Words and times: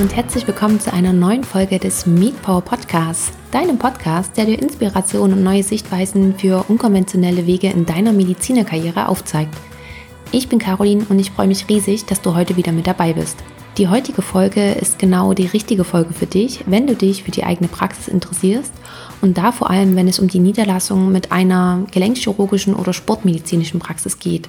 und 0.00 0.16
herzlich 0.16 0.46
willkommen 0.46 0.80
zu 0.80 0.90
einer 0.94 1.12
neuen 1.12 1.44
Folge 1.44 1.78
des 1.78 2.06
Meet 2.06 2.40
Power 2.40 2.62
Podcasts, 2.62 3.32
deinem 3.50 3.76
Podcast, 3.76 4.34
der 4.34 4.46
dir 4.46 4.58
Inspiration 4.58 5.30
und 5.30 5.42
neue 5.42 5.62
Sichtweisen 5.62 6.38
für 6.38 6.64
unkonventionelle 6.68 7.46
Wege 7.46 7.68
in 7.68 7.84
deiner 7.84 8.12
Medizinerkarriere 8.12 9.08
aufzeigt. 9.08 9.54
Ich 10.32 10.48
bin 10.48 10.58
Caroline 10.58 11.04
und 11.10 11.18
ich 11.18 11.32
freue 11.32 11.48
mich 11.48 11.68
riesig, 11.68 12.06
dass 12.06 12.22
du 12.22 12.34
heute 12.34 12.56
wieder 12.56 12.72
mit 12.72 12.86
dabei 12.86 13.12
bist. 13.12 13.36
Die 13.76 13.88
heutige 13.88 14.22
Folge 14.22 14.72
ist 14.72 14.98
genau 14.98 15.34
die 15.34 15.44
richtige 15.44 15.84
Folge 15.84 16.14
für 16.14 16.26
dich, 16.26 16.64
wenn 16.64 16.86
du 16.86 16.96
dich 16.96 17.24
für 17.24 17.30
die 17.30 17.44
eigene 17.44 17.68
Praxis 17.68 18.08
interessierst 18.08 18.72
und 19.20 19.36
da 19.36 19.52
vor 19.52 19.68
allem, 19.68 19.96
wenn 19.96 20.08
es 20.08 20.18
um 20.18 20.28
die 20.28 20.40
Niederlassung 20.40 21.12
mit 21.12 21.30
einer 21.30 21.84
gelenkchirurgischen 21.92 22.74
oder 22.74 22.94
sportmedizinischen 22.94 23.80
Praxis 23.80 24.18
geht. 24.18 24.48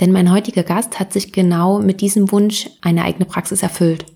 Denn 0.00 0.12
mein 0.12 0.32
heutiger 0.32 0.62
Gast 0.62 0.98
hat 0.98 1.12
sich 1.12 1.30
genau 1.32 1.78
mit 1.78 2.00
diesem 2.00 2.32
Wunsch 2.32 2.70
eine 2.80 3.04
eigene 3.04 3.26
Praxis 3.26 3.62
erfüllt. 3.62 4.06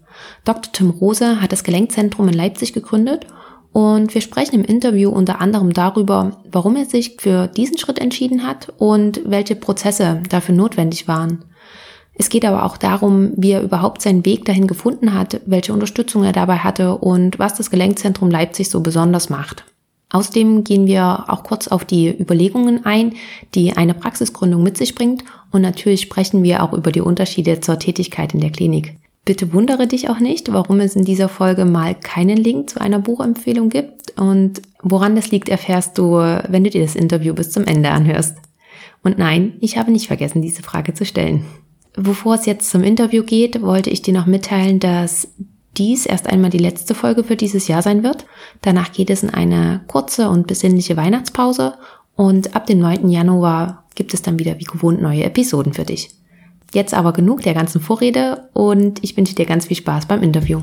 Dr. 0.44 0.72
Tim 0.72 0.90
Rose 0.90 1.40
hat 1.40 1.52
das 1.52 1.64
Gelenkzentrum 1.64 2.28
in 2.28 2.34
Leipzig 2.34 2.72
gegründet 2.72 3.26
und 3.72 4.14
wir 4.14 4.20
sprechen 4.20 4.56
im 4.56 4.64
Interview 4.64 5.10
unter 5.10 5.40
anderem 5.40 5.72
darüber, 5.72 6.38
warum 6.50 6.76
er 6.76 6.84
sich 6.84 7.16
für 7.18 7.46
diesen 7.46 7.78
Schritt 7.78 7.98
entschieden 7.98 8.46
hat 8.46 8.72
und 8.78 9.22
welche 9.24 9.56
Prozesse 9.56 10.22
dafür 10.28 10.54
notwendig 10.54 11.08
waren. 11.08 11.44
Es 12.14 12.28
geht 12.28 12.44
aber 12.44 12.64
auch 12.64 12.76
darum, 12.76 13.32
wie 13.36 13.52
er 13.52 13.62
überhaupt 13.62 14.02
seinen 14.02 14.26
Weg 14.26 14.44
dahin 14.44 14.66
gefunden 14.66 15.14
hat, 15.14 15.40
welche 15.46 15.72
Unterstützung 15.72 16.24
er 16.24 16.32
dabei 16.32 16.58
hatte 16.58 16.96
und 16.96 17.38
was 17.38 17.54
das 17.54 17.70
Gelenkzentrum 17.70 18.30
Leipzig 18.30 18.68
so 18.68 18.80
besonders 18.80 19.30
macht. 19.30 19.64
Außerdem 20.10 20.62
gehen 20.62 20.86
wir 20.86 21.24
auch 21.28 21.42
kurz 21.42 21.68
auf 21.68 21.86
die 21.86 22.10
Überlegungen 22.10 22.84
ein, 22.84 23.14
die 23.54 23.72
eine 23.74 23.94
Praxisgründung 23.94 24.62
mit 24.62 24.76
sich 24.76 24.94
bringt 24.94 25.24
und 25.50 25.62
natürlich 25.62 26.02
sprechen 26.02 26.42
wir 26.42 26.62
auch 26.62 26.74
über 26.74 26.92
die 26.92 27.00
Unterschiede 27.00 27.60
zur 27.60 27.78
Tätigkeit 27.78 28.34
in 28.34 28.40
der 28.40 28.50
Klinik. 28.50 28.98
Bitte 29.24 29.52
wundere 29.52 29.86
dich 29.86 30.08
auch 30.08 30.18
nicht, 30.18 30.52
warum 30.52 30.80
es 30.80 30.96
in 30.96 31.04
dieser 31.04 31.28
Folge 31.28 31.64
mal 31.64 31.94
keinen 31.94 32.36
Link 32.36 32.70
zu 32.70 32.80
einer 32.80 32.98
Buchempfehlung 32.98 33.68
gibt 33.68 34.18
und 34.18 34.62
woran 34.82 35.14
das 35.14 35.30
liegt, 35.30 35.48
erfährst 35.48 35.96
du, 35.96 36.14
wenn 36.14 36.64
du 36.64 36.70
dir 36.70 36.82
das 36.82 36.96
Interview 36.96 37.32
bis 37.32 37.50
zum 37.50 37.64
Ende 37.64 37.90
anhörst. 37.90 38.36
Und 39.04 39.18
nein, 39.18 39.54
ich 39.60 39.78
habe 39.78 39.92
nicht 39.92 40.08
vergessen, 40.08 40.42
diese 40.42 40.62
Frage 40.62 40.94
zu 40.94 41.04
stellen. 41.04 41.44
Bevor 41.94 42.34
es 42.34 42.46
jetzt 42.46 42.70
zum 42.70 42.82
Interview 42.82 43.22
geht, 43.22 43.62
wollte 43.62 43.90
ich 43.90 44.02
dir 44.02 44.14
noch 44.14 44.26
mitteilen, 44.26 44.80
dass 44.80 45.28
dies 45.76 46.04
erst 46.04 46.26
einmal 46.26 46.50
die 46.50 46.58
letzte 46.58 46.94
Folge 46.94 47.22
für 47.22 47.36
dieses 47.36 47.68
Jahr 47.68 47.82
sein 47.82 48.02
wird. 48.02 48.26
Danach 48.60 48.92
geht 48.92 49.10
es 49.10 49.22
in 49.22 49.30
eine 49.30 49.82
kurze 49.86 50.30
und 50.30 50.46
besinnliche 50.46 50.96
Weihnachtspause 50.96 51.74
und 52.16 52.56
ab 52.56 52.66
dem 52.66 52.78
9. 52.80 53.08
Januar 53.08 53.84
gibt 53.94 54.14
es 54.14 54.22
dann 54.22 54.38
wieder 54.38 54.58
wie 54.58 54.64
gewohnt 54.64 55.00
neue 55.00 55.24
Episoden 55.24 55.74
für 55.74 55.84
dich. 55.84 56.10
Jetzt 56.72 56.94
aber 56.94 57.12
genug 57.12 57.42
der 57.42 57.52
ganzen 57.52 57.80
Vorrede 57.80 58.48
und 58.54 59.04
ich 59.04 59.16
wünsche 59.16 59.34
dir 59.34 59.44
ganz 59.44 59.66
viel 59.66 59.76
Spaß 59.76 60.06
beim 60.06 60.22
Interview. 60.22 60.60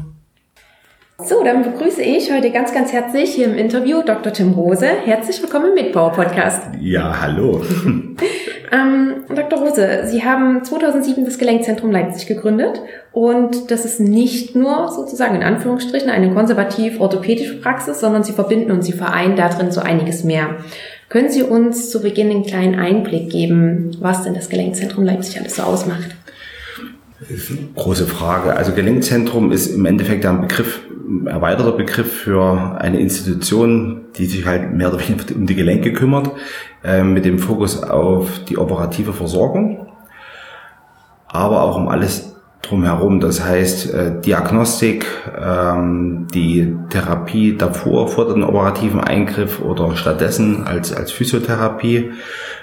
So, 1.21 1.43
dann 1.43 1.63
begrüße 1.63 2.01
ich 2.01 2.31
heute 2.31 2.49
ganz, 2.49 2.73
ganz 2.73 2.93
herzlich 2.93 3.31
hier 3.31 3.45
im 3.45 3.55
Interview 3.55 4.01
Dr. 4.01 4.31
Tim 4.31 4.53
Rose. 4.53 4.87
Herzlich 4.87 5.41
willkommen 5.41 5.67
im 5.67 5.73
Mitpower 5.75 6.13
Podcast. 6.13 6.61
Ja, 6.79 7.21
hallo. 7.21 7.61
ähm, 8.71 9.25
Dr. 9.27 9.59
Rose, 9.59 10.05
Sie 10.05 10.23
haben 10.23 10.63
2007 10.63 11.25
das 11.25 11.37
Gelenkzentrum 11.37 11.91
Leipzig 11.91 12.25
gegründet 12.25 12.81
und 13.11 13.69
das 13.69 13.85
ist 13.85 13.99
nicht 13.99 14.55
nur 14.55 14.87
sozusagen 14.87 15.35
in 15.35 15.43
Anführungsstrichen 15.43 16.09
eine 16.09 16.33
konservativ-orthopädische 16.33 17.59
Praxis, 17.59 17.99
sondern 17.99 18.23
Sie 18.23 18.33
verbinden 18.33 18.71
und 18.71 18.81
Sie 18.81 18.93
vereinen 18.93 19.35
darin 19.35 19.71
so 19.71 19.81
einiges 19.81 20.23
mehr. 20.23 20.55
Können 21.09 21.31
Sie 21.31 21.41
uns 21.41 21.89
zu 21.89 22.01
Beginn 22.01 22.29
einen 22.29 22.45
kleinen 22.45 22.75
Einblick 22.75 23.31
geben, 23.31 23.97
was 23.99 24.23
denn 24.23 24.35
das 24.35 24.47
Gelenkzentrum 24.47 25.03
Leipzig 25.03 25.39
alles 25.39 25.55
so 25.55 25.63
ausmacht? 25.63 26.15
Große 27.75 28.05
Frage. 28.05 28.55
Also 28.55 28.73
Gelenkzentrum 28.73 29.51
ist 29.51 29.67
im 29.67 29.85
Endeffekt 29.85 30.25
ein 30.25 30.41
Begriff, 30.41 30.81
ein 31.07 31.25
erweiterter 31.25 31.71
Begriff 31.71 32.13
für 32.13 32.77
eine 32.79 32.99
Institution, 32.99 34.05
die 34.17 34.27
sich 34.27 34.45
halt 34.45 34.71
mehr 34.71 34.93
oder 34.93 34.99
weniger 34.99 35.35
um 35.35 35.47
die 35.47 35.55
Gelenke 35.55 35.93
kümmert, 35.93 36.31
äh, 36.83 37.03
mit 37.03 37.25
dem 37.25 37.39
Fokus 37.39 37.81
auf 37.81 38.45
die 38.47 38.57
operative 38.57 39.11
Versorgung, 39.11 39.87
aber 41.27 41.63
auch 41.63 41.75
um 41.75 41.87
alles 41.87 42.35
drumherum. 42.61 43.19
Das 43.19 43.43
heißt, 43.43 43.93
äh, 43.93 44.21
Diagnostik, 44.21 45.05
ähm, 45.39 46.27
die 46.33 46.75
Therapie 46.89 47.57
davor, 47.57 48.07
vor 48.07 48.33
dem 48.33 48.43
operativen 48.43 48.99
Eingriff 48.99 49.61
oder 49.61 49.95
stattdessen 49.95 50.67
als, 50.67 50.93
als 50.93 51.11
Physiotherapie, 51.11 52.11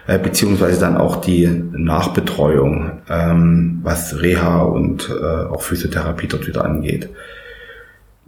äh, 0.07 0.19
beziehungsweise 0.19 0.81
dann 0.81 0.97
auch 0.97 1.17
die 1.17 1.49
Nachbetreuung, 1.73 2.91
ähm, 3.09 3.81
was 3.83 4.21
Reha 4.21 4.63
und 4.63 5.11
äh, 5.11 5.47
auch 5.47 5.63
Physiotherapie 5.63 6.29
dort 6.29 6.47
wieder 6.47 6.65
angeht. 6.65 7.09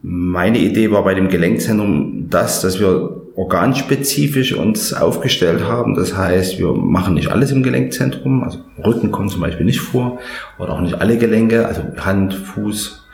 Meine 0.00 0.58
Idee 0.58 0.90
war 0.92 1.02
bei 1.02 1.14
dem 1.14 1.28
Gelenkzentrum 1.28 2.28
das, 2.30 2.60
dass 2.60 2.78
wir 2.78 3.22
organspezifisch 3.38 4.52
uns 4.52 4.92
aufgestellt 4.92 5.62
haben. 5.62 5.94
Das 5.94 6.16
heißt, 6.16 6.58
wir 6.58 6.72
machen 6.72 7.14
nicht 7.14 7.28
alles 7.28 7.52
im 7.52 7.62
Gelenkzentrum. 7.62 8.42
Also 8.42 8.58
Rücken 8.84 9.12
kommt 9.12 9.30
zum 9.30 9.40
Beispiel 9.40 9.64
nicht 9.64 9.80
vor 9.80 10.18
oder 10.58 10.72
auch 10.72 10.80
nicht 10.80 11.00
alle 11.00 11.18
Gelenke, 11.18 11.64
also 11.64 11.82
Hand, 11.98 12.34
Fuß. 12.34 13.06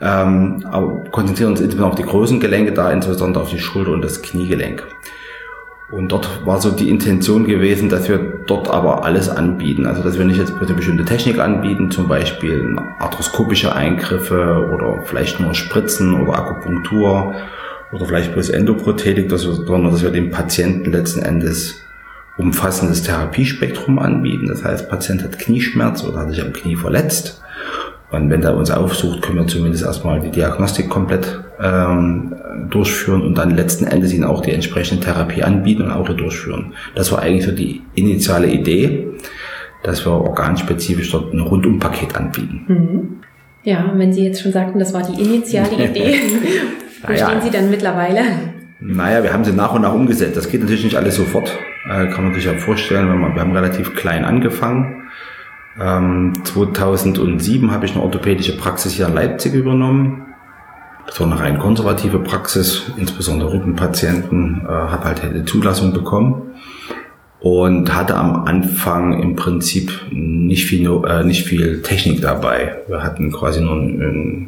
Ähm, 0.00 0.66
aber 0.68 1.04
konzentrieren 1.12 1.52
uns 1.52 1.60
insbesondere 1.60 1.90
auf 1.92 1.94
die 1.94 2.02
großen 2.02 2.40
Gelenke, 2.40 2.72
da 2.72 2.90
insbesondere 2.90 3.44
auf 3.44 3.50
die 3.50 3.60
Schulter 3.60 3.92
und 3.92 4.02
das 4.02 4.22
Kniegelenk. 4.22 4.84
Und 5.92 6.10
dort 6.10 6.44
war 6.44 6.60
so 6.60 6.72
die 6.72 6.90
Intention 6.90 7.46
gewesen, 7.46 7.88
dass 7.88 8.08
wir 8.08 8.18
dort 8.48 8.68
aber 8.68 9.04
alles 9.04 9.28
anbieten. 9.28 9.86
Also 9.86 10.02
dass 10.02 10.18
wir 10.18 10.24
nicht 10.24 10.38
jetzt 10.38 10.52
eine 10.52 10.74
bestimmte 10.74 11.04
Technik 11.04 11.38
anbieten, 11.38 11.92
zum 11.92 12.08
Beispiel 12.08 12.76
arthroskopische 12.98 13.72
Eingriffe 13.72 14.68
oder 14.74 15.04
vielleicht 15.04 15.38
nur 15.38 15.54
Spritzen 15.54 16.20
oder 16.20 16.36
Akupunktur 16.36 17.34
oder 17.94 18.06
vielleicht 18.06 18.32
bloß 18.32 18.50
Endoprothetik, 18.50 19.28
dass 19.28 19.46
wir, 19.46 19.54
sondern 19.54 19.92
dass 19.92 20.02
wir 20.02 20.10
dem 20.10 20.30
Patienten 20.30 20.92
letzten 20.92 21.22
Endes 21.22 21.80
umfassendes 22.36 23.02
Therapiespektrum 23.04 23.98
anbieten. 23.98 24.48
Das 24.48 24.64
heißt, 24.64 24.90
Patient 24.90 25.22
hat 25.22 25.38
Knieschmerz 25.38 26.02
oder 26.02 26.20
hat 26.20 26.30
sich 26.30 26.42
am 26.42 26.52
Knie 26.52 26.76
verletzt 26.76 27.40
und 28.14 28.30
wenn 28.30 28.42
er 28.42 28.56
uns 28.56 28.70
aufsucht, 28.70 29.22
können 29.22 29.38
wir 29.38 29.46
zumindest 29.46 29.84
erstmal 29.84 30.20
die 30.20 30.30
Diagnostik 30.30 30.88
komplett 30.88 31.40
ähm, 31.60 32.34
durchführen 32.70 33.22
und 33.22 33.36
dann 33.36 33.56
letzten 33.56 33.86
Endes 33.86 34.12
ihnen 34.12 34.24
auch 34.24 34.40
die 34.40 34.52
entsprechende 34.52 35.04
Therapie 35.04 35.42
anbieten 35.42 35.82
und 35.82 35.90
auch 35.90 36.08
durchführen. 36.08 36.74
Das 36.94 37.10
war 37.10 37.20
eigentlich 37.20 37.44
so 37.44 37.52
die 37.52 37.82
initiale 37.94 38.48
Idee, 38.48 39.08
dass 39.82 40.06
wir 40.06 40.12
organspezifisch 40.12 41.10
dort 41.10 41.32
ein 41.32 41.40
Rundumpaket 41.40 42.14
anbieten. 42.14 42.64
Mhm. 42.68 43.20
Ja, 43.64 43.92
wenn 43.94 44.12
Sie 44.12 44.24
jetzt 44.24 44.42
schon 44.42 44.52
sagten, 44.52 44.78
das 44.78 44.92
war 44.92 45.02
die 45.02 45.20
initiale 45.20 45.74
Idee, 45.90 46.20
wo 47.06 47.12
naja. 47.12 47.28
stehen 47.28 47.42
Sie 47.42 47.50
dann 47.50 47.70
mittlerweile? 47.70 48.20
Naja, 48.80 49.22
wir 49.22 49.32
haben 49.32 49.44
sie 49.44 49.52
nach 49.52 49.72
und 49.72 49.82
nach 49.82 49.94
umgesetzt. 49.94 50.36
Das 50.36 50.48
geht 50.48 50.60
natürlich 50.60 50.84
nicht 50.84 50.96
alles 50.96 51.16
sofort, 51.16 51.50
äh, 51.88 52.06
kann 52.08 52.24
man 52.24 52.34
sich 52.34 52.44
ja 52.44 52.54
vorstellen. 52.54 53.08
Wenn 53.08 53.18
man, 53.18 53.34
wir 53.34 53.40
haben 53.40 53.52
relativ 53.52 53.94
klein 53.94 54.24
angefangen 54.24 55.04
ähm, 55.80 56.32
2007 56.44 57.70
habe 57.72 57.86
ich 57.86 57.92
eine 57.92 58.02
orthopädische 58.02 58.56
Praxis 58.56 58.92
hier 58.92 59.08
in 59.08 59.14
Leipzig 59.14 59.54
übernommen. 59.54 60.26
Das 61.06 61.20
war 61.20 61.26
eine 61.26 61.38
rein 61.38 61.58
konservative 61.58 62.18
Praxis, 62.20 62.92
insbesondere 62.96 63.52
Rückenpatienten, 63.52 64.62
äh, 64.64 64.68
habe 64.68 65.04
halt 65.04 65.22
eine 65.22 65.44
Zulassung 65.44 65.92
bekommen 65.92 66.54
und 67.40 67.94
hatte 67.94 68.16
am 68.16 68.46
Anfang 68.46 69.20
im 69.20 69.36
Prinzip 69.36 69.92
nicht 70.10 70.64
viel, 70.64 70.88
äh, 71.06 71.24
nicht 71.24 71.44
viel 71.44 71.82
Technik 71.82 72.22
dabei. 72.22 72.78
Wir 72.88 73.02
hatten 73.02 73.32
quasi 73.32 73.60
nur 73.60 73.74
eine 73.74 74.46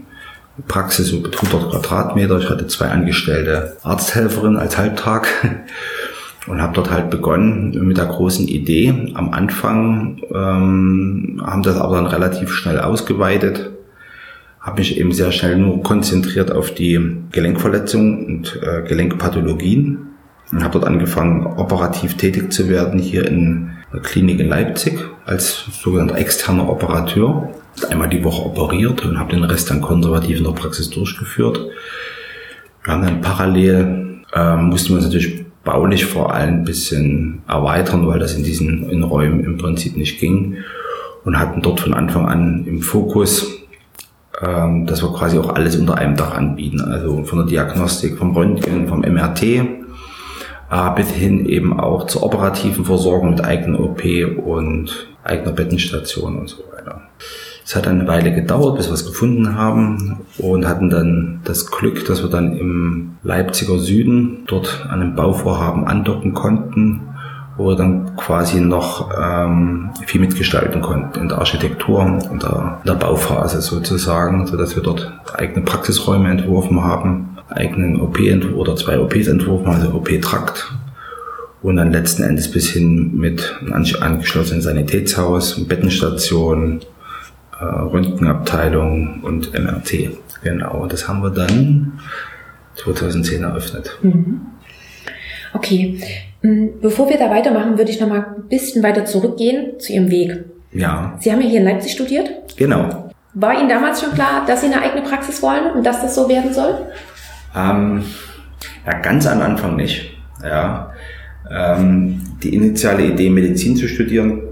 Praxis 0.69 1.11
über 1.11 1.29
100 1.29 1.71
Quadratmeter. 1.71 2.39
Ich 2.39 2.51
hatte 2.51 2.67
zwei 2.67 2.89
angestellte 2.89 3.77
Arzthelferinnen 3.83 4.59
als 4.59 4.79
Halbtag 4.79 5.29
und 6.47 6.61
habe 6.63 6.75
dort 6.75 6.91
halt 6.91 7.11
begonnen 7.11 7.71
mit 7.87 7.97
der 7.97 8.07
großen 8.07 8.49
Idee. 8.49 9.13
Am 9.15 9.33
Anfang 9.33 10.23
ähm, 10.33 11.43
haben 11.45 11.63
das 11.63 11.77
aber 11.77 11.97
dann 11.97 12.07
relativ 12.07 12.53
schnell 12.53 12.81
ausgeweitet, 12.81 13.71
habe 14.61 14.81
mich 14.81 14.99
eben 14.99 15.13
sehr 15.13 15.31
schnell 15.31 15.57
nur 15.57 15.83
konzentriert 15.83 16.51
auf 16.51 16.73
die 16.73 17.19
Gelenkverletzungen 17.31 18.27
und 18.27 18.61
äh, 18.63 18.83
Gelenkpathologien 18.83 20.07
und 20.53 20.63
habe 20.63 20.75
dort 20.75 20.85
angefangen, 20.87 21.47
operativ 21.47 22.17
tätig 22.17 22.53
zu 22.53 22.69
werden 22.69 22.99
hier 22.99 23.27
in 23.27 23.71
der 23.93 24.01
Klinik 24.01 24.41
in 24.41 24.49
Leipzig 24.49 24.99
als 25.25 25.67
sogenannter 25.73 26.19
externer 26.19 26.69
Operateur. 26.69 27.51
Einmal 27.91 28.09
die 28.09 28.25
Woche 28.25 28.45
operiert 28.47 29.05
und 29.05 29.19
habe 29.19 29.35
den 29.35 29.45
Rest 29.45 29.71
dann 29.71 29.81
konservativ 29.81 30.39
in 30.39 30.45
der 30.45 30.53
Praxis 30.53 30.91
durchgeführt. 30.91 31.61
Wir 32.85 32.93
haben 32.93 33.03
dann 33.03 33.21
parallel, 33.21 34.23
äh, 34.35 34.57
mussten 34.57 34.91
wir 34.91 34.97
uns 34.97 35.05
natürlich 35.05 35.45
baulich 35.65 36.07
vor 36.07 36.33
allem 36.33 36.61
ein 36.61 36.65
bisschen 36.65 37.43
erweitern, 37.49 38.07
weil 38.07 38.19
das 38.19 38.35
in 38.35 38.45
diesen 38.45 38.89
in 38.89 39.03
Räumen 39.03 39.45
im 39.45 39.59
Prinzip 39.59 39.97
nicht 39.97 40.21
ging 40.21 40.59
und 41.25 41.39
hatten 41.39 41.61
dort 41.61 41.81
von 41.81 41.93
Anfang 41.93 42.27
an 42.27 42.65
im 42.67 42.81
Fokus, 42.81 43.53
ähm, 44.41 44.87
dass 44.87 45.03
wir 45.03 45.13
quasi 45.13 45.39
auch 45.39 45.55
alles 45.55 45.77
unter 45.77 45.99
einem 45.99 46.17
Dach 46.17 46.35
anbieten, 46.35 46.81
also 46.81 47.25
von 47.25 47.39
der 47.41 47.47
Diagnostik, 47.49 48.17
vom 48.17 48.35
Röntgen, 48.35 48.89
vom 48.89 49.01
MRT 49.01 49.43
äh, 50.71 50.91
bis 50.95 51.11
hin 51.11 51.47
eben 51.47 51.79
auch 51.79 52.07
zur 52.07 52.23
operativen 52.23 52.85
Versorgung 52.85 53.31
mit 53.31 53.45
eigener 53.45 53.81
OP 53.81 54.03
und 54.45 55.09
eigener 55.25 55.53
Bettenstation 55.53 56.39
und 56.39 56.49
so 56.49 56.63
weiter. 56.73 57.03
Es 57.67 57.75
hat 57.75 57.89
eine 57.89 58.07
Weile 58.07 58.33
gedauert, 58.33 58.77
bis 58.77 58.87
wir 58.87 58.95
es 58.95 59.05
gefunden 59.05 59.57
haben 59.57 60.21
und 60.39 60.69
hatten 60.69 60.89
dann 60.89 61.41
das 61.43 61.69
Glück, 61.69 62.05
dass 62.05 62.23
wir 62.23 62.31
dann 62.31 62.57
im 62.57 63.17
Leipziger 63.25 63.81
Süden 63.81 64.45
dort 64.47 64.87
an 64.89 65.01
einem 65.01 65.17
Bauvorhaben 65.17 65.85
andocken 65.85 66.33
konnten, 66.33 67.01
wo 67.57 67.67
wir 67.67 67.75
dann 67.75 68.15
quasi 68.15 68.61
noch 68.61 69.11
ähm, 69.21 69.91
viel 70.07 70.21
mitgestalten 70.21 70.81
konnten 70.81 71.19
in 71.19 71.29
der 71.29 71.39
Architektur, 71.39 72.03
in 72.03 72.39
der, 72.39 72.79
in 72.85 72.87
der 72.87 72.95
Bauphase 72.95 73.61
sozusagen, 73.61 74.47
so 74.47 74.57
dass 74.57 74.77
wir 74.77 74.85
dort 74.85 75.13
eigene 75.35 75.65
Praxisräume 75.65 76.31
entworfen 76.31 76.85
haben, 76.85 77.37
eigenen 77.49 78.01
OP 78.01 78.21
oder 78.55 78.77
zwei 78.77 79.01
OPs 79.01 79.27
entworfen, 79.27 79.67
also 79.67 79.89
OP-Trakt 79.89 80.73
und 81.63 81.77
dann 81.77 81.91
letzten 81.91 82.23
Endes 82.23 82.49
bis 82.49 82.71
hin 82.71 83.17
mit 83.17 83.57
einem 83.61 83.85
angeschlossenen 83.99 84.63
Sanitätshaus, 84.63 85.67
Bettenstation, 85.67 86.81
äh, 87.59 87.65
Röntgenabteilung 87.65 89.23
und 89.23 89.53
MRT. 89.53 90.11
Genau, 90.43 90.87
das 90.87 91.09
haben 91.09 91.23
wir 91.23 91.31
dann 91.31 92.01
2010 92.77 93.43
eröffnet. 93.43 93.99
Mhm. 94.03 94.43
Okay, 95.55 96.01
mm, 96.43 96.81
bevor 96.83 97.09
wir 97.09 97.19
da 97.19 97.31
weitermachen, 97.31 97.79
würde 97.79 97.91
ich 97.91 98.01
noch 98.01 98.09
mal 98.09 98.35
ein 98.37 98.49
bisschen 98.49 98.83
weiter 98.83 99.05
zurückgehen 99.07 99.81
zu 99.81 99.93
Ihrem 99.93 100.11
Weg. 100.11 100.45
Ja. 100.73 101.17
Sie 101.21 101.33
haben 101.33 101.41
ja 101.41 101.49
hier 101.49 101.61
in 101.61 101.67
Leipzig 101.67 101.93
studiert? 101.93 102.31
Genau. 102.57 103.11
War 103.33 103.59
Ihnen 103.59 103.69
damals 103.69 104.03
schon 104.03 104.13
klar, 104.13 104.45
dass 104.47 104.61
Sie 104.61 104.67
eine 104.67 104.83
eigene 104.83 105.03
Praxis 105.03 105.43
wollen 105.43 105.73
und 105.75 105.85
dass 105.85 106.03
das 106.03 106.15
so 106.15 106.29
werden 106.29 106.53
soll? 106.53 106.75
Ähm, 107.55 108.05
ja, 108.85 108.99
ganz 109.01 109.27
am 109.27 109.41
Anfang 109.41 109.77
nicht. 109.77 110.13
Ja. 110.43 110.93
Ähm, 111.51 112.21
die 112.43 112.55
initiale 112.55 113.07
Idee, 113.07 113.31
Medizin 113.31 113.77
zu 113.77 113.89
studieren, 113.89 114.43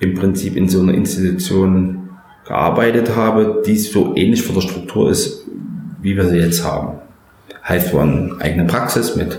im 0.00 0.14
Prinzip 0.14 0.56
in 0.56 0.68
so 0.68 0.80
einer 0.80 0.94
Institution 0.94 2.10
gearbeitet 2.46 3.16
habe, 3.16 3.62
die 3.66 3.76
so 3.76 4.14
ähnlich 4.16 4.42
von 4.42 4.54
der 4.54 4.62
Struktur 4.62 5.10
ist, 5.10 5.46
wie 6.00 6.16
wir 6.16 6.28
sie 6.28 6.38
jetzt 6.38 6.64
haben. 6.64 6.98
Heißt, 7.66 7.92
wir 7.92 8.00
haben 8.00 8.32
eine 8.32 8.40
eigene 8.40 8.64
Praxis 8.66 9.16
mit 9.16 9.38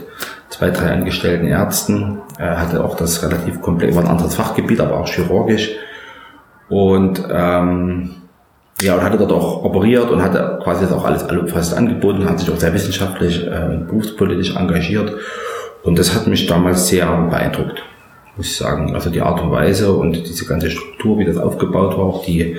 zwei, 0.58 0.72
drei 0.72 0.92
angestellten 0.92 1.48
Ärzten. 1.48 2.20
Er 2.40 2.60
hatte 2.60 2.84
auch 2.84 2.96
das 2.96 3.22
relativ 3.24 3.62
komplett, 3.62 3.96
war 3.96 4.04
ein 4.04 4.10
anderes 4.10 4.36
Fachgebiet, 4.36 4.80
aber 4.80 5.00
auch 5.00 5.08
chirurgisch. 5.08 5.72
Und 6.68 7.24
ähm, 7.30 8.16
ja, 8.82 8.96
und 8.96 9.04
hatte 9.04 9.18
dort 9.18 9.32
auch 9.32 9.64
operiert 9.64 10.10
und 10.10 10.22
hatte 10.22 10.60
quasi 10.64 10.82
das 10.82 10.94
auch 10.94 11.06
alles 11.06 11.26
fast 11.52 11.76
angeboten, 11.76 12.28
hat 12.28 12.40
sich 12.40 12.50
auch 12.50 12.58
sehr 12.58 12.74
wissenschaftlich, 12.74 13.46
äh, 13.46 13.80
berufspolitisch 13.88 14.56
engagiert. 14.56 15.14
Und 15.84 15.98
das 16.00 16.14
hat 16.14 16.28
mich 16.28 16.48
damals 16.48 16.88
sehr 16.88 17.06
beeindruckt, 17.30 17.84
muss 18.36 18.48
ich 18.48 18.58
sagen. 18.58 18.96
Also 18.96 19.10
die 19.10 19.22
Art 19.22 19.42
und 19.42 19.52
Weise 19.52 19.94
und 19.94 20.14
diese 20.28 20.46
ganze 20.46 20.72
Struktur, 20.72 21.20
wie 21.20 21.26
das 21.26 21.38
aufgebaut 21.38 21.98
war, 21.98 22.06
auch 22.06 22.26
die 22.26 22.58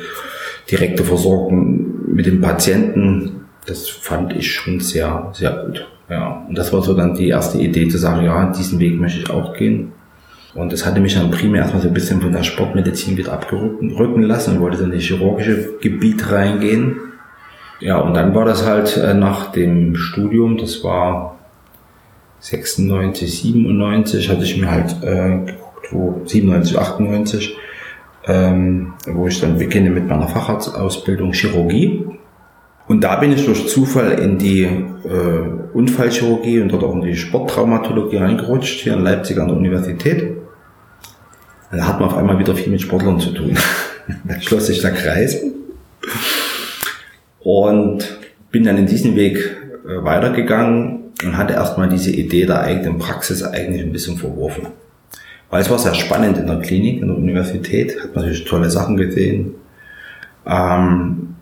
direkte 0.71 1.05
Versorgung 1.05 2.15
mit 2.15 2.27
dem 2.27 2.41
Patienten, 2.41 3.48
das 3.69 3.89
fand 3.89 4.35
ich 4.35 4.53
schon 4.53 4.81
sehr, 4.81 5.31
sehr 5.33 5.51
gut. 5.51 5.87
Ja, 6.09 6.45
und 6.49 6.57
das 6.57 6.73
war 6.73 6.83
so 6.83 6.95
dann 6.95 7.15
die 7.15 7.29
erste 7.29 7.59
Idee 7.59 7.89
zu 7.89 7.99
sagen, 7.99 8.25
ja, 8.25 8.51
diesen 8.51 8.81
Weg 8.81 8.99
möchte 8.99 9.21
ich 9.21 9.31
auch 9.31 9.55
gehen. 9.55 9.93
Und 10.55 10.73
das 10.73 10.87
hatte 10.87 11.01
mich 11.01 11.15
dann 11.15 11.31
primär 11.31 11.63
erstmal 11.63 11.83
so 11.83 11.89
ein 11.89 11.95
bisschen 11.95 12.23
von 12.23 12.33
der 12.33 12.43
Sportmedizin 12.43 13.17
wieder 13.17 13.35
abgerücken 13.35 14.23
lassen 14.23 14.57
und 14.57 14.61
wollte 14.61 14.79
dann 14.79 14.93
in 14.93 14.99
das 14.99 15.03
chirurgische 15.07 15.75
Gebiet 15.81 16.33
reingehen. 16.33 16.97
Ja, 17.81 17.99
und 17.99 18.15
dann 18.15 18.35
war 18.35 18.45
das 18.45 18.67
halt 18.67 18.97
äh, 18.97 19.15
nach 19.15 19.53
dem 19.53 19.95
Studium, 19.95 20.57
das 20.57 20.83
war 20.83 21.39
96, 22.41 23.41
97, 23.43 24.31
hatte 24.31 24.45
ich 24.45 24.59
mir 24.59 24.71
halt 24.71 24.97
äh, 25.03 25.45
geguckt, 25.45 25.93
wo 25.93 26.23
97, 26.25 26.79
98, 26.79 27.57
ähm, 28.27 28.95
wo 29.07 29.27
ich 29.29 29.41
dann 29.41 29.59
beginne 29.59 29.91
mit 29.91 30.09
meiner 30.09 30.29
Facharztausbildung 30.29 31.33
Chirurgie. 31.33 32.18
Und 32.89 33.05
da 33.05 33.17
bin 33.17 33.33
ich 33.33 33.45
durch 33.45 33.69
Zufall 33.69 34.13
in 34.13 34.39
die 34.39 34.63
äh, 34.63 35.75
Unfallchirurgie 35.75 36.61
und 36.61 36.73
dort 36.73 36.85
auch 36.85 36.95
in 36.95 37.03
die 37.03 37.17
Sporttraumatologie 37.17 38.17
reingerutscht, 38.17 38.81
hier 38.81 38.95
in 38.95 39.03
Leipzig 39.03 39.39
an 39.39 39.49
der 39.49 39.57
Universität. 39.57 40.39
Da 41.71 41.87
hat 41.87 42.01
man 42.01 42.09
auf 42.09 42.17
einmal 42.17 42.39
wieder 42.39 42.55
viel 42.55 42.73
mit 42.73 42.81
Sportlern 42.81 43.21
zu 43.21 43.33
tun. 43.33 43.57
da 44.25 44.41
schloss 44.41 44.69
sich 44.69 44.81
der 44.81 44.93
Kreis. 44.93 45.43
Und 47.41 48.19
bin 48.51 48.65
dann 48.65 48.79
in 48.79 48.87
diesen 48.87 49.17
Weg 49.17 49.37
äh, 49.87 50.03
weitergegangen 50.03 51.13
und 51.23 51.37
hatte 51.37 51.53
erstmal 51.53 51.91
diese 51.91 52.11
Idee 52.11 52.47
der 52.47 52.63
eigenen 52.63 52.99
Praxis 52.99 53.43
eigentlich 53.43 53.83
ein 53.83 53.93
bisschen 53.93 54.17
verworfen. 54.17 54.69
Weil 55.51 55.61
es 55.61 55.71
war 55.71 55.79
sehr 55.79 55.95
spannend 55.95 56.39
in 56.39 56.47
der 56.47 56.61
Klinik, 56.61 57.03
in 57.03 57.09
der 57.09 57.17
Universität, 57.17 58.03
hat 58.03 58.15
man 58.15 58.25
natürlich 58.25 58.49
tolle 58.49 58.71
Sachen 58.71 58.97
gesehen. 58.97 59.57
Ähm, 60.47 61.35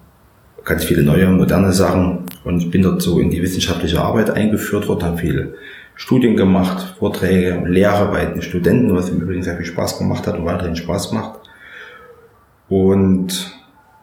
ganz 0.66 0.84
viele 0.84 1.02
neue, 1.04 1.28
moderne 1.28 1.72
Sachen 1.72 2.24
und 2.44 2.70
bin 2.70 2.82
dort 2.82 3.00
so 3.00 3.20
in 3.20 3.30
die 3.30 3.40
wissenschaftliche 3.40 4.00
Arbeit 4.00 4.30
eingeführt 4.30 4.88
worden, 4.88 5.04
habe 5.04 5.18
viele 5.18 5.54
Studien 5.94 6.36
gemacht, 6.36 6.96
Vorträge, 6.98 7.62
Lehre 7.64 8.10
bei 8.10 8.26
den 8.26 8.42
Studenten, 8.42 8.94
was 8.94 9.10
mir 9.10 9.22
übrigens 9.22 9.46
sehr 9.46 9.56
viel 9.56 9.64
Spaß 9.64 9.98
gemacht 9.98 10.26
hat 10.26 10.36
und 10.36 10.44
weiterhin 10.44 10.76
Spaß 10.76 11.12
macht. 11.12 11.40
Und 12.68 13.54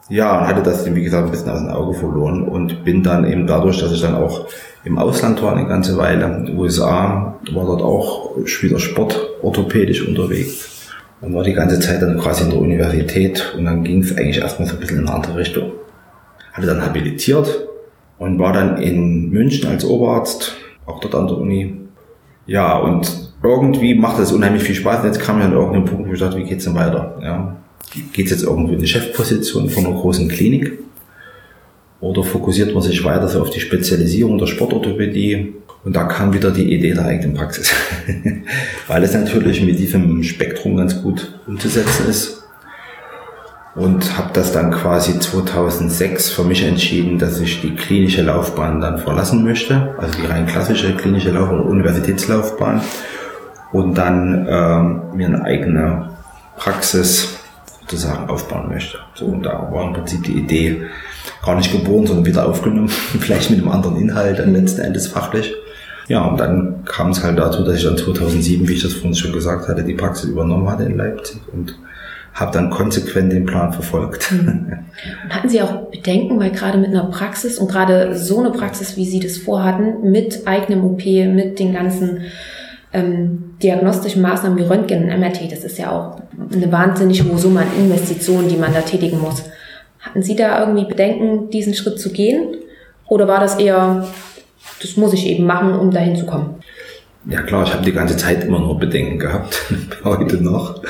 ja, 0.10 0.48
hatte 0.48 0.64
das, 0.64 0.86
wie 0.94 1.04
gesagt, 1.04 1.26
ein 1.26 1.32
bisschen 1.32 1.50
aus 1.50 1.60
dem 1.60 1.70
Auge 1.70 1.94
verloren 1.94 2.44
und 2.44 2.84
bin 2.84 3.04
dann 3.04 3.30
eben 3.30 3.46
dadurch, 3.46 3.80
dass 3.80 3.92
ich 3.92 4.02
dann 4.02 4.16
auch 4.16 4.48
im 4.86 4.98
Ausland 4.98 5.42
war 5.42 5.56
eine 5.56 5.68
ganze 5.68 5.98
Weile, 5.98 6.26
in 6.26 6.46
den 6.46 6.58
USA, 6.58 7.36
war 7.52 7.66
dort 7.66 7.82
auch 7.82 8.38
wieder 8.38 8.80
sportorthopädisch 8.80 10.08
unterwegs 10.08 10.92
und 11.22 11.34
war 11.34 11.44
die 11.44 11.54
ganze 11.54 11.80
Zeit 11.80 12.02
dann 12.02 12.18
quasi 12.18 12.46
in 12.46 12.52
der 12.52 12.60
Universität 12.60 13.54
und 13.58 13.66
dann 13.66 13.84
ging 13.84 14.02
es 14.02 14.16
eigentlich 14.18 14.40
erstmal 14.40 14.68
so 14.68 14.76
ein 14.76 14.80
bisschen 14.80 15.00
in 15.00 15.08
eine 15.08 15.16
andere 15.16 15.38
Richtung 15.38 15.72
hatte 16.54 16.68
dann 16.68 16.82
habilitiert 16.82 17.68
und 18.18 18.40
war 18.40 18.54
dann 18.54 18.78
in 18.78 19.30
München 19.30 19.68
als 19.70 19.84
Oberarzt, 19.84 20.56
auch 20.86 21.00
dort 21.00 21.16
an 21.16 21.28
der 21.28 21.38
Uni. 21.38 21.76
Ja, 22.46 22.78
und 22.78 23.34
irgendwie 23.44 23.96
macht 23.96 24.20
das 24.20 24.32
unheimlich 24.32 24.64
viel 24.64 24.76
Spaß. 24.76 25.02
Und 25.02 25.08
jetzt 25.08 25.20
kam 25.20 25.40
ich 25.40 25.46
an 25.46 25.54
irgendeinem 25.54 25.86
Punkt, 25.86 26.08
wo 26.08 26.14
ich 26.14 26.20
dachte, 26.20 26.38
wie 26.38 26.44
geht's 26.44 26.64
denn 26.64 26.76
weiter? 26.76 27.20
Ja, 27.22 27.56
geht's 28.14 28.32
jetzt 28.32 28.44
irgendwo 28.44 28.74
in 28.74 28.80
die 28.80 28.88
Chefposition 28.88 29.70
von 29.70 29.86
einer 29.86 29.96
großen 29.96 30.28
Klinik? 30.30 30.80
Oder 32.00 32.24
fokussiert 32.24 32.74
man 32.74 32.84
sich 32.84 33.04
weiter 33.04 33.28
so 33.28 33.42
auf 33.42 33.50
die 33.50 33.62
Spezialisierung 33.62 34.38
der 34.38 34.48
Sportorthopädie? 34.48 35.54
Und 35.86 35.96
da 35.96 36.04
kam 36.04 36.34
wieder 36.34 36.52
die 36.52 36.74
Idee 36.74 36.94
der 36.94 37.06
eigenen 37.06 37.34
Praxis. 37.34 37.74
Weil 38.88 39.04
es 39.04 39.14
natürlich 39.14 39.62
mit 39.62 39.80
diesem 39.80 40.24
Spektrum 40.24 40.78
ganz 40.78 41.02
gut 41.02 41.40
umzusetzen 41.48 42.08
ist. 42.10 42.43
Und 43.76 44.18
habe 44.18 44.30
das 44.34 44.52
dann 44.52 44.72
quasi 44.72 45.20
2006 45.20 46.30
für 46.30 46.44
mich 46.44 46.64
entschieden, 46.64 47.18
dass 47.18 47.40
ich 47.40 47.62
die 47.62 47.76
klinische 47.76 48.22
Laufbahn 48.22 48.82
dann 48.82 49.00
verlassen 49.00 49.44
möchte, 49.44 49.96
also 49.98 50.20
die 50.20 50.28
rein 50.28 50.46
klassische 50.46 50.96
klinische 50.96 51.32
Laufbahn, 51.32 51.62
Universitätslaufbahn 51.62 52.82
und 53.72 53.98
dann 53.98 54.48
ähm, 54.48 55.02
mir 55.16 55.28
eine 55.28 55.44
eigene 55.44 56.10
Praxis 56.58 57.40
sozusagen 57.82 58.30
aufbauen 58.30 58.70
möchte. 58.70 59.00
So, 59.16 59.26
und 59.26 59.44
da 59.44 59.70
war 59.72 59.88
im 59.88 59.94
Prinzip 59.94 60.24
die 60.24 60.34
Idee 60.34 60.84
gar 61.44 61.56
nicht 61.56 61.72
geboren, 61.72 62.06
sondern 62.06 62.26
wieder 62.26 62.48
aufgenommen, 62.48 62.90
vielleicht 63.20 63.50
mit 63.50 63.60
einem 63.60 63.70
anderen 63.70 63.98
Inhalt, 63.98 64.38
dann 64.38 64.54
letzten 64.54 64.82
Endes 64.82 65.08
fachlich. 65.08 65.52
Ja, 66.08 66.26
und 66.26 66.38
dann 66.38 66.84
kam 66.86 67.12
es 67.12 67.24
halt 67.24 67.40
dazu, 67.40 67.64
dass 67.64 67.78
ich 67.78 67.84
dann 67.84 67.98
2007, 67.98 68.68
wie 68.68 68.74
ich 68.74 68.84
das 68.84 68.94
vorhin 68.94 69.16
schon 69.16 69.32
gesagt 69.32 69.68
hatte, 69.68 69.84
die 69.84 69.94
Praxis 69.94 70.30
übernommen 70.30 70.70
hatte 70.70 70.84
in 70.84 70.98
Leipzig 70.98 71.40
und 71.52 71.76
habe 72.34 72.52
dann 72.52 72.70
konsequent 72.70 73.32
den 73.32 73.46
Plan 73.46 73.74
verfolgt. 73.74 74.32
Und 74.32 74.72
hatten 75.30 75.50
Sie 75.50 75.62
auch 75.62 75.92
Bedenken, 75.92 76.40
weil 76.40 76.52
gerade 76.52 76.78
mit 76.78 76.90
einer 76.90 77.06
Praxis 77.06 77.60
und 77.60 77.70
gerade 77.70 78.16
so 78.16 78.40
eine 78.40 78.52
Praxis, 78.52 78.98
wie 78.98 79.06
Sie 79.06 79.20
das 79.20 79.38
vorhatten, 79.38 80.10
mit 80.10 80.48
eigenem 80.48 80.84
OP, 80.84 81.06
mit 81.06 81.60
den 81.60 81.74
ganzen 81.74 82.22
ähm, 82.92 83.56
diagnostischen 83.62 84.22
Maßnahmen 84.22 84.58
wie 84.58 84.64
Röntgen 84.64 85.04
und 85.04 85.20
MRT, 85.20 85.52
das 85.52 85.64
ist 85.64 85.78
ja 85.78 85.92
auch 85.92 86.22
eine 86.52 86.72
wahnsinnig 86.72 87.24
hohe 87.24 87.38
Summe 87.38 87.62
an 87.62 87.68
Investitionen, 87.78 88.48
die 88.48 88.58
man 88.58 88.74
da 88.74 88.82
tätigen 88.82 89.20
muss. 89.20 89.44
Hatten 90.00 90.24
Sie 90.24 90.36
da 90.36 90.60
irgendwie 90.60 90.86
Bedenken, 90.86 91.50
diesen 91.50 91.74
Schritt 91.74 92.00
zu 92.00 92.12
gehen? 92.12 92.56
Oder 93.08 93.28
war 93.28 93.40
das 93.40 93.56
eher, 93.56 94.08
das 94.82 94.98
muss 94.98 95.14
ich 95.14 95.28
eben 95.28 95.46
machen, 95.46 95.74
um 95.74 95.92
dahin 95.92 96.16
zu 96.16 96.26
kommen? 96.26 96.56
Ja 97.30 97.42
klar, 97.42 97.64
ich 97.64 97.74
habe 97.74 97.86
die 97.86 97.94
ganze 97.94 98.18
Zeit 98.18 98.44
immer 98.44 98.60
nur 98.60 98.78
Bedenken 98.80 99.20
gehabt, 99.20 99.62
heute 100.04 100.44
noch. 100.44 100.82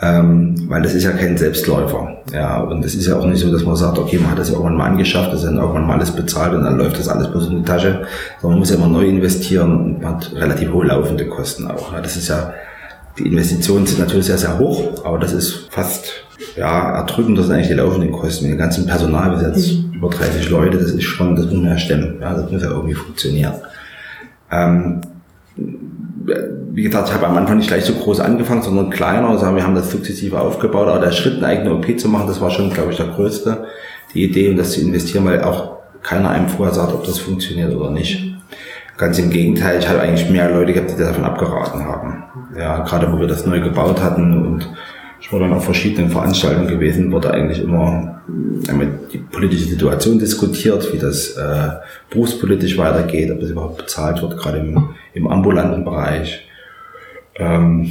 Ähm, 0.00 0.54
weil 0.68 0.82
das 0.82 0.94
ist 0.94 1.02
ja 1.02 1.10
kein 1.10 1.36
Selbstläufer. 1.36 2.18
Ja, 2.32 2.60
und 2.60 2.84
es 2.84 2.94
ist 2.94 3.06
ja 3.06 3.16
auch 3.16 3.26
nicht 3.26 3.40
so, 3.40 3.50
dass 3.50 3.64
man 3.64 3.74
sagt, 3.74 3.98
okay, 3.98 4.18
man 4.18 4.30
hat 4.30 4.38
das 4.38 4.48
ja 4.48 4.54
irgendwann 4.54 4.76
mal 4.76 4.86
angeschafft, 4.86 5.32
das 5.32 5.40
ist 5.40 5.46
dann 5.46 5.56
irgendwann 5.56 5.86
mal 5.88 5.94
alles 5.94 6.12
bezahlt 6.12 6.54
und 6.54 6.62
dann 6.62 6.78
läuft 6.78 6.98
das 6.98 7.08
alles 7.08 7.28
bloß 7.28 7.48
in 7.48 7.58
die 7.58 7.64
Tasche. 7.64 8.06
Sondern 8.40 8.50
man 8.50 8.58
muss 8.60 8.70
ja 8.70 8.76
immer 8.76 8.86
neu 8.86 9.06
investieren 9.06 9.72
und 9.72 10.02
man 10.02 10.14
hat 10.14 10.32
relativ 10.34 10.72
hohe 10.72 10.86
laufende 10.86 11.26
Kosten 11.26 11.66
auch. 11.68 11.92
Ja, 11.92 12.00
das 12.00 12.16
ist 12.16 12.28
ja, 12.28 12.52
die 13.18 13.26
Investitionen 13.26 13.86
sind 13.86 13.98
natürlich 13.98 14.26
sehr, 14.26 14.38
sehr 14.38 14.56
hoch, 14.58 15.04
aber 15.04 15.18
das 15.18 15.32
ist 15.32 15.66
fast, 15.70 16.12
ja, 16.56 16.98
erdrückend, 16.98 17.36
das 17.36 17.46
sind 17.46 17.56
eigentlich 17.56 17.68
die 17.68 17.74
laufenden 17.74 18.12
Kosten. 18.12 18.44
Mit 18.44 18.52
dem 18.52 18.58
ganzen 18.58 18.86
Personal, 18.86 19.36
sind 19.36 19.56
jetzt 19.56 19.72
mhm. 19.72 19.94
über 19.94 20.10
30 20.10 20.48
Leute, 20.48 20.78
das 20.78 20.92
ist 20.92 21.02
schon, 21.02 21.34
das 21.34 21.46
muss 21.46 21.54
man 21.54 21.70
ja 21.72 21.78
stemmen. 21.78 22.18
Ja, 22.20 22.34
das 22.34 22.48
muss 22.52 22.62
ja 22.62 22.70
irgendwie 22.70 22.94
funktionieren. 22.94 23.54
Ähm, 24.52 25.00
wie 26.72 26.82
gesagt, 26.82 27.08
ich 27.08 27.14
habe 27.14 27.26
am 27.26 27.36
Anfang 27.36 27.58
nicht 27.58 27.68
gleich 27.68 27.84
so 27.84 27.94
groß 27.94 28.20
angefangen, 28.20 28.62
sondern 28.62 28.90
kleiner. 28.90 29.30
Also 29.30 29.54
wir 29.54 29.64
haben 29.64 29.74
das 29.74 29.90
sukzessive 29.90 30.40
aufgebaut. 30.40 30.88
Aber 30.88 31.00
der 31.00 31.12
Schritt, 31.12 31.38
eine 31.38 31.46
eigene 31.46 31.74
OP 31.74 31.98
zu 31.98 32.08
machen, 32.08 32.26
das 32.26 32.40
war 32.40 32.50
schon, 32.50 32.70
glaube 32.70 32.90
ich, 32.90 32.96
der 32.96 33.06
größte. 33.06 33.66
Die 34.14 34.24
Idee, 34.24 34.50
und 34.50 34.56
das 34.58 34.72
zu 34.72 34.80
investieren, 34.80 35.24
weil 35.24 35.42
auch 35.42 35.78
keiner 36.02 36.30
einem 36.30 36.48
vorher 36.48 36.74
sagt, 36.74 36.92
ob 36.92 37.04
das 37.04 37.18
funktioniert 37.18 37.74
oder 37.74 37.90
nicht. 37.90 38.24
Ganz 38.96 39.18
im 39.18 39.30
Gegenteil, 39.30 39.78
ich 39.78 39.88
habe 39.88 40.00
eigentlich 40.00 40.28
mehr 40.30 40.50
Leute 40.50 40.72
gehabt, 40.72 40.90
die 40.90 41.02
davon 41.02 41.24
abgeraten 41.24 41.84
haben. 41.84 42.24
Ja, 42.56 42.80
gerade 42.80 43.12
wo 43.12 43.20
wir 43.20 43.28
das 43.28 43.46
neu 43.46 43.60
gebaut 43.60 44.02
hatten 44.02 44.46
und 44.46 44.68
ich 45.20 45.32
war 45.32 45.40
dann 45.40 45.52
auf 45.52 45.64
verschiedenen 45.64 46.10
Veranstaltungen 46.10 46.68
gewesen, 46.68 47.10
wurde 47.10 47.32
eigentlich 47.32 47.62
immer 47.62 48.22
die 49.12 49.18
politische 49.18 49.64
Situation 49.64 50.18
diskutiert, 50.18 50.92
wie 50.92 50.98
das 50.98 51.30
äh, 51.36 51.70
berufspolitisch 52.10 52.76
weitergeht, 52.78 53.30
ob 53.30 53.40
das 53.40 53.50
überhaupt 53.50 53.78
bezahlt 53.78 54.22
wird, 54.22 54.36
gerade 54.36 54.58
im, 54.58 54.90
im 55.14 55.26
ambulanten 55.26 55.84
Bereich. 55.84 56.46
Ähm, 57.36 57.90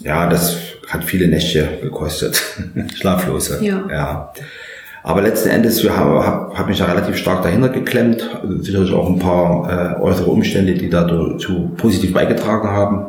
ja, 0.00 0.28
das 0.28 0.58
hat 0.88 1.04
viele 1.04 1.28
Nächte 1.28 1.68
gekostet, 1.82 2.42
schlaflose. 2.94 3.64
Ja. 3.64 3.84
ja. 3.90 4.32
Aber 5.02 5.22
letzten 5.22 5.48
Endes, 5.48 5.82
wir 5.82 5.96
haben, 5.96 6.12
hab, 6.24 6.58
hab 6.58 6.68
mich 6.68 6.78
da 6.78 6.84
relativ 6.84 7.16
stark 7.16 7.42
dahinter 7.42 7.70
geklemmt. 7.70 8.28
Also 8.42 8.58
sicherlich 8.58 8.92
auch 8.92 9.08
ein 9.08 9.18
paar 9.18 9.96
äh, 9.98 10.00
äußere 10.00 10.30
Umstände, 10.30 10.74
die 10.74 10.90
dazu 10.90 11.72
positiv 11.76 12.12
beigetragen 12.12 12.68
haben 12.68 13.06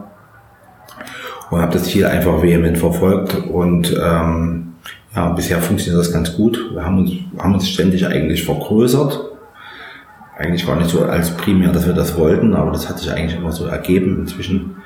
und 1.51 1.61
habe 1.61 1.73
das 1.73 1.83
Ziel 1.83 2.05
einfach 2.05 2.41
vehement 2.41 2.77
verfolgt 2.77 3.35
und 3.35 3.95
ähm, 4.01 4.73
ja, 5.15 5.29
bisher 5.29 5.59
funktioniert 5.59 5.99
das 5.99 6.13
ganz 6.13 6.33
gut. 6.35 6.71
Wir 6.73 6.83
haben 6.83 6.99
uns, 6.99 7.11
haben 7.37 7.53
uns 7.53 7.69
ständig 7.69 8.07
eigentlich 8.07 8.45
vergrößert. 8.45 9.27
Eigentlich 10.37 10.65
gar 10.65 10.77
nicht 10.77 10.89
so 10.89 11.03
als 11.03 11.31
primär, 11.31 11.71
dass 11.71 11.85
wir 11.85 11.93
das 11.93 12.17
wollten, 12.17 12.55
aber 12.55 12.71
das 12.71 12.87
hat 12.87 12.97
sich 12.97 13.11
eigentlich 13.11 13.37
immer 13.37 13.51
so 13.51 13.65
ergeben. 13.65 14.19
Inzwischen 14.21 14.77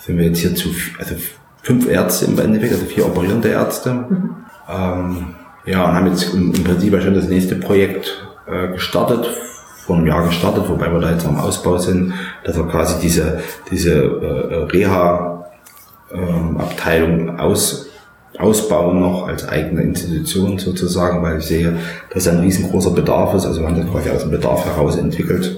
sind 0.00 0.18
wir 0.18 0.26
jetzt 0.26 0.40
hier 0.40 0.54
zu 0.54 0.70
also 0.98 1.14
fünf 1.62 1.88
Ärzte 1.88 2.26
im 2.26 2.38
Endeffekt, 2.38 2.72
also 2.72 2.84
vier 2.86 3.06
operierende 3.06 3.48
Ärzte. 3.48 3.94
Mhm. 3.94 4.34
Ähm, 4.68 5.34
ja, 5.64 5.84
und 5.84 5.94
haben 5.94 6.06
jetzt 6.08 6.34
im, 6.34 6.52
im 6.52 6.64
Prinzip 6.64 7.00
schon 7.00 7.14
das 7.14 7.28
nächste 7.28 7.54
Projekt 7.54 8.26
äh, 8.46 8.72
gestartet, 8.72 9.30
vor 9.86 9.96
einem 9.96 10.06
Jahr 10.06 10.26
gestartet, 10.26 10.68
wobei 10.68 10.92
wir 10.92 11.00
da 11.00 11.12
jetzt 11.12 11.26
am 11.26 11.38
Ausbau 11.38 11.78
sind, 11.78 12.12
dass 12.44 12.56
wir 12.56 12.66
quasi 12.66 13.00
diese, 13.00 13.40
diese 13.70 13.94
äh, 13.94 14.64
Reha 14.64 15.37
ähm, 16.12 16.56
Abteilung 16.58 17.38
aus, 17.38 17.88
ausbauen 18.38 19.00
noch 19.00 19.26
als 19.26 19.48
eigene 19.48 19.82
Institution 19.82 20.58
sozusagen, 20.58 21.22
weil 21.22 21.38
ich 21.38 21.44
sehe, 21.44 21.76
dass 22.12 22.28
ein 22.28 22.40
riesengroßer 22.40 22.90
Bedarf 22.90 23.34
ist. 23.34 23.46
Also 23.46 23.60
wir 23.60 23.68
haben 23.68 23.80
das 23.80 23.90
quasi 23.90 24.10
aus 24.10 24.22
dem 24.22 24.30
Bedarf 24.30 24.64
heraus 24.64 24.96
entwickelt. 24.96 25.56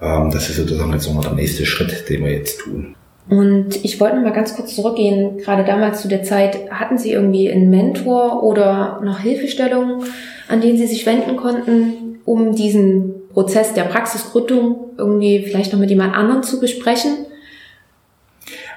Ähm, 0.00 0.30
das 0.30 0.48
ist 0.48 0.56
sozusagen 0.56 0.92
jetzt 0.92 1.06
nochmal 1.06 1.24
der 1.24 1.34
nächste 1.34 1.64
Schritt, 1.64 2.08
den 2.08 2.24
wir 2.24 2.32
jetzt 2.32 2.60
tun. 2.60 2.94
Und 3.28 3.84
ich 3.84 4.00
wollte 4.00 4.16
mal 4.16 4.32
ganz 4.32 4.56
kurz 4.56 4.74
zurückgehen. 4.74 5.38
Gerade 5.38 5.64
damals 5.64 6.02
zu 6.02 6.08
der 6.08 6.22
Zeit, 6.24 6.70
hatten 6.70 6.98
Sie 6.98 7.12
irgendwie 7.12 7.50
einen 7.50 7.70
Mentor 7.70 8.42
oder 8.42 9.00
noch 9.02 9.20
Hilfestellungen, 9.20 10.02
an 10.48 10.60
denen 10.60 10.76
Sie 10.76 10.86
sich 10.86 11.06
wenden 11.06 11.36
konnten, 11.36 12.20
um 12.24 12.54
diesen 12.54 13.28
Prozess 13.32 13.74
der 13.74 13.84
Praxisgründung 13.84 14.90
irgendwie 14.98 15.44
vielleicht 15.44 15.72
noch 15.72 15.80
mit 15.80 15.90
jemand 15.90 16.14
anderem 16.14 16.42
zu 16.42 16.60
besprechen? 16.60 17.26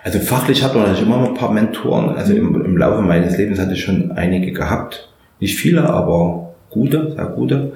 Also 0.06 0.20
fachlich 0.20 0.64
hat 0.64 0.76
man 0.76 0.96
immer 0.96 1.28
ein 1.28 1.34
paar 1.34 1.52
Mentoren. 1.52 2.16
Also 2.16 2.36
im, 2.36 2.64
im 2.64 2.78
Laufe 2.78 3.02
meines 3.02 3.40
Lebens 3.40 3.60
hatte 3.60 3.74
ich 3.74 3.82
schon 3.82 4.12
einige 4.12 4.52
gehabt. 4.52 5.10
Nicht 5.40 5.58
viele, 5.58 5.90
aber 5.90 6.54
gute, 6.70 7.14
sehr 7.16 7.26
gute. 7.26 7.72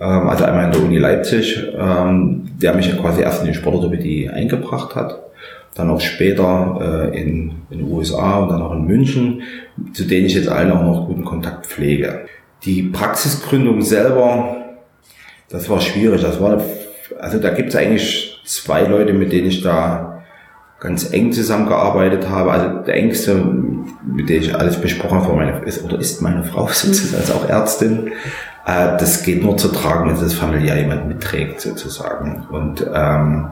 Ähm, 0.00 0.28
also 0.28 0.44
einmal 0.44 0.66
in 0.66 0.70
der 0.70 0.82
Uni 0.82 0.98
Leipzig, 0.98 1.66
ähm, 1.76 2.48
der 2.62 2.76
mich 2.76 2.96
quasi 2.96 3.22
erst 3.22 3.42
in 3.42 3.48
die 3.48 3.54
Sportorthopädie 3.54 4.30
eingebracht 4.30 4.94
hat. 4.94 5.18
Dann 5.74 5.90
auch 5.90 6.00
später 6.00 7.10
äh, 7.12 7.20
in, 7.20 7.50
in 7.70 7.78
den 7.78 7.90
USA 7.90 8.38
und 8.38 8.50
dann 8.50 8.62
auch 8.62 8.72
in 8.74 8.84
München, 8.84 9.42
zu 9.94 10.04
denen 10.04 10.26
ich 10.26 10.34
jetzt 10.34 10.48
allen 10.48 10.70
auch 10.70 10.84
noch 10.84 11.08
guten 11.08 11.24
Kontakt 11.24 11.66
pflege. 11.66 12.26
Die 12.64 12.84
Praxisgründung 12.84 13.82
selber, 13.82 14.58
das 15.48 15.68
war 15.68 15.80
schwierig. 15.80 16.22
Das 16.22 16.40
war, 16.40 16.62
also 17.18 17.40
da 17.40 17.50
gibt 17.50 17.70
es 17.70 17.74
eigentlich 17.74 18.40
zwei 18.44 18.84
Leute, 18.84 19.12
mit 19.12 19.32
denen 19.32 19.48
ich 19.48 19.60
da 19.60 20.13
ganz 20.84 21.10
eng 21.12 21.32
zusammengearbeitet 21.32 22.28
habe. 22.28 22.52
Also 22.52 22.78
der 22.82 22.94
engste, 22.94 23.34
mit 23.34 24.28
dem 24.28 24.42
ich 24.42 24.54
alles 24.54 24.78
besprochen 24.78 25.22
habe, 25.22 25.34
meine, 25.34 25.58
ist 25.60 25.82
oder 25.82 25.98
ist 25.98 26.20
meine 26.20 26.44
Frau 26.44 26.68
sozusagen, 26.72 27.22
also 27.22 27.34
auch 27.34 27.48
Ärztin. 27.48 28.08
Äh, 28.66 28.98
das 28.98 29.22
geht 29.22 29.42
nur 29.42 29.56
zu 29.56 29.68
tragen, 29.68 30.08
wenn 30.08 30.20
das 30.20 30.34
familiär 30.34 30.76
jemand 30.76 31.08
mitträgt 31.08 31.62
sozusagen. 31.62 32.46
Und 32.50 32.86
ähm, 32.94 33.50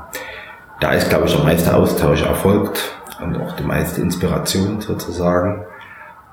da 0.80 0.92
ist, 0.92 1.08
glaube 1.08 1.26
ich, 1.26 1.34
der 1.34 1.44
meiste 1.44 1.74
Austausch 1.74 2.22
erfolgt 2.22 2.98
und 3.24 3.40
auch 3.40 3.56
die 3.56 3.64
meiste 3.64 4.02
Inspiration 4.02 4.80
sozusagen. 4.80 5.64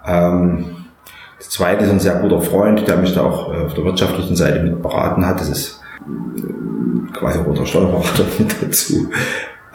Ähm, 0.05 0.75
das 1.37 1.49
zweite 1.49 1.85
ist 1.85 1.91
ein 1.91 2.01
sehr 2.01 2.15
guter 2.15 2.41
Freund, 2.41 2.85
der 2.85 2.97
mich 2.97 3.13
da 3.13 3.21
auch 3.21 3.53
äh, 3.53 3.65
auf 3.65 3.73
der 3.73 3.85
wirtschaftlichen 3.85 4.35
Seite 4.35 4.61
mit 4.61 4.81
beraten 4.81 5.25
hat. 5.25 5.39
Das 5.39 5.47
ist 5.47 5.79
äh, 6.01 7.17
quasi 7.17 7.39
unser 7.39 7.65
Steuerberater 7.65 8.25
mit 8.39 8.61
dazu. 8.61 9.09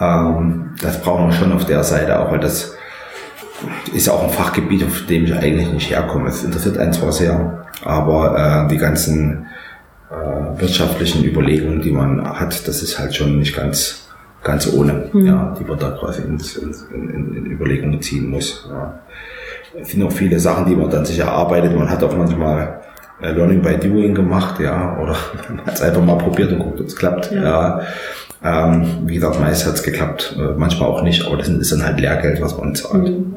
Ähm, 0.01 0.75
das 0.81 1.01
brauchen 1.01 1.27
wir 1.27 1.33
schon 1.33 1.53
auf 1.53 1.65
der 1.65 1.85
Seite 1.85 2.19
auch, 2.19 2.31
weil 2.31 2.41
das 2.41 2.77
ist 3.93 4.09
auch 4.09 4.25
ein 4.25 4.31
Fachgebiet, 4.31 4.85
auf 4.85 5.07
dem 5.07 5.25
ich 5.25 5.35
eigentlich 5.35 5.73
nicht 5.73 5.91
herkomme. 5.91 6.29
Es 6.29 6.45
interessiert 6.45 6.79
einen 6.79 6.93
zwar 6.93 7.13
sehr, 7.13 7.65
aber 7.85 8.67
äh, 8.67 8.69
die 8.69 8.79
ganzen 8.79 9.47
äh, 10.11 10.61
wirtschaftlichen 10.61 11.25
Überlegungen, 11.25 11.81
die 11.81 11.93
man 11.93 12.25
hat, 12.39 12.67
das 12.67 12.83
ist 12.83 12.99
halt 12.99 13.15
schon 13.15 13.39
nicht 13.39 13.57
ganz, 13.57 14.09
ganz 14.43 14.73
ohne, 14.73 15.11
mhm. 15.13 15.27
ja, 15.27 15.57
die 15.59 15.65
man 15.65 15.79
da 15.79 15.91
quasi 15.91 16.23
in, 16.23 16.39
in, 16.93 17.37
in 17.37 17.47
Überlegungen 17.47 18.03
ziehen 18.03 18.31
muss. 18.31 18.69
Ja. 18.69 19.01
Es 19.81 19.91
sind 19.91 20.03
auch 20.03 20.13
viele 20.13 20.39
Sachen, 20.39 20.67
die 20.67 20.77
man 20.77 20.91
dann 20.91 21.05
sich 21.05 21.19
erarbeitet. 21.19 21.77
Man 21.77 21.91
hat 21.91 22.03
auch 22.05 22.17
manchmal 22.17 22.81
äh, 23.21 23.33
Learning 23.33 23.61
by 23.61 23.77
Doing 23.77 24.15
gemacht, 24.15 24.61
ja, 24.61 24.97
oder 24.99 25.17
man 25.49 25.67
hat 25.67 25.75
es 25.75 25.83
einfach 25.83 26.03
mal 26.03 26.19
probiert 26.19 26.53
und 26.53 26.59
guckt, 26.59 26.81
ob 26.81 26.87
es 26.87 26.97
klappt. 26.97 27.31
Ja. 27.33 27.43
ja. 27.43 27.81
Ähm, 28.45 28.87
wie 29.07 29.15
gesagt, 29.15 29.41
meist 29.41 29.67
hat 29.67 29.75
es 29.75 29.83
geklappt, 29.83 30.37
äh, 30.39 30.53
manchmal 30.59 30.91
auch 30.91 31.03
nicht, 31.03 31.27
aber 31.27 31.39
das 31.39 31.49
ist 31.49 31.73
dann 31.73 31.85
halt 31.85 31.99
Lehrgeld, 31.99 32.43
was 32.43 32.57
man 32.59 32.75
zahlt. 32.75 33.09
Mhm. 33.09 33.35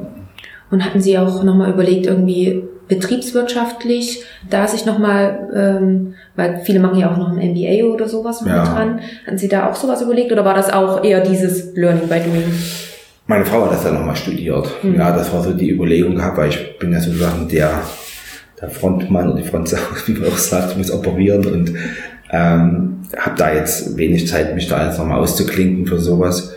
Und 0.70 0.84
hatten 0.84 1.00
Sie 1.00 1.18
auch 1.18 1.42
nochmal 1.42 1.70
überlegt, 1.70 2.06
irgendwie 2.06 2.62
betriebswirtschaftlich, 2.88 4.22
da 4.50 4.66
sich 4.66 4.84
nochmal, 4.84 5.48
ähm, 5.54 6.14
weil 6.36 6.60
viele 6.64 6.80
machen 6.80 6.98
ja 6.98 7.10
auch 7.10 7.16
noch 7.16 7.30
ein 7.30 7.52
MBA 7.52 7.84
oder 7.84 8.06
sowas 8.06 8.42
ja. 8.46 8.64
dran, 8.64 9.00
hatten 9.26 9.38
Sie 9.38 9.48
da 9.48 9.70
auch 9.70 9.74
sowas 9.74 10.02
überlegt 10.02 10.30
oder 10.30 10.44
war 10.44 10.54
das 10.54 10.70
auch 10.70 11.02
eher 11.02 11.20
dieses 11.20 11.74
Learning 11.74 12.08
by 12.08 12.20
Doing? 12.20 12.52
Meine 13.26 13.44
Frau 13.44 13.64
hat 13.64 13.72
das 13.72 13.84
dann 13.84 13.94
nochmal 13.94 14.16
studiert. 14.16 14.68
Mhm. 14.82 14.96
Ja, 14.96 15.14
das 15.14 15.32
war 15.32 15.42
so 15.42 15.52
die 15.52 15.70
Überlegung 15.70 16.16
gehabt, 16.16 16.36
weil 16.36 16.50
ich 16.50 16.78
bin 16.78 16.92
ja 16.92 17.00
sozusagen 17.00 17.48
der 17.48 17.82
der 18.60 18.70
Frontmann 18.70 19.28
oder 19.28 19.40
die 19.40 19.48
Frontsau, 19.48 19.78
wie 20.06 20.12
man 20.12 20.28
auch 20.28 20.36
sagt, 20.36 20.76
muss 20.76 20.90
operieren 20.90 21.46
und 21.46 21.74
ähm, 22.30 22.97
habe 23.16 23.36
da 23.36 23.54
jetzt 23.54 23.96
wenig 23.96 24.28
Zeit, 24.28 24.54
mich 24.54 24.68
da 24.68 24.86
jetzt 24.86 24.98
nochmal 24.98 25.20
auszuklinken 25.20 25.86
für 25.86 25.98
sowas. 25.98 26.54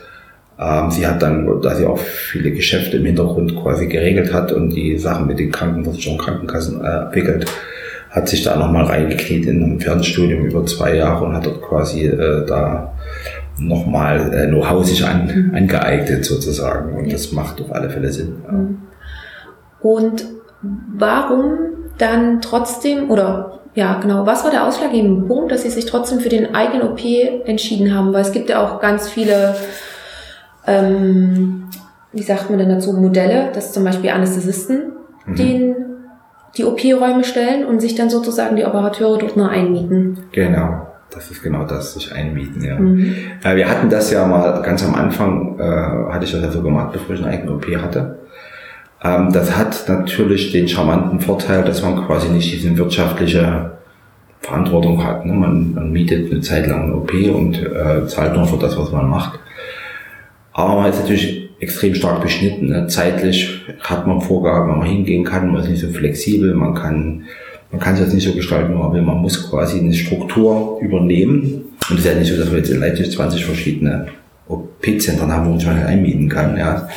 Ähm, 0.59 0.91
sie 0.91 1.07
hat 1.07 1.21
dann, 1.21 1.61
da 1.61 1.75
sie 1.75 1.85
auch 1.85 1.97
viele 1.97 2.51
Geschäfte 2.51 2.97
im 2.97 3.05
Hintergrund 3.05 3.55
quasi 3.55 3.87
geregelt 3.87 4.33
hat 4.33 4.51
und 4.51 4.69
die 4.71 4.97
Sachen 4.97 5.27
mit 5.27 5.39
den 5.39 5.51
Krankenversicherungen, 5.51 6.23
Krankenkassen 6.23 6.81
äh, 6.81 6.87
abwickelt, 6.87 7.45
hat 8.09 8.27
sich 8.27 8.43
da 8.43 8.57
nochmal 8.57 8.85
reingekniet 8.85 9.45
in 9.45 9.63
einem 9.63 9.79
Fernstudium 9.79 10.45
über 10.45 10.65
zwei 10.65 10.97
Jahre 10.97 11.25
und 11.25 11.33
hat 11.33 11.45
dort 11.45 11.61
quasi 11.61 12.05
äh, 12.05 12.45
da 12.45 12.93
nochmal 13.57 14.33
äh, 14.33 14.47
Know-how 14.47 14.85
sich 14.85 15.05
an, 15.05 15.27
mhm. 15.27 15.55
angeeignet 15.55 16.25
sozusagen. 16.25 16.93
Und 16.93 17.11
das 17.11 17.31
macht 17.31 17.61
auf 17.61 17.71
alle 17.71 17.89
Fälle 17.89 18.11
Sinn. 18.11 18.35
Ja. 18.45 18.51
Mhm. 18.51 18.77
Und 19.81 20.25
warum 20.95 21.57
dann 21.97 22.41
trotzdem, 22.41 23.09
oder 23.09 23.60
ja, 23.73 23.99
genau, 23.99 24.25
was 24.25 24.43
war 24.43 24.51
der 24.51 24.67
ausschlaggebende 24.67 25.27
Punkt, 25.27 25.51
dass 25.51 25.63
Sie 25.63 25.69
sich 25.69 25.85
trotzdem 25.85 26.19
für 26.19 26.29
den 26.29 26.53
eigenen 26.53 26.87
OP 26.87 26.99
entschieden 27.45 27.93
haben? 27.93 28.13
Weil 28.13 28.21
es 28.21 28.31
gibt 28.31 28.49
ja 28.49 28.63
auch 28.63 28.81
ganz 28.81 29.09
viele, 29.09 29.55
ähm, 30.67 31.69
wie 32.11 32.23
sagt 32.23 32.49
man 32.49 32.59
denn 32.59 32.69
dazu, 32.69 32.93
Modelle, 32.93 33.49
dass 33.53 33.71
zum 33.71 33.83
Beispiel 33.83 34.09
Anästhesisten 34.09 34.93
mhm. 35.25 35.35
den 35.35 35.75
die 36.57 36.65
OP-Räume 36.65 37.23
stellen 37.23 37.65
und 37.65 37.79
sich 37.79 37.95
dann 37.95 38.09
sozusagen 38.09 38.57
die 38.57 38.65
Operateure 38.65 39.17
dort 39.17 39.37
nur 39.37 39.49
einmieten. 39.49 40.17
Genau. 40.33 40.87
Das 41.13 41.29
ist 41.29 41.43
genau 41.43 41.65
das, 41.65 41.93
sich 41.93 42.13
einmieten, 42.13 42.63
ja. 42.63 42.79
Mhm. 42.79 43.13
Äh, 43.43 43.55
wir 43.57 43.69
hatten 43.69 43.89
das 43.89 44.11
ja 44.11 44.25
mal 44.25 44.61
ganz 44.61 44.83
am 44.85 44.95
Anfang, 44.95 45.59
äh, 45.59 45.63
hatte 45.63 46.23
ich 46.23 46.31
das 46.31 46.41
ja 46.41 46.51
so 46.51 46.61
gemacht, 46.61 46.93
bevor 46.93 47.15
ich 47.15 47.21
eine 47.21 47.31
eigene 47.31 47.51
OP 47.53 47.65
hatte. 47.81 48.19
Ähm, 49.03 49.31
das 49.31 49.57
hat 49.57 49.85
natürlich 49.87 50.51
den 50.51 50.67
charmanten 50.67 51.19
Vorteil, 51.19 51.63
dass 51.63 51.81
man 51.81 52.05
quasi 52.05 52.29
nicht 52.29 52.53
diese 52.53 52.77
wirtschaftliche 52.77 53.71
Verantwortung 54.41 55.03
hat. 55.03 55.25
Ne? 55.25 55.33
Man, 55.33 55.73
man 55.73 55.91
mietet 55.91 56.31
eine 56.31 56.41
Zeit 56.41 56.67
lang 56.67 56.83
eine 56.83 56.95
OP 56.95 57.13
und 57.13 57.61
äh, 57.61 58.07
zahlt 58.07 58.35
nur 58.35 58.47
für 58.47 58.57
das, 58.57 58.77
was 58.77 58.91
man 58.91 59.09
macht. 59.09 59.39
Aber 60.53 60.81
man 60.81 60.89
ist 60.89 60.99
natürlich 60.99 61.49
extrem 61.59 61.95
stark 61.95 62.21
beschnitten. 62.21 62.67
Ne? 62.67 62.87
Zeitlich 62.87 63.61
hat 63.79 64.07
man 64.07 64.21
Vorgaben, 64.21 64.71
wo 64.71 64.77
man 64.77 64.87
hingehen 64.87 65.23
kann, 65.23 65.51
man 65.51 65.61
ist 65.61 65.69
nicht 65.69 65.81
so 65.81 65.89
flexibel, 65.89 66.53
man 66.55 66.73
kann, 66.73 67.23
man 67.71 67.79
kann 67.79 67.95
sich 67.95 68.05
das 68.05 68.13
nicht 68.13 68.27
so 68.27 68.33
gestalten, 68.33 68.73
wie 68.73 68.77
man 68.77 68.93
will. 68.93 69.01
Man 69.01 69.19
muss 69.19 69.49
quasi 69.49 69.79
eine 69.79 69.93
Struktur 69.93 70.79
übernehmen. 70.81 71.65
Und 71.89 71.99
es 71.99 72.05
ist 72.05 72.11
ja 72.11 72.19
nicht 72.19 72.31
so, 72.31 72.37
dass 72.37 72.51
wir 72.51 72.57
jetzt 72.57 72.69
in 72.69 72.79
Leipzig 72.79 73.11
20 73.11 73.45
verschiedene 73.45 74.07
OP-Zentren 74.47 75.31
haben, 75.31 75.45
wo 75.45 75.49
man 75.51 75.59
sich 75.59 75.69
einmieten 75.69 76.27
kann. 76.27 76.57
Ja. 76.57 76.87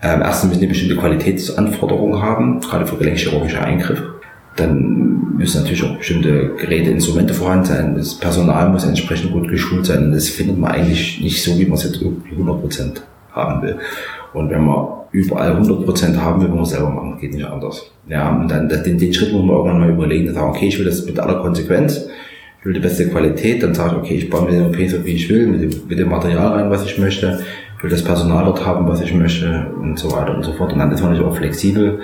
Ähm, 0.00 0.22
erstens 0.22 0.50
müssen 0.50 0.60
die 0.60 0.66
bestimmte 0.68 0.96
Qualitätsanforderungen 0.96 2.22
haben, 2.22 2.60
gerade 2.60 2.86
für 2.86 2.96
gelenkchirurgische 2.96 3.60
Eingriffe. 3.60 4.14
Dann 4.56 5.36
müssen 5.36 5.62
natürlich 5.62 5.84
auch 5.84 5.96
bestimmte 5.96 6.54
Geräte, 6.56 6.90
Instrumente 6.90 7.34
vorhanden 7.34 7.64
sein. 7.64 7.94
Das 7.96 8.14
Personal 8.14 8.70
muss 8.70 8.84
entsprechend 8.84 9.32
gut 9.32 9.48
geschult 9.48 9.86
sein. 9.86 10.04
Und 10.04 10.12
das 10.12 10.28
findet 10.28 10.58
man 10.58 10.72
eigentlich 10.72 11.20
nicht 11.20 11.42
so, 11.42 11.58
wie 11.58 11.64
man 11.64 11.74
es 11.74 11.84
jetzt 11.84 12.02
irgendwie 12.02 12.32
100 12.32 12.60
Prozent 12.60 13.02
haben 13.32 13.62
will. 13.62 13.76
Und 14.32 14.50
wenn 14.50 14.64
man 14.64 14.86
überall 15.12 15.52
100 15.52 15.84
Prozent 15.84 16.20
haben 16.20 16.40
will, 16.40 16.48
muss 16.48 16.56
man 16.56 16.64
selber 16.66 16.90
machen. 16.90 17.18
Geht 17.20 17.34
nicht 17.34 17.46
anders. 17.46 17.90
Ja, 18.08 18.30
und 18.30 18.48
dann 18.48 18.68
den, 18.68 18.98
den 18.98 19.14
Schritt 19.14 19.32
muss 19.32 19.44
man 19.44 19.56
irgendwann 19.56 19.80
mal 19.80 19.90
überlegen 19.90 20.28
und 20.28 20.34
sagen, 20.34 20.50
okay, 20.50 20.68
ich 20.68 20.78
will 20.78 20.86
das 20.86 21.04
mit 21.06 21.18
aller 21.18 21.40
Konsequenz. 21.40 22.06
Ich 22.60 22.66
will 22.66 22.74
die 22.74 22.80
beste 22.80 23.08
Qualität. 23.08 23.62
Dann 23.62 23.74
sage 23.74 23.96
ich, 23.96 24.02
okay, 24.02 24.14
ich 24.14 24.30
baue 24.30 24.44
mir 24.44 24.50
den 24.52 24.66
OP 24.66 24.76
so, 24.88 25.04
wie 25.04 25.12
ich 25.12 25.28
will, 25.28 25.46
mit 25.46 25.62
dem, 25.62 25.82
mit 25.88 25.98
dem 25.98 26.08
Material 26.08 26.48
rein, 26.48 26.70
was 26.70 26.84
ich 26.84 26.98
möchte 26.98 27.40
will 27.80 27.90
das 27.90 28.02
Personal 28.02 28.44
dort 28.44 28.64
haben, 28.64 28.88
was 28.88 29.00
ich 29.00 29.14
möchte 29.14 29.66
und 29.80 29.98
so 29.98 30.10
weiter 30.12 30.34
und 30.34 30.42
so 30.42 30.52
fort. 30.52 30.72
Und 30.72 30.78
dann 30.78 30.90
ist 30.90 31.00
man 31.00 31.12
natürlich 31.12 31.30
auch 31.30 31.36
flexibel. 31.36 32.00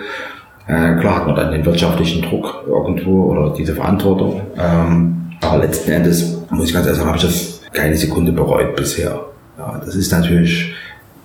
Äh, 0.66 0.96
klar 1.00 1.16
hat 1.16 1.26
man 1.26 1.36
dann 1.36 1.52
den 1.52 1.64
wirtschaftlichen 1.64 2.22
Druck 2.22 2.64
irgendwo 2.66 3.24
oder 3.24 3.52
diese 3.54 3.74
Verantwortung. 3.74 4.40
Ähm, 4.56 5.32
aber 5.40 5.58
letzten 5.58 5.90
Endes, 5.90 6.40
muss 6.50 6.68
ich 6.68 6.74
ganz 6.74 6.86
ehrlich 6.86 6.98
sagen, 6.98 7.08
habe 7.08 7.18
ich 7.18 7.24
das 7.24 7.60
keine 7.72 7.96
Sekunde 7.96 8.32
bereut 8.32 8.76
bisher. 8.76 9.20
Ja, 9.58 9.80
das 9.84 9.94
ist 9.94 10.10
natürlich, 10.12 10.74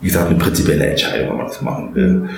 wie 0.02 0.08
gesagt, 0.08 0.30
eine 0.30 0.38
prinzipielle 0.38 0.86
Entscheidung, 0.86 1.30
wenn 1.30 1.38
man 1.38 1.48
das 1.48 1.62
machen 1.62 1.96
will. 1.96 2.30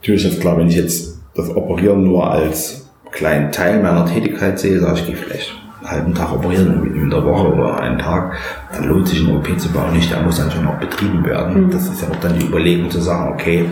Natürlich 0.00 0.24
ist 0.24 0.40
klar, 0.40 0.56
wenn 0.58 0.68
ich 0.68 0.76
jetzt 0.76 1.18
das 1.34 1.54
Operieren 1.54 2.04
nur 2.04 2.30
als 2.30 2.88
kleinen 3.12 3.52
Teil 3.52 3.82
meiner 3.82 4.06
Tätigkeit 4.06 4.58
sehe, 4.58 4.80
sage 4.80 4.98
ich, 4.98 5.06
gehe 5.06 5.16
vielleicht 5.16 5.63
halben 5.84 6.14
Tag 6.14 6.32
operieren 6.32 6.94
in 6.94 7.10
der 7.10 7.24
Woche 7.24 7.52
oder 7.52 7.80
einen 7.80 7.98
Tag, 7.98 8.36
dann 8.72 8.84
lohnt 8.84 9.08
sich 9.08 9.20
ein 9.20 9.36
OP 9.36 9.58
zu 9.58 9.70
bauen 9.70 9.92
nicht, 9.92 10.10
der 10.10 10.22
muss 10.22 10.38
dann 10.38 10.50
schon 10.50 10.66
auch 10.66 10.78
betrieben 10.78 11.24
werden. 11.24 11.66
Mhm. 11.66 11.70
Das 11.70 11.88
ist 11.88 12.02
ja 12.02 12.08
auch 12.08 12.20
dann 12.20 12.38
die 12.38 12.46
Überlegung 12.46 12.90
zu 12.90 13.00
sagen, 13.00 13.32
okay, 13.32 13.68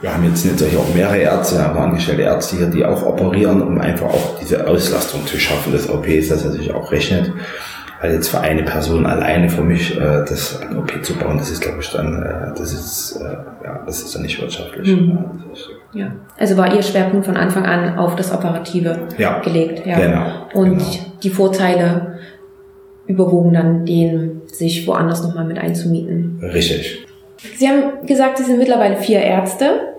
wir 0.00 0.12
haben 0.12 0.24
jetzt 0.24 0.44
natürlich 0.44 0.76
auch 0.76 0.94
mehrere 0.94 1.18
Ärzte, 1.18 1.64
aber 1.64 1.80
angestellte 1.80 2.22
Ärzte 2.22 2.56
hier, 2.56 2.66
die 2.66 2.84
auch 2.84 3.02
operieren, 3.02 3.62
um 3.62 3.80
einfach 3.80 4.06
auch 4.06 4.38
diese 4.40 4.66
Auslastung 4.66 5.26
zu 5.26 5.38
schaffen 5.38 5.72
des 5.72 5.88
OPs, 5.88 6.28
dass 6.28 6.44
er 6.44 6.52
sich 6.52 6.72
auch 6.72 6.92
rechnet. 6.92 7.32
Weil 8.00 8.12
jetzt 8.12 8.28
für 8.28 8.40
eine 8.40 8.62
Person 8.62 9.06
alleine 9.06 9.48
für 9.48 9.62
mich 9.62 9.96
äh, 9.96 10.22
das 10.28 10.60
ein 10.60 10.76
OP 10.76 11.02
zu 11.02 11.14
bauen, 11.14 11.38
das 11.38 11.50
ist 11.50 11.62
glaube 11.62 11.78
ich 11.80 11.90
dann, 11.90 12.22
äh, 12.22 12.58
das 12.58 12.74
ist 12.74 13.16
äh, 13.16 13.64
ja, 13.64 13.80
das 13.86 14.02
ist 14.02 14.14
dann 14.14 14.22
nicht 14.22 14.38
wirtschaftlich. 14.38 14.86
Mhm. 14.86 15.18
Ja, 15.92 16.12
also 16.38 16.58
war 16.58 16.74
Ihr 16.74 16.82
Schwerpunkt 16.82 17.24
von 17.24 17.38
Anfang 17.38 17.64
an 17.64 17.98
auf 17.98 18.14
das 18.16 18.32
Operative 18.32 19.08
ja. 19.16 19.40
gelegt. 19.40 19.86
Ja. 19.86 19.98
Genau. 19.98 20.26
Und 20.52 20.78
genau. 20.78 21.05
Die 21.22 21.30
Vorteile 21.30 22.18
überwogen 23.06 23.52
dann 23.52 23.86
den, 23.86 24.42
sich 24.46 24.86
woanders 24.86 25.22
nochmal 25.22 25.44
mit 25.44 25.58
einzumieten. 25.58 26.40
Richtig. 26.42 27.06
Sie 27.56 27.68
haben 27.68 28.06
gesagt, 28.06 28.38
Sie 28.38 28.44
sind 28.44 28.58
mittlerweile 28.58 28.96
vier 28.96 29.20
Ärzte, 29.20 29.94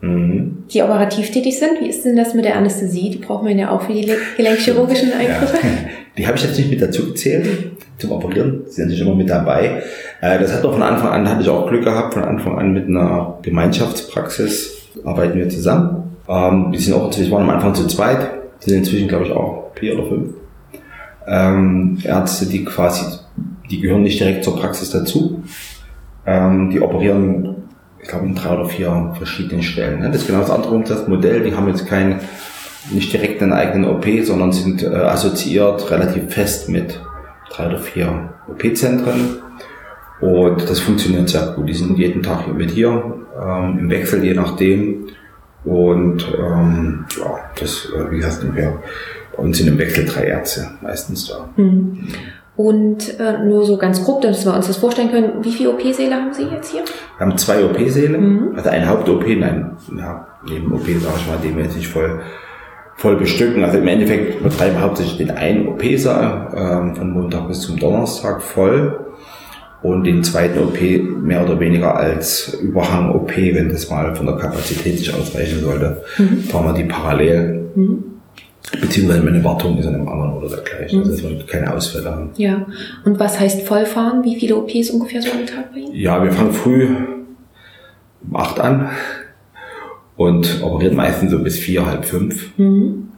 mhm. 0.00 0.64
die 0.72 0.82
operativ 0.82 1.30
tätig 1.30 1.58
sind. 1.58 1.80
Wie 1.80 1.88
ist 1.88 2.04
denn 2.04 2.16
das 2.16 2.34
mit 2.34 2.44
der 2.44 2.56
Anästhesie? 2.56 3.10
Die 3.10 3.18
braucht 3.18 3.44
man 3.44 3.58
ja 3.58 3.70
auch 3.70 3.82
für 3.82 3.92
die 3.92 4.12
gelenkchirurgischen 4.36 5.12
Eingriffe. 5.12 5.56
Ja. 5.62 5.68
Die 6.18 6.26
habe 6.26 6.36
ich 6.36 6.44
jetzt 6.44 6.58
nicht 6.58 6.68
mit 6.68 6.82
dazu 6.82 7.06
gezählt 7.06 7.48
zum 7.96 8.12
Operieren. 8.12 8.64
Sie 8.66 8.72
sind 8.72 8.84
natürlich 8.84 9.06
immer 9.06 9.14
mit 9.14 9.30
dabei. 9.30 9.82
Äh, 10.20 10.38
das 10.38 10.52
hat 10.52 10.62
doch 10.62 10.74
von 10.74 10.82
Anfang 10.82 11.08
an, 11.08 11.26
hatte 11.26 11.40
ich 11.40 11.48
auch 11.48 11.66
Glück 11.66 11.84
gehabt, 11.84 12.12
von 12.12 12.22
Anfang 12.22 12.58
an 12.58 12.74
mit 12.74 12.86
einer 12.86 13.38
Gemeinschaftspraxis 13.40 14.90
arbeiten 15.04 15.38
wir 15.38 15.48
zusammen. 15.48 16.16
Ähm, 16.28 16.66
wir 16.70 16.78
sind 16.78 16.92
auch, 16.92 17.16
wir 17.16 17.30
waren 17.30 17.44
am 17.44 17.50
Anfang 17.50 17.74
zu 17.74 17.86
zweit, 17.86 18.28
sind 18.60 18.76
inzwischen 18.76 19.08
glaube 19.08 19.24
ich 19.24 19.32
auch 19.32 19.70
vier 19.74 19.98
oder 19.98 20.08
fünf. 20.08 20.34
Ähm, 21.26 21.98
Ärzte, 22.04 22.46
die 22.46 22.64
quasi, 22.64 23.18
die 23.70 23.80
gehören 23.80 24.02
nicht 24.02 24.20
direkt 24.20 24.44
zur 24.44 24.58
Praxis 24.58 24.90
dazu. 24.90 25.42
Ähm, 26.26 26.70
die 26.70 26.80
operieren, 26.80 27.56
ich 28.00 28.08
glaube, 28.08 28.26
in 28.26 28.34
drei 28.34 28.54
oder 28.54 28.66
vier 28.66 29.14
verschiedenen 29.16 29.62
Stellen. 29.62 30.00
Ne? 30.00 30.10
Das 30.10 30.22
ist 30.22 30.26
genau 30.26 30.40
das 30.40 30.50
andere 30.50 30.82
das 30.82 31.08
Modell. 31.08 31.42
Die 31.42 31.54
haben 31.54 31.68
jetzt 31.68 31.86
kein, 31.86 32.20
nicht 32.90 33.12
direkt 33.12 33.42
einen 33.42 33.52
eigenen 33.52 33.88
OP, 33.88 34.06
sondern 34.22 34.52
sind 34.52 34.82
äh, 34.82 34.88
assoziiert 34.88 35.90
relativ 35.90 36.32
fest 36.32 36.68
mit 36.68 37.00
drei 37.50 37.68
oder 37.68 37.78
vier 37.78 38.30
OP-Zentren. 38.48 39.38
Und 40.20 40.70
das 40.70 40.78
funktioniert 40.78 41.28
sehr 41.28 41.52
gut. 41.56 41.68
Die 41.68 41.74
sind 41.74 41.98
jeden 41.98 42.22
Tag 42.22 42.46
mit 42.52 42.70
hier, 42.70 43.16
ähm, 43.40 43.78
im 43.78 43.90
Wechsel 43.90 44.24
je 44.24 44.34
nachdem. 44.34 45.08
Und 45.64 46.26
ähm, 46.38 47.04
ja, 47.18 47.38
das, 47.58 47.88
äh, 47.94 48.10
wie 48.10 48.16
gesagt, 48.16 48.44
wir 48.54 48.80
uns 49.36 49.58
sind 49.58 49.68
im 49.68 49.78
Wechsel 49.78 50.04
drei 50.04 50.24
Ärzte 50.24 50.70
meistens 50.80 51.28
da. 51.28 51.48
Mhm. 51.56 52.08
Und 52.54 53.18
äh, 53.18 53.44
nur 53.44 53.64
so 53.64 53.78
ganz 53.78 54.04
grob, 54.04 54.20
dass 54.20 54.44
wir 54.44 54.54
uns 54.54 54.66
das 54.66 54.76
vorstellen 54.76 55.10
können, 55.10 55.32
wie 55.42 55.52
viele 55.52 55.70
OP-Säle 55.70 56.14
haben 56.14 56.34
Sie 56.34 56.44
jetzt 56.44 56.70
hier? 56.70 56.82
Wir 57.16 57.26
haben 57.26 57.38
zwei 57.38 57.64
OP-Säle, 57.64 58.18
mhm. 58.18 58.52
also 58.54 58.68
ein 58.68 58.86
Haupt-OP, 58.86 59.26
nein, 59.26 59.72
ja, 59.96 60.26
neben 60.46 60.70
OP 60.70 60.84
sage 60.84 61.16
ich 61.16 61.26
mal, 61.28 61.38
den 61.42 61.56
wir 61.56 61.64
jetzt 61.64 61.76
nicht 61.76 61.88
voll, 61.88 62.20
voll 62.96 63.16
bestücken. 63.16 63.64
Also 63.64 63.78
im 63.78 63.88
Endeffekt 63.88 64.42
betreiben 64.42 64.76
wir 64.76 64.82
hauptsächlich 64.82 65.16
den 65.16 65.30
einen 65.30 65.68
OP-Saal 65.68 66.52
ähm, 66.54 66.96
von 66.96 67.10
Montag 67.10 67.48
bis 67.48 67.60
zum 67.60 67.78
Donnerstag 67.78 68.42
voll 68.42 69.00
und 69.82 70.04
den 70.04 70.22
zweiten 70.22 70.58
OP 70.60 70.78
mehr 71.22 71.42
oder 71.42 71.58
weniger 71.58 71.96
als 71.96 72.54
Überhang-OP, 72.54 73.34
wenn 73.34 73.70
das 73.70 73.88
mal 73.88 74.14
von 74.14 74.26
der 74.26 74.36
Kapazität 74.36 74.98
sich 74.98 75.12
ausreichen 75.12 75.60
sollte, 75.60 76.02
mhm. 76.18 76.42
fahren 76.42 76.66
wir 76.66 76.74
die 76.74 76.88
parallel. 76.88 77.70
Mhm. 77.74 78.04
Beziehungsweise 78.80 79.22
meine 79.22 79.42
Wartung 79.42 79.76
ist 79.78 79.86
an 79.86 79.94
einem 79.96 80.08
anderen 80.08 80.34
oder 80.34 80.48
dergleichen, 80.48 81.00
mhm. 81.00 81.04
also 81.04 81.22
dass 81.22 81.30
wir 81.30 81.46
keine 81.46 81.74
Ausfälle 81.74 82.10
haben. 82.10 82.30
Ja, 82.36 82.66
und 83.04 83.18
was 83.18 83.38
heißt 83.38 83.62
vollfahren? 83.62 84.22
Wie 84.24 84.36
viele 84.36 84.56
OPs 84.56 84.90
ungefähr 84.90 85.20
so 85.20 85.30
am 85.32 85.46
Tag 85.46 85.72
bei 85.72 85.80
Ihnen? 85.80 85.94
Ja, 85.94 86.22
wir 86.22 86.32
fangen 86.32 86.52
früh 86.52 86.88
um 88.24 88.36
acht 88.36 88.60
an 88.60 88.88
und 90.16 90.62
operieren 90.62 90.96
meistens 90.96 91.32
so 91.32 91.38
bis 91.40 91.58
vier, 91.58 91.84
halb 91.84 92.04
fünf. 92.04 92.56
Mhm. 92.56 93.08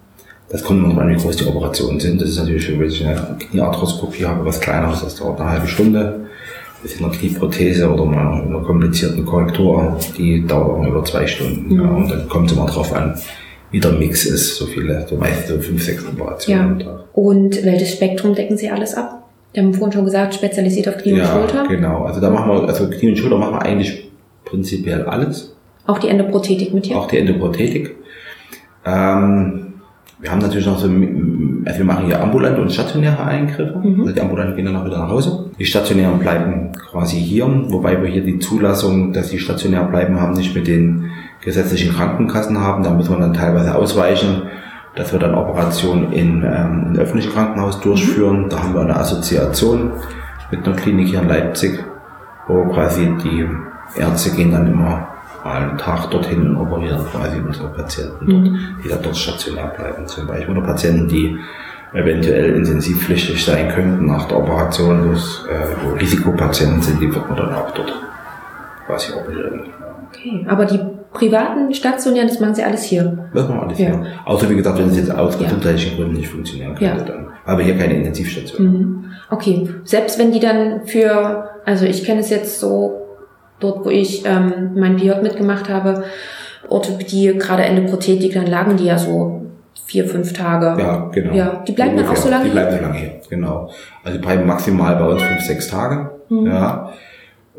Das 0.49 0.63
kommt 0.63 0.83
noch 0.83 0.97
an, 0.97 1.11
wie 1.11 1.21
groß 1.21 1.37
die 1.37 1.47
Operationen 1.47 2.01
sind. 2.01 2.21
Das 2.21 2.31
ist 2.31 2.39
natürlich, 2.39 2.69
wenn 2.69 2.89
ich 2.89 3.05
eine 3.05 3.37
Kniearthroskopie 3.39 4.25
habe, 4.25 4.45
was 4.45 4.61
kleineres, 4.61 5.03
das 5.03 5.17
dauert 5.17 5.41
eine 5.41 5.51
halbe 5.51 5.67
Stunde 5.67 6.25
ist 6.85 7.01
in 7.01 7.07
einer 7.07 7.15
Knieprothese 7.15 7.91
oder 7.91 8.05
mal 8.05 8.43
in 8.43 8.55
einer 8.55 8.63
komplizierten 8.63 9.25
Korrektur, 9.25 9.99
die 10.19 10.47
dauert 10.47 10.81
auch 10.81 10.87
über 10.87 11.05
zwei 11.05 11.27
Stunden. 11.27 11.75
Mhm. 11.75 11.81
Ja, 11.81 11.89
und 11.89 12.11
dann 12.11 12.29
kommt 12.29 12.51
es 12.51 12.57
immer 12.57 12.67
drauf 12.67 12.93
an, 12.93 13.19
wie 13.75 13.81
der 13.81 13.91
Mix 13.91 14.25
ist, 14.25 14.55
so 14.55 14.67
viele, 14.67 15.05
so 15.09 15.17
meistens 15.17 15.49
so 15.49 15.59
fünf, 15.59 15.83
sechs 15.83 16.07
Operationen 16.07 16.61
ja. 16.61 16.65
am 16.65 16.79
Tag. 16.79 17.09
Und 17.13 17.65
welches 17.65 17.91
Spektrum 17.91 18.33
decken 18.33 18.57
Sie 18.57 18.71
alles 18.71 18.95
ab? 18.95 19.25
Wir 19.53 19.65
haben 19.65 19.75
vorhin 19.75 19.93
schon 19.93 20.05
gesagt, 20.05 20.33
spezialisiert 20.33 20.89
auf 20.89 20.97
Knie 20.99 21.17
ja, 21.17 21.25
und 21.25 21.51
Schulter. 21.51 21.67
genau. 21.69 22.05
Also 22.05 22.21
da 22.21 22.31
machen 22.31 22.53
wir, 22.53 22.69
also 22.69 22.89
Knie 22.89 23.11
und 23.11 23.19
Schulter 23.19 23.37
machen 23.37 23.55
wir 23.55 23.63
eigentlich 23.63 24.09
prinzipiell 24.45 25.03
alles. 25.07 25.57
Auch 25.89 25.99
die 25.99 26.07
Endoprothetik 26.07 26.73
mit 26.73 26.87
hier? 26.87 26.97
Auch 26.97 27.09
die 27.09 27.19
Endoprothetik. 27.19 27.97
Ähm, 28.87 29.73
Wir 30.21 30.31
haben 30.31 30.41
natürlich 30.41 30.67
noch 30.67 30.79
so, 30.79 30.87
also 30.87 31.79
wir 31.79 31.85
machen 31.85 32.07
hier 32.07 32.23
ambulante 32.23 32.63
und 32.63 32.73
stationäre 32.73 33.25
Eingriffe. 33.25 33.77
Mhm. 33.83 34.03
Also 34.03 34.15
die 34.15 34.21
ambulanten 34.21 34.55
gehen 34.55 34.67
dann 34.67 34.77
auch 34.77 34.85
wieder 34.87 34.99
nach 34.99 35.11
Hause. 35.11 35.51
Die 35.59 35.67
stationären 35.67 36.21
bleiben 36.21 36.71
quasi 36.91 37.17
hier, 37.17 37.47
wobei 37.69 38.01
wir 38.01 38.09
hier 38.09 38.23
die 38.23 38.39
Zulassung, 38.39 39.13
dass 39.13 39.31
die 39.31 39.41
stationär 39.41 39.83
bleiben, 39.85 40.21
haben 40.21 40.35
nicht 40.35 40.55
mit 40.55 40.69
den 40.69 41.11
gesetzlichen 41.45 41.93
Krankenkassen 41.93 42.59
haben. 42.61 42.83
Da 42.83 42.91
müssen 42.91 43.15
wir 43.15 43.21
dann 43.21 43.35
teilweise 43.35 43.75
ausweichen, 43.75 44.43
dass 44.95 45.13
wir 45.13 45.19
dann 45.19 45.35
Operationen 45.35 46.13
in, 46.13 46.43
ähm, 46.43 46.93
in 46.93 46.99
öffentlichen 46.99 47.33
Krankenhaus 47.33 47.81
durchführen. 47.81 48.45
Mhm. 48.45 48.49
Da 48.49 48.63
haben 48.63 48.75
wir 48.75 48.81
eine 48.81 48.97
Assoziation 48.97 49.93
mit 50.51 50.67
einer 50.67 50.77
Klinik 50.77 51.09
hier 51.09 51.21
in 51.21 51.29
Leipzig, 51.29 51.85
wo 52.47 52.65
quasi 52.67 53.13
die 53.23 53.47
Ärzte 53.97 54.31
gehen 54.31 54.53
dann 54.53 54.73
immer 54.73 55.09
einen 55.45 55.77
Tag 55.77 56.11
dorthin 56.11 56.49
und 56.49 56.57
operieren 56.57 57.05
quasi 57.11 57.39
unsere 57.39 57.69
Patienten 57.69 58.27
dort, 58.27 58.43
mhm. 58.45 58.59
die 58.83 58.89
da 58.89 58.97
dort 58.97 59.17
stationär 59.17 59.67
bleiben 59.77 60.07
zum 60.07 60.27
Beispiel. 60.27 60.57
Oder 60.57 60.67
Patienten, 60.67 61.07
die 61.09 61.39
eventuell 61.93 62.57
intensivpflichtig 62.57 63.45
sein 63.45 63.69
könnten 63.69 64.07
nach 64.07 64.27
der 64.27 64.39
Operation, 64.39 65.13
das, 65.13 65.45
äh, 65.49 65.67
wo 65.83 65.95
Risikopatienten 65.95 66.81
sind, 66.83 67.01
die 67.01 67.15
wird 67.15 67.29
man 67.29 67.37
dann 67.37 67.55
auch 67.55 67.71
dort 67.73 67.93
quasi 68.87 69.13
operieren. 69.13 69.61
Okay, 70.11 70.47
aber 70.49 70.65
die 70.65 70.81
privaten 71.15 71.73
stationären, 71.73 72.29
das 72.29 72.41
machen 72.41 72.55
sie 72.55 72.63
alles 72.63 72.83
hier? 72.83 73.31
Das 73.33 73.49
machen 73.49 73.61
wir 73.61 73.63
alles 73.63 73.79
ja. 73.79 73.87
hier. 73.87 74.07
Außer 74.27 74.51
wie 74.51 74.57
gesagt, 74.57 74.79
wenn 74.79 74.89
es 74.89 74.97
jetzt 74.97 75.11
aus 75.11 75.39
gesundheitlichen 75.39 75.93
ja. 75.93 75.97
Gründen 75.97 76.17
nicht 76.19 76.29
funktionieren 76.29 76.75
könnte, 76.75 76.85
ja. 76.85 77.05
dann. 77.05 77.29
Aber 77.47 77.63
hier 77.63 77.79
keine 77.79 77.95
Intensivstation. 77.95 78.67
Mhm. 78.67 79.05
Okay, 79.31 79.69
selbst 79.85 80.19
wenn 80.19 80.33
die 80.33 80.41
dann 80.41 80.87
für, 80.87 81.49
also 81.65 81.87
ich 81.87 82.05
kenne 82.05 82.21
es 82.21 82.31
jetzt 82.31 82.61
so, 82.61 83.01
dort 83.61 83.87
wo 83.87 83.91
ich 83.91 84.25
ähm, 84.27 84.73
mein 84.75 84.97
PJ 84.97 85.23
mitgemacht 85.23 85.69
habe, 85.71 86.05
Orthopädie, 86.69 87.35
gerade 87.39 87.63
Endoprothetik, 87.63 88.35
dann 88.35 88.47
lagen 88.47 88.77
die 88.77 88.87
ja 88.87 88.99
so 88.99 89.47
vier, 89.87 90.07
fünf 90.07 90.33
Tage. 90.33 90.81
Ja, 90.81 91.11
genau. 91.13 91.35
Ja, 91.35 91.63
die 91.67 91.73
bleiben 91.73 91.93
Ungefähr. 91.93 92.09
dann 92.09 92.17
auch 92.17 92.23
so 92.23 92.31
lange 92.31 92.45
Die 92.45 92.51
bleiben 92.51 92.77
so 92.77 92.83
lange 92.83 92.99
hier, 92.99 93.21
genau. 93.29 93.71
Also 94.03 94.19
bleiben 94.19 94.47
maximal 94.47 94.97
bei 94.97 95.07
uns 95.07 95.23
fünf, 95.23 95.41
sechs 95.43 95.69
Tage. 95.69 96.11
Mhm. 96.29 96.47
Ja. 96.47 96.93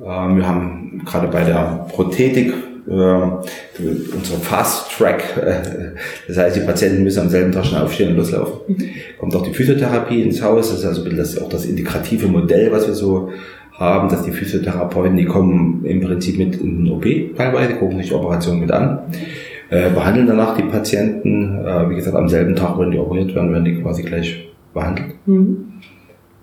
Ähm, 0.03 0.37
wir 0.37 0.47
haben 0.47 1.03
gerade 1.05 1.27
bei 1.27 1.43
der 1.43 1.85
Prothetik 1.89 2.53
äh, 2.87 2.91
unsere 2.91 4.39
Fast 4.41 4.91
Track, 4.91 5.23
äh, 5.37 5.95
das 6.27 6.37
heißt, 6.37 6.55
die 6.55 6.61
Patienten 6.61 7.03
müssen 7.03 7.21
am 7.21 7.29
selben 7.29 7.51
Tag 7.51 7.65
schon 7.65 7.79
aufstehen 7.79 8.11
und 8.11 8.17
loslaufen. 8.17 8.59
Mhm. 8.67 8.89
Kommt 9.19 9.35
auch 9.35 9.43
die 9.43 9.53
Physiotherapie 9.53 10.21
ins 10.21 10.41
Haus, 10.41 10.69
das 10.69 10.79
ist 10.79 10.85
also 10.85 11.09
das, 11.09 11.41
auch 11.41 11.49
das 11.49 11.65
integrative 11.65 12.27
Modell, 12.27 12.71
was 12.71 12.87
wir 12.87 12.93
so 12.93 13.29
haben, 13.73 14.09
dass 14.09 14.23
die 14.23 14.31
Physiotherapeuten, 14.31 15.17
die 15.17 15.25
kommen 15.25 15.83
im 15.85 16.01
Prinzip 16.01 16.37
mit 16.37 16.55
in 16.61 16.85
den 16.85 16.93
OP 16.93 17.05
teilweise, 17.35 17.73
gucken 17.75 17.97
sich 17.97 18.09
die 18.09 18.13
Operation 18.13 18.59
mit 18.59 18.71
an, 18.71 18.99
äh, 19.69 19.89
behandeln 19.89 20.27
danach 20.27 20.55
die 20.55 20.63
Patienten, 20.63 21.65
äh, 21.65 21.89
wie 21.89 21.95
gesagt, 21.95 22.15
am 22.15 22.29
selben 22.29 22.55
Tag, 22.55 22.77
wenn 22.79 22.91
die 22.91 22.99
operiert 22.99 23.33
werden, 23.35 23.51
werden 23.51 23.65
die 23.65 23.81
quasi 23.81 24.03
gleich 24.03 24.47
behandelt. 24.73 25.15
Mhm. 25.25 25.57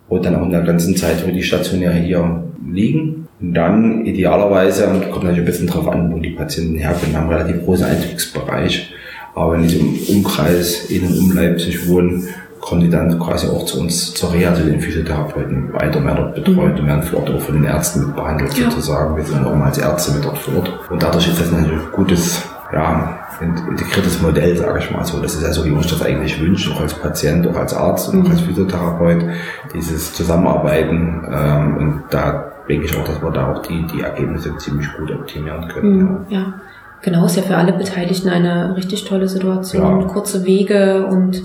Und 0.08 0.26
dann 0.26 0.34
auch 0.34 0.42
in 0.42 0.50
der 0.50 0.62
ganzen 0.62 0.94
Zeit, 0.96 1.26
wo 1.26 1.30
die 1.30 1.42
Stationäre 1.42 1.94
hier 1.94 2.44
liegen. 2.70 3.28
Und 3.42 3.54
dann 3.54 4.06
idealerweise, 4.06 4.86
und 4.86 5.10
kommt 5.10 5.24
natürlich 5.24 5.40
ein 5.40 5.46
bisschen 5.46 5.66
drauf 5.66 5.88
an, 5.88 6.12
wo 6.12 6.18
die 6.18 6.30
Patienten 6.30 6.76
herkommen, 6.76 7.16
haben 7.16 7.28
einen 7.28 7.38
relativ 7.38 7.64
großen 7.64 7.84
Einzugsbereich. 7.84 8.94
Aber 9.34 9.54
wenn 9.54 9.66
die 9.66 9.78
im 9.78 10.16
Umkreis 10.16 10.90
in 10.90 11.06
und 11.06 11.18
um 11.18 11.32
Leipzig 11.34 11.88
wohnen, 11.88 12.28
kommen 12.60 12.82
die 12.82 12.90
dann 12.90 13.18
quasi 13.18 13.48
auch 13.48 13.64
zu 13.64 13.80
uns 13.80 14.14
zur 14.14 14.32
Reha, 14.32 14.54
zu 14.54 14.62
den 14.62 14.80
Physiotherapeuten 14.80 15.72
weiter, 15.72 16.04
werden 16.04 16.16
dort 16.16 16.34
betreut 16.36 16.78
und 16.78 16.86
werden 16.86 17.02
vor 17.02 17.20
Ort 17.20 17.30
auch 17.30 17.40
von 17.40 17.56
den 17.56 17.64
Ärzten 17.64 18.06
mit 18.06 18.14
behandelt 18.14 18.56
ja. 18.56 18.70
sozusagen. 18.70 19.16
Wir 19.16 19.24
sind 19.24 19.44
auch 19.44 19.56
mal 19.56 19.66
als 19.66 19.78
Ärzte 19.78 20.12
mit 20.12 20.24
dort 20.24 20.38
vor 20.38 20.58
Ort. 20.58 20.70
Und 20.88 21.02
dadurch 21.02 21.26
ist 21.26 21.40
das 21.40 21.50
natürlich 21.50 21.80
ein 21.80 21.92
gutes, 21.92 22.42
ja, 22.72 23.18
integriertes 23.40 24.22
Modell, 24.22 24.56
sage 24.56 24.78
ich 24.78 24.90
mal 24.92 25.04
so. 25.04 25.20
Das 25.20 25.34
ist 25.34 25.42
ja 25.42 25.52
so, 25.52 25.64
wie 25.64 25.70
man 25.70 25.82
sich 25.82 25.90
das 25.90 26.02
eigentlich 26.02 26.40
wünscht, 26.40 26.70
auch 26.70 26.80
als 26.80 26.94
Patient, 26.94 27.48
auch 27.48 27.56
als 27.56 27.74
Arzt 27.74 28.08
und 28.10 28.24
auch 28.24 28.30
als 28.30 28.40
mhm. 28.42 28.46
Physiotherapeut, 28.46 29.24
dieses 29.74 30.14
Zusammenarbeiten. 30.14 31.24
Ähm, 31.28 31.76
und 31.78 32.02
da 32.10 32.51
denke 32.68 32.86
ich 32.86 32.96
auch, 32.96 33.04
dass 33.04 33.22
wir 33.22 33.30
da 33.30 33.52
auch 33.52 33.62
die, 33.62 33.86
die 33.86 34.02
Ergebnisse 34.02 34.56
ziemlich 34.58 34.88
gut 34.96 35.10
optimieren 35.10 35.68
können. 35.68 35.96
Mhm, 35.96 36.26
ja. 36.28 36.38
ja. 36.38 36.54
Genau, 37.02 37.26
ist 37.26 37.36
ja 37.36 37.42
für 37.42 37.56
alle 37.56 37.72
Beteiligten 37.72 38.28
eine 38.28 38.76
richtig 38.76 39.04
tolle 39.04 39.28
Situation. 39.28 40.00
Ja. 40.00 40.06
Kurze 40.06 40.44
Wege 40.46 41.04
und 41.06 41.42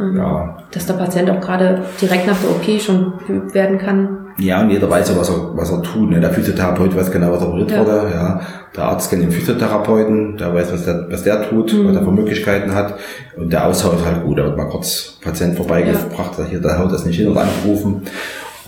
ähm, 0.00 0.16
ja. 0.16 0.56
dass 0.70 0.86
der 0.86 0.94
Patient 0.94 1.30
auch 1.30 1.40
gerade 1.40 1.82
direkt 2.00 2.26
nach 2.26 2.38
der 2.38 2.50
OP 2.50 2.80
schon 2.80 3.12
geübt 3.26 3.54
werden 3.54 3.78
kann. 3.78 4.28
Ja, 4.38 4.62
und 4.62 4.70
jeder 4.70 4.88
weiß 4.88 5.08
ja, 5.08 5.16
was 5.18 5.28
er, 5.30 5.56
was 5.56 5.70
er 5.70 5.82
tut. 5.82 6.10
Ne? 6.10 6.20
Der 6.20 6.30
Physiotherapeut 6.30 6.94
weiß 6.94 7.10
genau, 7.10 7.32
was 7.32 7.42
er 7.42 7.48
operiert 7.48 7.72
ja. 7.72 7.80
wurde. 7.80 8.10
Ja. 8.14 8.40
Der 8.76 8.84
Arzt 8.84 9.10
kennt 9.10 9.22
den 9.22 9.32
Physiotherapeuten, 9.32 10.36
der 10.36 10.54
weiß, 10.54 10.72
was 10.72 10.84
der, 10.84 11.06
was 11.10 11.24
der 11.24 11.48
tut, 11.48 11.72
mhm. 11.72 11.88
was 11.88 11.96
er 11.96 12.02
für 12.04 12.12
Möglichkeiten 12.12 12.72
hat. 12.74 12.94
Und 13.36 13.52
der 13.52 13.66
Austausch 13.66 13.96
ist 13.96 14.06
halt 14.06 14.24
gut. 14.24 14.38
Da 14.38 14.44
wird 14.44 14.56
mal 14.56 14.68
kurz 14.68 15.18
Patient 15.20 15.56
vorbeigebracht, 15.56 16.38
ja. 16.38 16.44
hier, 16.44 16.60
der 16.60 16.78
haut 16.78 16.92
das 16.92 17.04
nicht 17.04 17.16
hin 17.16 17.28
und 17.28 17.36
angerufen. 17.36 18.02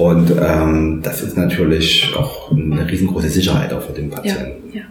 Und 0.00 0.32
ähm, 0.40 1.00
das 1.02 1.22
ist 1.22 1.36
natürlich 1.36 2.10
auch 2.16 2.50
eine 2.50 2.90
riesengroße 2.90 3.28
Sicherheit 3.28 3.70
auch 3.74 3.82
für 3.82 3.92
den 3.92 4.08
Patienten. 4.08 4.70
Ja, 4.72 4.80
ja. 4.80 4.86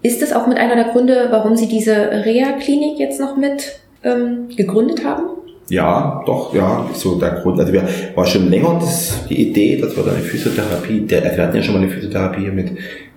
Ist 0.00 0.22
das 0.22 0.32
auch 0.32 0.46
mit 0.46 0.56
einer 0.56 0.76
der 0.76 0.92
Gründe, 0.92 1.28
warum 1.30 1.56
Sie 1.56 1.68
diese 1.68 1.94
Reha-Klinik 1.94 2.98
jetzt 2.98 3.20
noch 3.20 3.36
mit 3.36 3.80
ähm, 4.02 4.48
gegründet 4.56 5.04
haben? 5.04 5.24
Ja, 5.68 6.22
doch, 6.24 6.54
ja, 6.54 6.88
so 6.94 7.20
der 7.20 7.32
Grund. 7.32 7.60
Also 7.60 7.70
wir 7.74 7.86
war 8.14 8.24
schon 8.24 8.48
länger 8.48 8.78
das, 8.80 9.26
die 9.28 9.50
Idee, 9.50 9.76
dass 9.76 9.94
wir 9.94 10.04
da 10.04 10.12
eine 10.12 10.22
Physiotherapie, 10.22 11.02
der, 11.02 11.24
also 11.24 11.36
wir 11.36 11.44
hatten 11.44 11.56
ja 11.56 11.62
schon 11.62 11.74
mal 11.74 11.82
eine 11.82 11.90
Physiotherapie 11.90 12.50
mit 12.50 12.70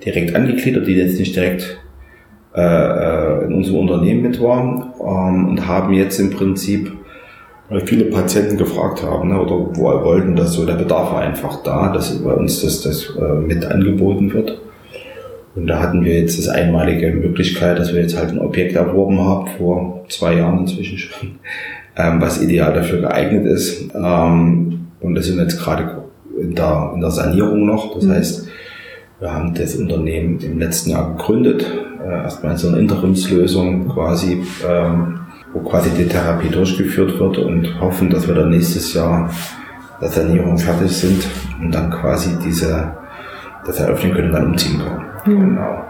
direkt 0.04 0.36
angegliedert, 0.36 0.86
die 0.86 0.96
jetzt 0.96 1.18
nicht 1.18 1.38
direkt 1.38 1.80
äh, 2.54 2.62
äh 2.62 3.46
in 3.46 3.54
unserem 3.54 3.80
Unternehmen 3.80 4.24
mit 4.24 4.42
war 4.42 4.94
ähm, 5.00 5.48
und 5.48 5.68
haben 5.68 5.94
jetzt 5.94 6.20
im 6.20 6.32
Prinzip 6.32 6.92
weil 7.70 7.86
viele 7.86 8.06
Patienten 8.06 8.58
gefragt 8.58 9.04
haben 9.04 9.30
ne, 9.30 9.42
oder 9.42 9.56
wo 9.76 9.84
wollten, 9.84 10.36
dass 10.36 10.54
so 10.54 10.66
der 10.66 10.76
Bedarf 10.76 11.12
war 11.12 11.22
einfach 11.22 11.64
da, 11.64 11.92
dass 11.92 12.16
bei 12.24 12.34
uns 12.34 12.62
das, 12.62 12.82
das 12.82 13.16
äh, 13.18 13.36
mit 13.36 13.66
angeboten 13.66 14.34
wird. 14.34 14.62
Und 15.56 15.68
da 15.68 15.80
hatten 15.80 16.04
wir 16.04 16.20
jetzt 16.20 16.38
das 16.38 16.50
einmalige 16.50 17.12
Möglichkeit, 17.12 17.80
dass 17.80 17.94
wir 17.94 18.02
jetzt 18.02 18.18
halt 18.18 18.32
ein 18.32 18.40
Objekt 18.40 18.76
erworben 18.76 19.20
haben, 19.20 19.48
vor 19.58 20.06
zwei 20.10 20.36
Jahren 20.36 20.60
inzwischen 20.60 20.98
schon, 20.98 21.40
ähm, 21.98 22.22
was 22.22 22.42
ideal 22.42 22.74
dafür 22.74 23.02
geeignet 23.02 23.46
ist. 23.46 23.90
Ähm, 23.96 24.88
und 25.00 25.16
das 25.16 25.26
sind 25.26 25.40
jetzt 25.40 25.60
gerade 25.60 26.04
in 26.40 26.54
der, 26.54 26.92
in 26.94 27.02
der 27.02 27.12
Sanierung 27.12 27.66
noch. 27.66 27.96
Das 27.96 28.04
mhm. 28.04 28.12
heißt, 28.12 28.48
wir 29.22 29.34
haben 29.34 29.54
das 29.54 29.76
Unternehmen 29.76 30.40
im 30.42 30.60
letzten 30.60 30.90
Jahr 30.90 31.16
gegründet, 31.16 31.66
äh, 32.06 32.10
erstmal 32.10 32.52
in 32.52 32.58
so 32.58 32.68
einer 32.68 32.80
Interimslösung 32.80 33.88
quasi 33.88 34.44
ähm, 34.68 35.20
wo 35.56 35.62
quasi 35.62 35.90
die 35.92 36.08
Therapie 36.08 36.50
durchgeführt 36.50 37.18
wird 37.18 37.38
und 37.38 37.80
hoffen, 37.80 38.10
dass 38.10 38.28
wir 38.28 38.36
dann 38.36 38.50
nächstes 38.50 38.94
Jahr 38.94 39.30
der 40.02 40.10
Sanierung 40.10 40.58
fertig 40.58 40.92
sind 40.92 41.26
und 41.62 41.72
dann 41.72 41.90
quasi 41.90 42.38
diese, 42.44 42.92
das 43.66 43.80
eröffnen 43.80 44.14
können 44.14 44.28
und 44.28 44.34
dann 44.34 44.48
umziehen 44.48 44.80
können. 44.80 45.06
Mhm. 45.26 45.50
Genau. 45.50 45.82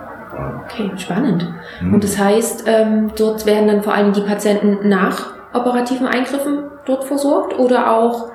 Okay, 0.65 0.91
spannend. 0.97 1.51
Mhm. 1.81 1.95
Und 1.95 2.03
das 2.03 2.17
heißt, 2.17 2.65
ähm, 2.67 3.11
dort 3.17 3.45
werden 3.45 3.67
dann 3.67 3.81
vor 3.81 3.93
allem 3.93 4.13
die 4.13 4.21
Patienten 4.21 4.87
nach 4.87 5.33
operativen 5.53 6.05
Eingriffen 6.05 6.65
dort 6.85 7.05
versorgt 7.05 7.57
oder 7.57 7.91
auch 7.91 8.29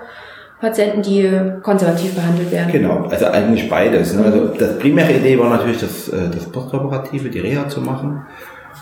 Patienten, 0.60 1.02
die 1.02 1.30
konservativ 1.62 2.14
behandelt 2.14 2.50
werden? 2.50 2.72
Genau, 2.72 3.04
also 3.04 3.26
eigentlich 3.26 3.68
beides. 3.70 4.14
Ne? 4.14 4.24
Also 4.24 4.48
das 4.48 4.78
primäre 4.78 5.12
Idee 5.12 5.38
war 5.38 5.48
natürlich, 5.48 5.80
das, 5.80 6.08
äh, 6.08 6.28
das 6.34 6.50
Postoperative, 6.50 7.30
die 7.30 7.38
Reha 7.38 7.68
zu 7.68 7.80
machen. 7.80 8.26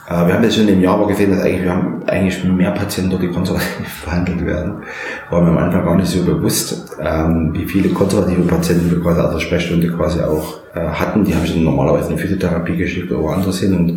Äh, 0.08 0.26
wir 0.26 0.34
haben 0.34 0.42
jetzt 0.42 0.56
schon 0.56 0.68
im 0.68 0.80
Jahr 0.80 1.06
gesehen, 1.06 1.30
dass 1.30 1.40
eigentlich, 1.42 1.62
wir 1.64 1.74
haben 1.74 2.02
eigentlich 2.06 2.44
mehr 2.44 2.70
Patienten 2.70 3.10
dort, 3.10 3.22
die 3.22 3.28
konservativ 3.28 4.04
behandelt 4.04 4.46
werden. 4.46 4.82
War 5.30 5.42
mir 5.42 5.50
am 5.50 5.58
Anfang 5.58 5.84
gar 5.84 5.96
nicht 5.96 6.08
so 6.08 6.24
bewusst, 6.24 6.96
ähm, 7.00 7.50
wie 7.52 7.66
viele 7.66 7.90
konservative 7.90 8.42
Patienten 8.42 8.90
wir 8.90 9.00
quasi 9.00 9.20
aus 9.20 9.34
der 9.34 9.40
Sprechstunde 9.40 9.88
quasi 9.88 10.20
auch 10.20 10.60
äh, 10.74 10.80
hatten. 10.80 11.24
Die 11.24 11.34
habe 11.34 11.44
ich 11.44 11.52
dann 11.52 11.64
normalerweise 11.64 12.10
in 12.10 12.16
die 12.16 12.22
Physiotherapie 12.22 12.76
geschickt 12.76 13.10
oder 13.10 13.22
woanders 13.22 13.60
hin. 13.60 13.74
Und 13.74 13.90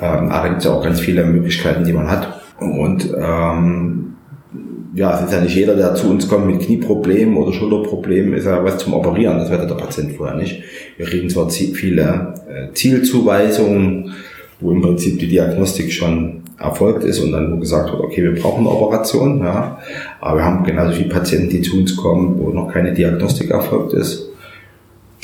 ähm, 0.00 0.28
da 0.28 0.48
gibt 0.48 0.58
es 0.58 0.64
ja 0.64 0.72
auch 0.72 0.82
ganz 0.82 1.00
viele 1.00 1.24
Möglichkeiten, 1.24 1.84
die 1.84 1.92
man 1.92 2.10
hat. 2.10 2.40
Und 2.60 3.12
ähm, 3.16 4.14
ja, 4.94 5.16
es 5.16 5.24
ist 5.24 5.32
ja 5.32 5.40
nicht 5.40 5.56
jeder, 5.56 5.74
der 5.74 5.96
zu 5.96 6.08
uns 6.08 6.28
kommt 6.28 6.46
mit 6.46 6.60
Knieproblemen 6.60 7.36
oder 7.36 7.52
Schulterproblemen, 7.52 8.34
ist 8.34 8.46
ja 8.46 8.62
was 8.62 8.78
zum 8.78 8.94
Operieren. 8.94 9.38
Das 9.38 9.50
weiß 9.50 9.66
der 9.66 9.74
Patient 9.74 10.12
vorher 10.12 10.36
nicht. 10.36 10.62
Wir 10.96 11.06
kriegen 11.06 11.28
zwar 11.28 11.50
viele 11.50 12.34
äh, 12.48 12.72
Zielzuweisungen, 12.72 14.14
wo 14.64 14.72
im 14.72 14.80
Prinzip 14.80 15.18
die 15.18 15.28
Diagnostik 15.28 15.92
schon 15.92 16.42
erfolgt 16.58 17.04
ist 17.04 17.20
und 17.20 17.32
dann 17.32 17.52
wo 17.52 17.56
gesagt 17.58 17.92
wird, 17.92 18.00
okay, 18.00 18.22
wir 18.22 18.34
brauchen 18.40 18.60
eine 18.60 18.70
Operation, 18.70 19.40
ja. 19.40 19.78
Aber 20.20 20.38
wir 20.38 20.44
haben 20.44 20.64
genauso 20.64 20.92
viele 20.92 21.10
Patienten, 21.10 21.50
die 21.50 21.60
zu 21.60 21.78
uns 21.78 21.96
kommen, 21.96 22.38
wo 22.38 22.50
noch 22.50 22.72
keine 22.72 22.94
Diagnostik 22.94 23.50
erfolgt 23.50 23.92
ist. 23.92 24.30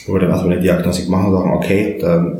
Wo 0.06 0.14
wir 0.14 0.20
dann 0.20 0.30
erstmal 0.30 0.52
eine 0.52 0.62
Diagnostik 0.62 1.08
machen 1.08 1.26
und 1.28 1.38
sagen, 1.38 1.52
okay, 1.54 1.98
dann 2.00 2.38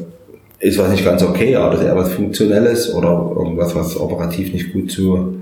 ist 0.59 0.79
was 0.79 0.91
nicht 0.91 1.05
ganz 1.05 1.23
okay, 1.23 1.57
aber 1.57 1.73
das 1.73 1.81
ist 1.81 1.87
eher 1.87 1.97
was 1.97 2.13
Funktionelles 2.13 2.95
oder 2.95 3.33
irgendwas, 3.35 3.75
was 3.75 3.99
operativ 3.99 4.53
nicht 4.53 4.73
gut 4.73 4.91
zu 4.91 5.37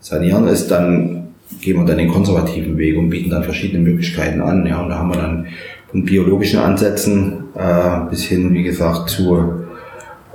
sanieren 0.00 0.48
ist, 0.48 0.68
dann 0.70 1.28
gehen 1.60 1.76
wir 1.76 1.84
dann 1.84 1.98
den 1.98 2.08
konservativen 2.08 2.78
Weg 2.78 2.96
und 2.96 3.10
bieten 3.10 3.30
dann 3.30 3.44
verschiedene 3.44 3.82
Möglichkeiten 3.82 4.40
an. 4.40 4.66
Ja, 4.66 4.82
und 4.82 4.88
da 4.88 4.98
haben 4.98 5.10
wir 5.10 5.20
dann 5.20 5.46
von 5.90 6.04
biologischen 6.04 6.58
Ansätzen 6.58 7.44
äh, 7.54 8.08
bis 8.08 8.24
hin, 8.24 8.54
wie 8.54 8.62
gesagt, 8.62 9.10
zu 9.10 9.62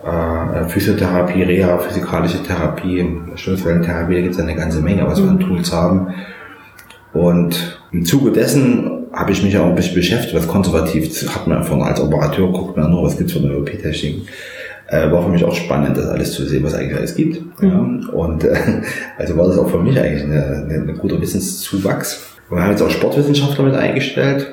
äh, 0.07 0.69
Physiotherapie, 0.69 1.43
Reha, 1.43 1.77
physikalische 1.77 2.41
Therapie, 2.43 3.05
Stoßwellentherapie, 3.35 4.15
da 4.15 4.21
gibt 4.21 4.35
es 4.35 4.39
eine 4.39 4.55
ganze 4.55 4.81
Menge, 4.81 5.05
was 5.05 5.21
wir 5.21 5.29
an 5.29 5.39
Tools 5.39 5.73
haben. 5.73 6.13
Und 7.13 7.79
im 7.91 8.05
Zuge 8.05 8.31
dessen 8.31 9.07
habe 9.13 9.31
ich 9.31 9.43
mich 9.43 9.57
auch 9.57 9.65
ein 9.65 9.75
bisschen 9.75 9.95
beschäftigt, 9.95 10.35
was 10.35 10.47
konservativ 10.47 11.27
hat 11.33 11.47
man 11.47 11.63
von 11.63 11.81
als 11.81 11.99
Operateur, 11.99 12.51
guckt 12.51 12.77
man 12.77 12.91
nur, 12.91 13.03
was 13.03 13.17
gibt's 13.17 13.33
für 13.33 13.39
eine 13.39 13.57
OP-Techniken. 13.57 14.27
Äh, 14.89 15.11
war 15.11 15.23
für 15.23 15.29
mich 15.29 15.43
auch 15.43 15.55
spannend, 15.55 15.97
das 15.97 16.05
alles 16.05 16.31
zu 16.31 16.45
sehen, 16.45 16.63
was 16.63 16.73
eigentlich 16.73 16.95
alles 16.95 17.15
gibt. 17.15 17.61
Mhm. 17.61 17.69
Ja. 17.69 18.09
Und 18.13 18.43
äh, 18.43 18.55
also 19.17 19.35
war 19.37 19.47
das 19.47 19.57
auch 19.57 19.69
für 19.69 19.79
mich 19.79 19.99
eigentlich 19.99 20.23
eine 20.23 20.93
guter 20.99 21.19
Wissenszuwachs. 21.19 22.37
Und 22.49 22.57
wir 22.57 22.63
haben 22.63 22.71
jetzt 22.71 22.81
auch 22.81 22.89
Sportwissenschaftler 22.89 23.65
mit 23.65 23.75
eingestellt, 23.75 24.47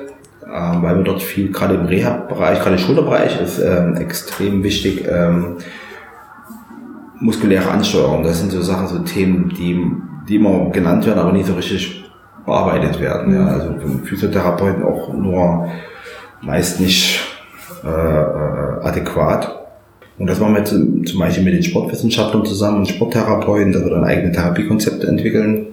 ähm, 0.47 0.83
weil 0.83 0.97
wir 0.97 1.03
dort 1.03 1.21
viel, 1.21 1.51
gerade 1.51 1.75
im 1.75 1.85
Reha-Bereich, 1.85 2.59
gerade 2.59 2.75
im 2.75 2.81
Schulterbereich 2.81 3.41
ist 3.41 3.59
ähm, 3.59 3.95
extrem 3.95 4.63
wichtig, 4.63 5.05
ähm, 5.09 5.57
muskuläre 7.19 7.69
Ansteuerung. 7.69 8.23
Das 8.23 8.39
sind 8.39 8.51
so 8.51 8.61
Sachen, 8.61 8.87
so 8.87 8.99
Themen, 8.99 9.49
die, 9.49 9.79
die 10.27 10.35
immer 10.35 10.69
genannt 10.69 11.05
werden, 11.05 11.19
aber 11.19 11.31
nicht 11.31 11.47
so 11.47 11.53
richtig 11.53 12.03
bearbeitet 12.45 12.99
werden. 12.99 13.33
Ja. 13.33 13.47
Also 13.47 13.73
von 13.79 14.03
Physiotherapeuten 14.03 14.83
auch 14.83 15.13
nur 15.13 15.69
meist 16.41 16.79
nicht 16.79 17.21
äh, 17.83 17.87
äh, 17.87 18.83
adäquat. 18.83 19.63
Und 20.17 20.27
das 20.27 20.39
machen 20.39 20.53
wir 20.53 20.59
jetzt 20.59 20.71
zum 20.71 21.19
Beispiel 21.19 21.43
mit 21.43 21.55
den 21.55 21.63
Sportwissenschaftlern 21.63 22.45
zusammen 22.45 22.79
und 22.79 22.87
Sporttherapeuten, 22.87 23.73
dass 23.73 23.83
wir 23.83 23.91
dann 23.91 24.05
eigene 24.05 24.31
Therapiekonzepte 24.31 25.07
entwickeln. 25.07 25.67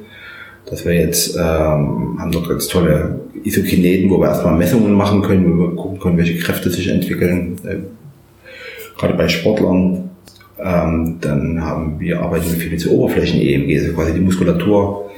Dass 0.72 0.87
wir 0.87 0.94
jetzt 0.94 1.37
ähm, 1.37 2.16
haben 2.18 2.32
dort 2.32 2.48
ganz 2.48 2.66
tolle 2.66 3.20
Isokineten, 3.44 4.08
wo 4.08 4.18
wir 4.18 4.28
erstmal 4.28 4.56
Messungen 4.56 4.94
machen 4.94 5.20
können, 5.20 5.58
wo 5.58 5.64
wir 5.64 5.76
gucken 5.76 6.00
können, 6.00 6.16
welche 6.16 6.38
Kräfte 6.38 6.70
sich 6.70 6.88
entwickeln. 6.88 7.56
Äh, 7.62 7.76
gerade 8.98 9.12
bei 9.12 9.28
Sportlern. 9.28 10.08
Ähm, 10.58 11.18
dann 11.20 11.62
haben 11.62 12.00
wir 12.00 12.20
arbeiten 12.20 12.46
wir 12.46 12.56
viel 12.58 12.70
mit 12.70 12.87
Oberflächen-EMG, 12.88 13.80
also 13.80 13.92
quasi 13.92 14.14
die 14.14 14.20
Muskulatur 14.20 15.11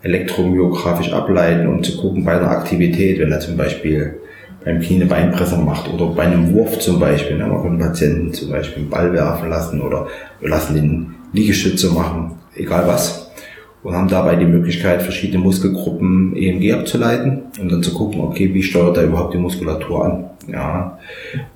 elektromyografisch 0.00 1.12
ableiten, 1.12 1.66
um 1.66 1.82
zu 1.82 1.98
gucken 1.98 2.24
bei 2.24 2.32
einer 2.32 2.50
Aktivität, 2.50 3.18
wenn 3.18 3.32
er 3.32 3.40
zum 3.40 3.58
Beispiel 3.58 4.14
beim 4.64 4.80
Knie 4.80 4.96
eine 4.96 5.06
Beinpresse 5.06 5.58
macht 5.58 5.92
oder 5.92 6.06
bei 6.06 6.22
einem 6.22 6.54
Wurf 6.54 6.78
zum 6.78 6.98
Beispiel. 6.98 7.36
Ne? 7.36 7.48
Man 7.48 7.62
kann 7.62 7.78
Patienten 7.78 8.32
zum 8.32 8.48
Beispiel 8.48 8.84
einen 8.84 8.90
Ball 8.90 9.12
werfen 9.12 9.50
lassen 9.50 9.82
oder 9.82 10.06
wir 10.40 10.48
lassen 10.48 10.74
den 10.74 11.14
Liegestütze 11.34 11.90
machen, 11.90 12.38
egal 12.54 12.84
was. 12.86 13.30
Und 13.82 13.94
haben 13.94 14.08
dabei 14.08 14.36
die 14.36 14.44
Möglichkeit, 14.44 15.02
verschiedene 15.02 15.42
Muskelgruppen 15.42 16.36
EMG 16.36 16.72
abzuleiten 16.72 17.42
und 17.60 17.72
dann 17.72 17.82
zu 17.82 17.92
gucken, 17.92 18.20
okay, 18.20 18.54
wie 18.54 18.62
steuert 18.62 18.96
er 18.96 19.04
überhaupt 19.04 19.34
die 19.34 19.38
Muskulatur 19.38 20.04
an. 20.04 20.24
Ja. 20.46 20.98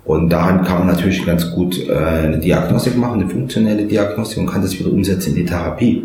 Und 0.03 0.29
daran 0.29 0.63
kann 0.63 0.79
man 0.79 0.87
natürlich 0.87 1.25
ganz 1.25 1.49
gut 1.51 1.87
äh, 1.87 1.93
eine 1.93 2.37
Diagnostik 2.37 2.97
machen, 2.97 3.21
eine 3.21 3.29
funktionelle 3.29 3.85
Diagnostik 3.85 4.39
und 4.39 4.47
kann 4.47 4.61
das 4.61 4.77
wieder 4.77 4.91
umsetzen 4.91 5.29
in 5.29 5.35
die 5.35 5.45
Therapie 5.45 6.03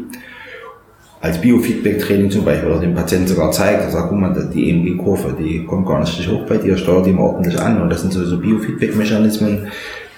als 1.23 1.41
Biofeedback-Training 1.41 2.31
zum 2.33 2.45
Beispiel 2.45 2.69
oder 2.69 2.81
dem 2.81 2.95
Patienten 2.95 3.29
sogar 3.29 3.53
zeigt, 3.53 3.91
sagt, 3.93 4.09
guck 4.09 4.19
mal, 4.19 4.35
die 4.53 4.71
EMG-Kurve, 4.71 5.37
die 5.39 5.65
kommt 5.65 5.87
gar 5.87 6.01
nicht 6.01 6.29
hoch 6.29 6.45
bei 6.49 6.57
dir, 6.57 6.77
steuert 6.77 7.07
die 7.07 7.13
mal 7.13 7.23
ordentlich 7.23 7.59
an. 7.61 7.81
Und 7.81 7.91
das 7.91 8.01
sind 8.01 8.13
so, 8.13 8.25
so 8.25 8.39
Biofeedback-Mechanismen, 8.39 9.69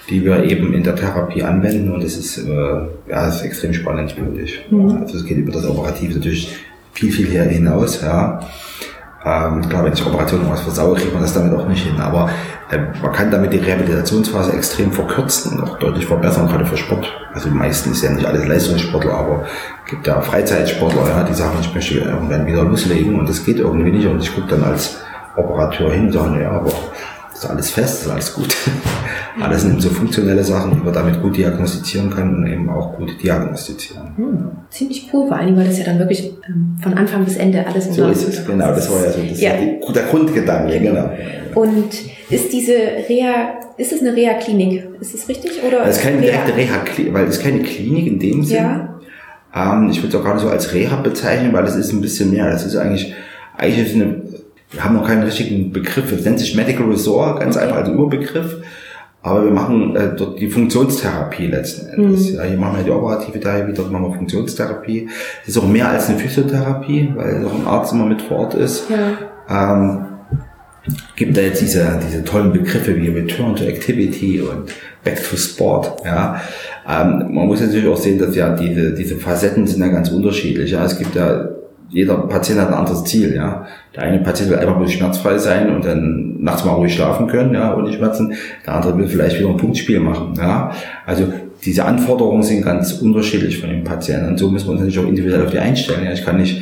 die 0.09 0.23
wir 0.23 0.43
eben 0.43 0.73
in 0.73 0.83
der 0.83 0.95
Therapie 0.95 1.43
anwenden. 1.43 1.91
Und 1.91 2.03
das 2.03 2.15
ist, 2.15 2.37
äh, 2.37 2.51
ja, 2.51 3.25
das 3.25 3.37
ist 3.37 3.41
extrem 3.43 3.73
spannend, 3.73 4.11
finde 4.11 4.41
ich. 4.41 4.59
Mhm. 4.69 4.97
Also 5.01 5.17
es 5.17 5.25
geht 5.25 5.37
über 5.37 5.51
das 5.51 5.65
Operative 5.65 6.15
natürlich 6.15 6.55
viel, 6.93 7.11
viel 7.11 7.27
hier 7.27 7.43
hinaus, 7.43 8.01
ja. 8.01 8.39
Ähm, 9.25 9.67
klar, 9.67 9.83
wenn 9.83 9.93
ich 9.93 10.05
Operationen 10.05 10.47
was 10.51 10.61
versaue, 10.61 10.95
kriegt 10.95 11.11
man 11.11 11.23
das 11.23 11.33
damit 11.33 11.51
auch 11.57 11.67
nicht 11.67 11.83
hin. 11.83 11.99
Aber 11.99 12.29
äh, 12.69 12.77
man 13.01 13.11
kann 13.11 13.31
damit 13.31 13.51
die 13.51 13.57
Rehabilitationsphase 13.57 14.53
extrem 14.53 14.91
verkürzen 14.91 15.57
und 15.57 15.63
auch 15.67 15.79
deutlich 15.79 16.05
verbessern, 16.05 16.47
gerade 16.47 16.65
für 16.65 16.77
Sport. 16.77 17.11
Also 17.33 17.49
die 17.49 17.55
meisten 17.55 17.91
ist 17.91 18.03
ja 18.03 18.11
nicht 18.11 18.25
alles 18.25 18.47
Leistungssportler, 18.47 19.13
aber 19.13 19.45
es 19.83 19.89
gibt 19.89 20.05
ja 20.05 20.21
Freizeitsportler, 20.21 21.07
ja, 21.07 21.23
die 21.23 21.33
sagen, 21.33 21.57
ich 21.59 21.73
möchte 21.73 21.95
irgendwann 21.95 22.45
wieder 22.45 22.63
loslegen 22.63 23.19
und 23.19 23.27
das 23.27 23.43
geht 23.43 23.57
irgendwie 23.57 23.91
nicht. 23.91 24.05
Und 24.05 24.21
ich 24.21 24.33
gucke 24.33 24.47
dann 24.47 24.63
als 24.63 24.97
Operateur 25.35 25.91
hin 25.91 26.05
und 26.05 26.11
sage, 26.11 26.43
ja, 26.43 26.51
aber 26.51 26.71
ist 27.35 27.45
alles 27.45 27.69
fest, 27.71 28.03
ist 28.03 28.09
alles 28.09 28.33
gut. 28.33 28.55
alles 29.41 29.61
sind 29.63 29.81
so 29.81 29.89
funktionelle 29.89 30.43
Sachen, 30.43 30.71
die 30.71 30.83
man 30.83 30.93
damit 30.93 31.21
gut 31.21 31.35
diagnostizieren 31.35 32.09
kann 32.09 32.35
und 32.35 32.47
eben 32.47 32.69
auch 32.69 32.95
gut 32.95 33.21
diagnostizieren. 33.21 34.15
Hm, 34.15 34.51
ziemlich 34.69 35.09
cool, 35.11 35.27
vor 35.27 35.37
allem, 35.37 35.55
weil 35.57 35.65
das 35.65 35.77
ja 35.77 35.85
dann 35.85 35.99
wirklich 35.99 36.33
ähm, 36.47 36.77
von 36.81 36.93
Anfang 36.93 37.25
bis 37.25 37.35
Ende 37.35 37.65
alles 37.65 37.93
So 37.93 38.07
ist 38.07 38.27
es, 38.27 38.45
genau, 38.45 38.67
das 38.67 38.89
war 38.89 39.03
ja 39.03 39.11
so 39.11 39.21
das 39.21 39.41
ja. 39.41 39.51
Die, 39.57 39.93
der 39.93 40.03
Grundgedanke, 40.03 40.79
genau. 40.79 41.09
Und 41.55 41.93
ist 42.29 42.53
diese 42.53 42.73
Reha, 43.09 43.59
ist 43.77 43.91
es 43.91 44.01
eine 44.01 44.15
Reha-Klinik? 44.15 44.87
Ist 44.99 45.13
das 45.13 45.27
richtig? 45.27 45.61
Oder 45.67 45.79
das 45.85 45.97
ist 45.97 46.03
keine 46.03 46.21
direkte 46.21 46.55
Reha-Klinik, 46.55 47.13
weil 47.13 47.25
es 47.25 47.37
ist 47.37 47.43
keine 47.43 47.61
Klinik 47.63 48.07
in 48.07 48.19
dem 48.19 48.43
Sinne. 48.43 48.89
Ja. 49.53 49.73
Ähm, 49.73 49.89
ich 49.89 49.97
würde 49.97 50.09
es 50.09 50.15
auch 50.15 50.23
gerade 50.23 50.39
so 50.39 50.49
als 50.49 50.73
Reha 50.73 50.95
bezeichnen, 50.97 51.51
weil 51.53 51.65
es 51.65 51.75
ist 51.75 51.91
ein 51.91 52.01
bisschen 52.01 52.31
mehr. 52.31 52.49
Das 52.49 52.65
ist 52.65 52.75
eigentlich, 52.75 53.13
eigentlich 53.57 53.87
ist 53.87 53.95
eine 53.95 54.24
wir 54.75 54.83
haben 54.83 54.95
noch 54.95 55.07
keinen 55.07 55.23
richtigen 55.23 55.71
Begriff. 55.71 56.11
Es 56.11 56.25
nennt 56.25 56.39
sich 56.39 56.55
Medical 56.55 56.85
Resort, 56.85 57.39
ganz 57.39 57.55
okay. 57.55 57.65
einfach 57.65 57.79
als 57.79 57.89
Überbegriff. 57.89 58.57
Aber 59.25 59.43
wir 59.43 59.51
machen 59.51 59.95
äh, 59.95 60.15
dort 60.15 60.39
die 60.39 60.47
Funktionstherapie 60.47 61.47
letzten 61.47 61.87
Endes. 61.87 62.29
Mhm. 62.29 62.35
Ja, 62.35 62.43
hier 62.43 62.57
machen 62.57 62.77
wir 62.77 62.83
die 62.83 62.91
operative 62.91 63.39
Therapie, 63.39 63.73
dort 63.73 63.91
machen 63.91 64.09
wir 64.09 64.13
Funktionstherapie. 64.13 65.07
Das 65.39 65.55
ist 65.55 65.57
auch 65.57 65.67
mehr 65.67 65.89
als 65.89 66.09
eine 66.09 66.19
Physiotherapie, 66.19 67.11
weil 67.15 67.43
auch 67.43 67.55
ein 67.55 67.65
Arzt 67.65 67.91
immer 67.91 68.05
mit 68.05 68.21
vor 68.21 68.37
Ort 68.37 68.53
ist. 68.53 68.83
Ja. 68.87 69.79
Ähm, 69.79 70.05
gibt 71.15 71.35
da 71.35 71.41
jetzt 71.41 71.59
diese, 71.59 71.99
diese 72.05 72.23
tollen 72.23 72.53
Begriffe 72.53 72.95
wie 72.95 73.07
Return 73.07 73.55
to 73.55 73.63
Activity 73.63 74.41
und 74.41 74.71
Back 75.03 75.27
to 75.27 75.35
Sport. 75.37 76.05
Ja. 76.05 76.39
Ähm, 76.87 77.33
man 77.33 77.47
muss 77.47 77.61
natürlich 77.61 77.87
auch 77.87 77.97
sehen, 77.97 78.19
dass 78.19 78.35
ja 78.35 78.55
diese, 78.55 78.93
diese 78.93 79.15
Facetten 79.15 79.65
sind 79.65 79.81
ja 79.81 79.87
ganz 79.87 80.11
unterschiedlich. 80.11 80.69
Ja. 80.69 80.85
Es 80.85 80.99
gibt 80.99 81.15
ja 81.15 81.49
jeder 81.89 82.17
Patient 82.17 82.59
hat 82.59 82.69
ein 82.69 82.73
anderes 82.73 83.03
Ziel, 83.03 83.35
ja. 83.35 83.65
Der 83.95 84.03
eine 84.03 84.19
Patient 84.19 84.49
will 84.49 84.57
einfach 84.57 84.77
bloß 84.77 84.91
schmerzfrei 84.91 85.37
sein 85.37 85.73
und 85.73 85.85
dann 85.85 86.41
nachts 86.41 86.65
mal 86.65 86.73
ruhig 86.73 86.93
schlafen 86.93 87.27
können, 87.27 87.53
ja, 87.53 87.75
ohne 87.75 87.93
Schmerzen. 87.93 88.33
Der 88.65 88.75
andere 88.75 88.97
will 88.97 89.07
vielleicht 89.07 89.39
wieder 89.39 89.49
ein 89.49 89.57
Punktspiel 89.57 89.99
machen, 89.99 90.33
ja. 90.37 90.71
Also 91.05 91.31
diese 91.63 91.85
Anforderungen 91.85 92.43
sind 92.43 92.63
ganz 92.63 92.93
unterschiedlich 92.93 93.59
von 93.59 93.69
den 93.69 93.83
Patienten 93.83 94.29
und 94.29 94.37
so 94.37 94.49
müssen 94.49 94.67
wir 94.67 94.71
uns 94.73 94.81
natürlich 94.81 94.99
auch 94.99 95.09
individuell 95.09 95.45
auf 95.45 95.51
die 95.51 95.59
einstellen. 95.59 96.05
Ja. 96.05 96.11
Ich 96.11 96.25
kann 96.25 96.37
nicht 96.37 96.61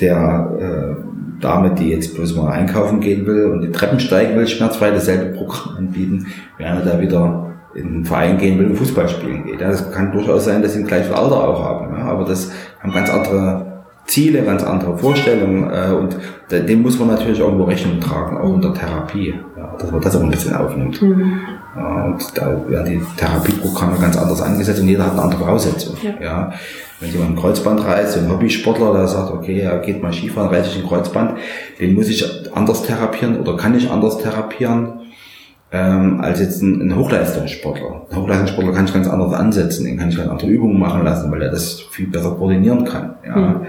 der 0.00 0.96
äh, 0.98 1.42
Dame, 1.42 1.74
die 1.74 1.90
jetzt 1.90 2.14
bloß 2.14 2.36
mal 2.36 2.50
einkaufen 2.50 3.00
gehen 3.00 3.26
will 3.26 3.46
und 3.46 3.62
die 3.62 3.72
Treppen 3.72 4.00
steigen 4.00 4.36
will, 4.36 4.46
schmerzfrei 4.46 4.90
dasselbe 4.90 5.36
Programm 5.36 5.76
anbieten, 5.76 6.26
während 6.58 6.86
er 6.86 6.92
da 6.92 7.00
wieder 7.00 7.54
in 7.74 7.86
einen 7.88 8.04
Verein 8.04 8.38
gehen 8.38 8.58
will 8.58 8.66
und 8.66 8.76
Fußball 8.76 9.08
spielen 9.08 9.44
geht. 9.44 9.60
Ja, 9.60 9.68
das 9.68 9.90
kann 9.92 10.12
durchaus 10.12 10.46
sein, 10.46 10.62
dass 10.62 10.72
sie 10.72 10.80
ein 10.80 10.86
gleiches 10.86 11.12
Alter 11.12 11.48
auch 11.48 11.62
haben, 11.62 11.94
ja, 11.94 12.04
aber 12.04 12.24
das 12.24 12.50
haben 12.80 12.92
ganz 12.92 13.10
andere 13.10 13.65
Ziele, 14.06 14.42
ganz 14.42 14.62
andere 14.62 14.96
Vorstellungen 14.96 15.70
äh, 15.70 15.92
und 15.92 16.16
dem 16.50 16.82
muss 16.82 16.98
man 16.98 17.08
natürlich 17.08 17.40
irgendwo 17.40 17.64
Rechnung 17.64 18.00
tragen, 18.00 18.38
auch 18.38 18.54
in 18.54 18.60
der 18.60 18.72
Therapie, 18.72 19.34
ja, 19.56 19.74
dass 19.78 19.90
man 19.90 20.00
das 20.00 20.16
auch 20.16 20.22
ein 20.22 20.30
bisschen 20.30 20.54
aufnimmt. 20.54 21.02
Mhm. 21.02 21.40
Und 21.74 22.18
da 22.34 22.56
werden 22.68 22.86
die 22.86 23.02
Therapieprogramme 23.18 23.98
ganz 23.98 24.16
anders 24.16 24.40
angesetzt 24.40 24.80
und 24.80 24.88
jeder 24.88 25.06
hat 25.06 25.12
eine 25.12 25.22
andere 25.22 25.40
Voraussetzung. 25.40 25.96
Ja. 26.02 26.14
ja. 26.20 26.52
Wenn 27.00 27.10
jemand 27.10 27.32
ein 27.32 27.36
Kreuzband 27.36 27.84
reißt, 27.84 28.14
so 28.14 28.20
ein 28.20 28.30
Hobbysportler, 28.30 28.92
der 28.92 29.08
sagt, 29.08 29.32
okay, 29.32 29.60
er 29.60 29.78
geht 29.80 30.02
mal 30.02 30.12
Skifahren, 30.12 30.48
reißt 30.48 30.72
sich 30.72 30.82
ein 30.82 30.88
Kreuzband, 30.88 31.32
den 31.78 31.94
muss 31.94 32.08
ich 32.08 32.24
anders 32.54 32.84
therapieren 32.84 33.40
oder 33.40 33.56
kann 33.56 33.76
ich 33.76 33.90
anders 33.90 34.18
therapieren 34.18 35.00
ähm, 35.72 36.20
als 36.20 36.40
jetzt 36.40 36.62
ein, 36.62 36.80
ein 36.80 36.96
Hochleistungssportler. 36.96 38.06
Ein 38.10 38.16
Hochleistungssportler 38.16 38.72
kann 38.72 38.84
ich 38.84 38.94
ganz 38.94 39.08
anders 39.08 39.32
ansetzen, 39.32 39.84
den 39.84 39.98
kann 39.98 40.08
ich 40.08 40.16
ganz 40.16 40.30
andere 40.30 40.48
Übungen 40.48 40.78
machen 40.78 41.04
lassen, 41.04 41.30
weil 41.30 41.42
er 41.42 41.50
das 41.50 41.80
viel 41.90 42.06
besser 42.06 42.30
koordinieren 42.30 42.84
kann. 42.84 43.14
Ja. 43.26 43.36
Mhm. 43.36 43.66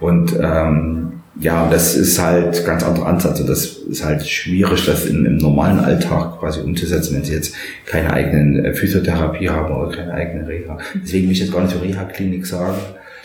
Und 0.00 0.36
ähm, 0.40 1.12
ja, 1.40 1.68
das 1.70 1.96
ist 1.96 2.22
halt 2.22 2.64
ganz 2.66 2.84
anderer 2.84 3.06
Ansatz 3.06 3.40
und 3.40 3.48
das 3.48 3.64
ist 3.64 4.04
halt 4.04 4.26
schwierig, 4.26 4.84
das 4.84 5.06
in, 5.06 5.24
im 5.24 5.38
normalen 5.38 5.80
Alltag 5.80 6.38
quasi 6.38 6.60
umzusetzen, 6.60 7.16
wenn 7.16 7.24
sie 7.24 7.32
jetzt 7.32 7.54
keine 7.86 8.12
eigenen 8.12 8.64
äh, 8.64 8.74
Physiotherapie 8.74 9.48
haben 9.48 9.74
oder 9.74 9.96
keine 9.96 10.12
eigene 10.12 10.46
Reha. 10.46 10.76
Deswegen 10.94 11.26
will 11.26 11.32
ich 11.32 11.40
jetzt 11.40 11.52
gar 11.52 11.62
nicht 11.62 11.72
so 11.72 11.78
Reha-Klinik 11.80 12.46
sagen. 12.46 12.78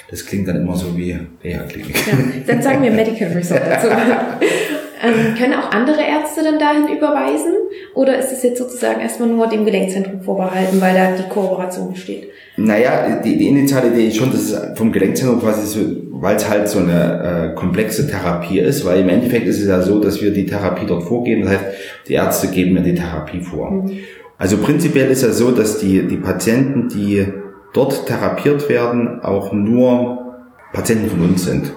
Das 0.10 0.26
klingt 0.26 0.48
dann 0.48 0.56
immer 0.56 0.76
so 0.76 0.98
wie 0.98 1.20
Reha-Klinik. 1.44 2.08
Ja, 2.08 2.14
dann 2.48 2.62
sagen 2.62 2.82
wir 2.82 2.92
Medical 2.94 3.30
Resort 3.30 3.62
dazu. 3.70 3.88
Ähm, 5.04 5.36
können 5.38 5.54
auch 5.54 5.72
andere 5.72 6.02
Ärzte 6.02 6.44
dann 6.44 6.60
dahin 6.60 6.98
überweisen? 6.98 7.54
Oder 7.94 8.18
ist 8.18 8.32
es 8.32 8.44
jetzt 8.44 8.58
sozusagen 8.58 9.02
erstmal 9.02 9.30
nur 9.30 9.48
dem 9.48 9.66
Gelenkzentrum 9.66 10.22
vorbehalten, 10.22 10.82
weil 10.82 10.96
da 10.96 11.12
die 11.12 11.30
Kooperation 11.30 11.92
besteht? 11.92 12.30
Naja, 12.58 13.20
die, 13.24 13.38
die 13.38 13.50
initiale 13.50 13.90
Idee 13.90 14.08
ist 14.08 14.18
schon, 14.18 14.32
dass 14.32 14.42
es 14.42 14.78
vom 14.78 14.92
Gelenkzentrum 14.92 15.40
quasi 15.40 15.68
so, 15.68 15.80
weil 16.12 16.36
es 16.36 16.50
halt 16.50 16.68
so 16.68 16.80
eine 16.80 17.52
äh, 17.52 17.56
komplexe 17.56 18.08
Therapie 18.08 18.60
ist, 18.60 18.86
weil 18.86 19.02
im 19.02 19.10
Endeffekt 19.10 19.48
ist 19.48 19.60
es 19.60 19.68
ja 19.68 19.82
so, 19.82 20.00
dass 20.00 20.22
wir 20.22 20.32
die 20.32 20.46
Therapie 20.46 20.86
dort 20.88 21.04
vorgeben. 21.04 21.44
Das 21.44 21.52
heißt, 21.52 21.66
die 22.08 22.14
Ärzte 22.14 22.48
geben 22.48 22.74
mir 22.74 22.82
die 22.82 22.96
Therapie 22.96 23.42
vor. 23.42 23.72
Mhm. 23.72 24.00
Also 24.40 24.58
prinzipiell 24.58 25.10
ist 25.10 25.24
ja 25.24 25.32
so, 25.32 25.52
dass 25.52 25.80
die, 25.80 26.08
die 26.08 26.18
Patienten, 26.18 26.90
die 26.90 27.26
dort 27.74 28.08
therapiert 28.08 28.70
werden, 28.70 29.22
auch 29.22 29.54
nur 29.54 30.36
Patienten 30.74 31.10
von 31.10 31.22
uns 31.22 31.46
sind. 31.46 31.74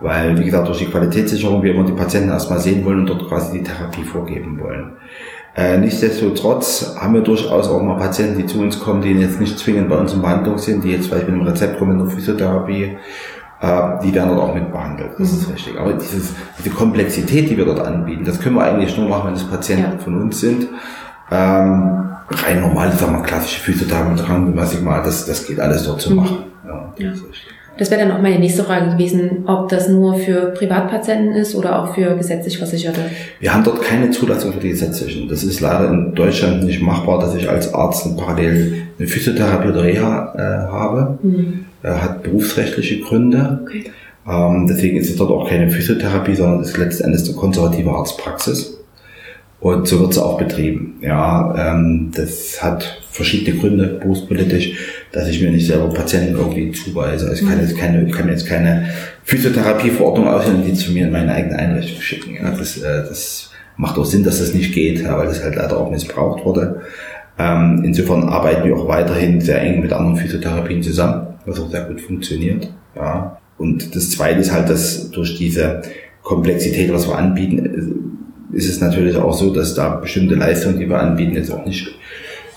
Weil, 0.00 0.38
wie 0.38 0.44
gesagt, 0.44 0.68
durch 0.68 0.78
die 0.78 0.86
Qualitätssicherung 0.86 1.62
wir 1.62 1.72
immer 1.74 1.84
die 1.84 1.92
Patienten 1.92 2.28
erstmal 2.28 2.60
sehen 2.60 2.84
wollen 2.84 3.00
und 3.00 3.08
dort 3.08 3.28
quasi 3.28 3.58
die 3.58 3.64
Therapie 3.64 4.04
vorgeben 4.04 4.60
wollen. 4.60 4.92
Äh, 5.56 5.78
nichtsdestotrotz 5.78 6.96
haben 7.00 7.14
wir 7.14 7.22
durchaus 7.22 7.68
auch 7.68 7.80
mal 7.80 7.96
Patienten, 7.96 8.38
die 8.38 8.46
zu 8.46 8.60
uns 8.60 8.78
kommen, 8.78 9.00
die 9.00 9.12
jetzt 9.12 9.40
nicht 9.40 9.58
zwingend 9.58 9.88
bei 9.88 9.96
uns 9.96 10.12
in 10.12 10.20
Behandlung 10.20 10.58
sind, 10.58 10.84
die 10.84 10.90
jetzt 10.90 11.06
vielleicht 11.06 11.26
mit 11.26 11.34
einem 11.34 11.46
Rezept 11.46 11.78
kommen 11.78 11.92
in 11.92 12.06
der 12.06 12.08
Physiotherapie, 12.08 12.98
äh, 13.62 13.82
die 14.04 14.14
werden 14.14 14.36
dort 14.36 14.50
auch 14.50 14.54
mit 14.54 14.70
behandelt. 14.70 15.12
Das 15.18 15.32
mhm. 15.32 15.38
ist 15.38 15.52
richtig. 15.54 15.80
Aber 15.80 15.94
dieses, 15.94 16.34
diese 16.58 16.70
Komplexität, 16.70 17.48
die 17.48 17.56
wir 17.56 17.64
dort 17.64 17.80
anbieten, 17.80 18.24
das 18.24 18.38
können 18.38 18.56
wir 18.56 18.64
eigentlich 18.64 18.98
nur 18.98 19.08
machen, 19.08 19.28
wenn 19.28 19.34
es 19.34 19.44
Patienten 19.44 19.92
ja. 19.92 19.98
von 19.98 20.20
uns 20.20 20.40
sind. 20.40 20.68
Ähm, 21.30 22.06
rein 22.28 22.60
normal, 22.60 22.92
sagen 22.92 23.14
wir 23.14 23.22
klassische 23.22 23.60
Physiotherapie, 23.62 24.20
was 24.54 24.74
ich 24.74 24.82
mal, 24.82 25.02
das, 25.02 25.24
das 25.24 25.46
geht 25.46 25.58
alles 25.58 25.84
dort 25.84 26.02
zu 26.02 26.10
mhm. 26.10 26.16
machen. 26.16 26.36
Ja, 26.66 26.92
ja. 26.98 27.12
Das 27.78 27.90
wäre 27.90 28.00
dann 28.02 28.12
auch 28.12 28.22
meine 28.22 28.38
nächste 28.38 28.64
Frage 28.64 28.92
gewesen, 28.92 29.44
ob 29.46 29.68
das 29.68 29.88
nur 29.88 30.14
für 30.14 30.52
Privatpatienten 30.52 31.34
ist 31.34 31.54
oder 31.54 31.82
auch 31.82 31.94
für 31.94 32.16
gesetzlich 32.16 32.58
Versicherte. 32.58 33.00
Wir 33.38 33.52
haben 33.52 33.64
dort 33.64 33.82
keine 33.82 34.10
Zulassung 34.10 34.52
für 34.52 34.60
die 34.60 34.70
gesetzlichen. 34.70 35.28
Das 35.28 35.42
ist 35.42 35.60
leider 35.60 35.90
in 35.90 36.14
Deutschland 36.14 36.64
nicht 36.64 36.80
machbar, 36.80 37.18
dass 37.18 37.34
ich 37.34 37.48
als 37.48 37.74
Arzt 37.74 38.16
parallel 38.16 38.82
eine 38.98 39.06
Physiotherapie 39.06 39.68
oder 39.68 39.84
Reha 39.84 40.34
äh, 40.36 40.72
habe. 40.72 41.18
Mhm. 41.22 41.66
Äh, 41.82 41.88
hat 41.88 42.22
berufsrechtliche 42.22 43.00
Gründe. 43.00 43.60
Okay. 43.62 43.84
Ähm, 44.28 44.66
deswegen 44.68 44.96
ist 44.96 45.10
es 45.10 45.16
dort 45.16 45.30
auch 45.30 45.48
keine 45.48 45.70
Physiotherapie, 45.70 46.34
sondern 46.34 46.60
ist 46.60 46.76
letztendlich 46.76 47.24
eine 47.24 47.36
konservative 47.36 47.90
Arztpraxis. 47.90 48.78
Und 49.60 49.88
so 49.88 50.00
wird 50.00 50.14
sie 50.14 50.24
auch 50.24 50.38
betrieben. 50.38 50.96
Ja, 51.00 51.72
ähm, 51.72 52.10
das 52.14 52.62
hat 52.62 53.00
verschiedene 53.10 53.58
Gründe, 53.58 53.98
berufspolitisch, 54.00 54.74
dass 55.12 55.28
ich 55.28 55.40
mir 55.40 55.50
nicht 55.50 55.66
selber 55.66 55.88
Patienten 55.88 56.36
irgendwie 56.36 56.72
zuweise. 56.72 57.28
Also 57.28 57.42
ich 57.42 57.48
kann 57.48 57.60
jetzt 57.60 57.76
keine, 57.76 58.06
ich 58.06 58.12
kann 58.12 58.28
jetzt 58.28 58.46
keine 58.46 58.90
Physiotherapieverordnung 59.24 60.28
ausstellen, 60.28 60.64
die 60.66 60.74
zu 60.74 60.92
mir 60.92 61.06
in 61.06 61.12
meine 61.12 61.32
eigene 61.32 61.56
Einrichtung 61.56 62.00
schicken. 62.00 62.34
Ja, 62.34 62.50
das, 62.50 62.78
äh, 62.78 63.04
das 63.08 63.50
macht 63.76 63.98
auch 63.98 64.04
Sinn, 64.04 64.24
dass 64.24 64.38
das 64.38 64.54
nicht 64.54 64.74
geht, 64.74 65.04
weil 65.04 65.26
das 65.26 65.42
halt 65.42 65.56
leider 65.56 65.78
auch 65.78 65.90
missbraucht 65.90 66.44
wurde. 66.44 66.82
Ähm, 67.38 67.82
insofern 67.84 68.28
arbeiten 68.28 68.66
wir 68.66 68.76
auch 68.76 68.88
weiterhin 68.88 69.40
sehr 69.40 69.60
eng 69.60 69.80
mit 69.80 69.92
anderen 69.92 70.16
Physiotherapien 70.16 70.82
zusammen, 70.82 71.26
was 71.44 71.60
auch 71.60 71.70
sehr 71.70 71.82
gut 71.82 72.00
funktioniert. 72.00 72.72
Ja. 72.94 73.38
Und 73.58 73.94
das 73.94 74.10
Zweite 74.10 74.40
ist 74.40 74.52
halt, 74.52 74.68
dass 74.68 75.10
durch 75.10 75.36
diese 75.36 75.82
Komplexität, 76.22 76.92
was 76.92 77.08
wir 77.08 77.16
anbieten, 77.16 78.16
ist 78.52 78.68
es 78.68 78.80
natürlich 78.80 79.16
auch 79.16 79.32
so, 79.32 79.52
dass 79.52 79.74
da 79.74 79.96
bestimmte 79.96 80.34
Leistungen, 80.34 80.78
die 80.78 80.88
wir 80.88 80.98
anbieten, 80.98 81.34
jetzt 81.34 81.52
auch 81.52 81.64
nicht 81.64 81.94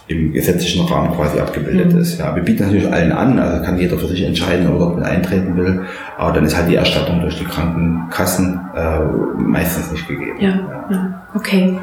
im 0.09 0.33
gesetzlichen 0.33 0.85
Rahmen 0.87 1.15
quasi 1.15 1.39
abgebildet 1.39 1.93
mhm. 1.93 1.99
ist. 1.99 2.19
Ja, 2.19 2.35
wir 2.35 2.41
bieten 2.41 2.63
natürlich 2.63 2.91
allen 2.91 3.11
an, 3.11 3.37
also 3.37 3.63
kann 3.63 3.77
jeder 3.77 3.97
für 3.97 4.07
sich 4.07 4.23
entscheiden, 4.23 4.67
ob 4.67 4.73
er 4.73 4.79
dort 4.79 4.95
mit 4.97 5.05
eintreten 5.05 5.55
will, 5.55 5.81
aber 6.17 6.33
dann 6.33 6.45
ist 6.45 6.57
halt 6.57 6.67
die 6.67 6.75
Erstattung 6.75 7.21
durch 7.21 7.37
die 7.37 7.45
Krankenkassen 7.45 8.59
äh, 8.75 8.99
meistens 9.37 9.91
nicht 9.91 10.07
gegeben. 10.07 10.39
Ja, 10.39 10.49
ja, 10.49 10.85
ja, 10.89 11.21
okay. 11.35 11.77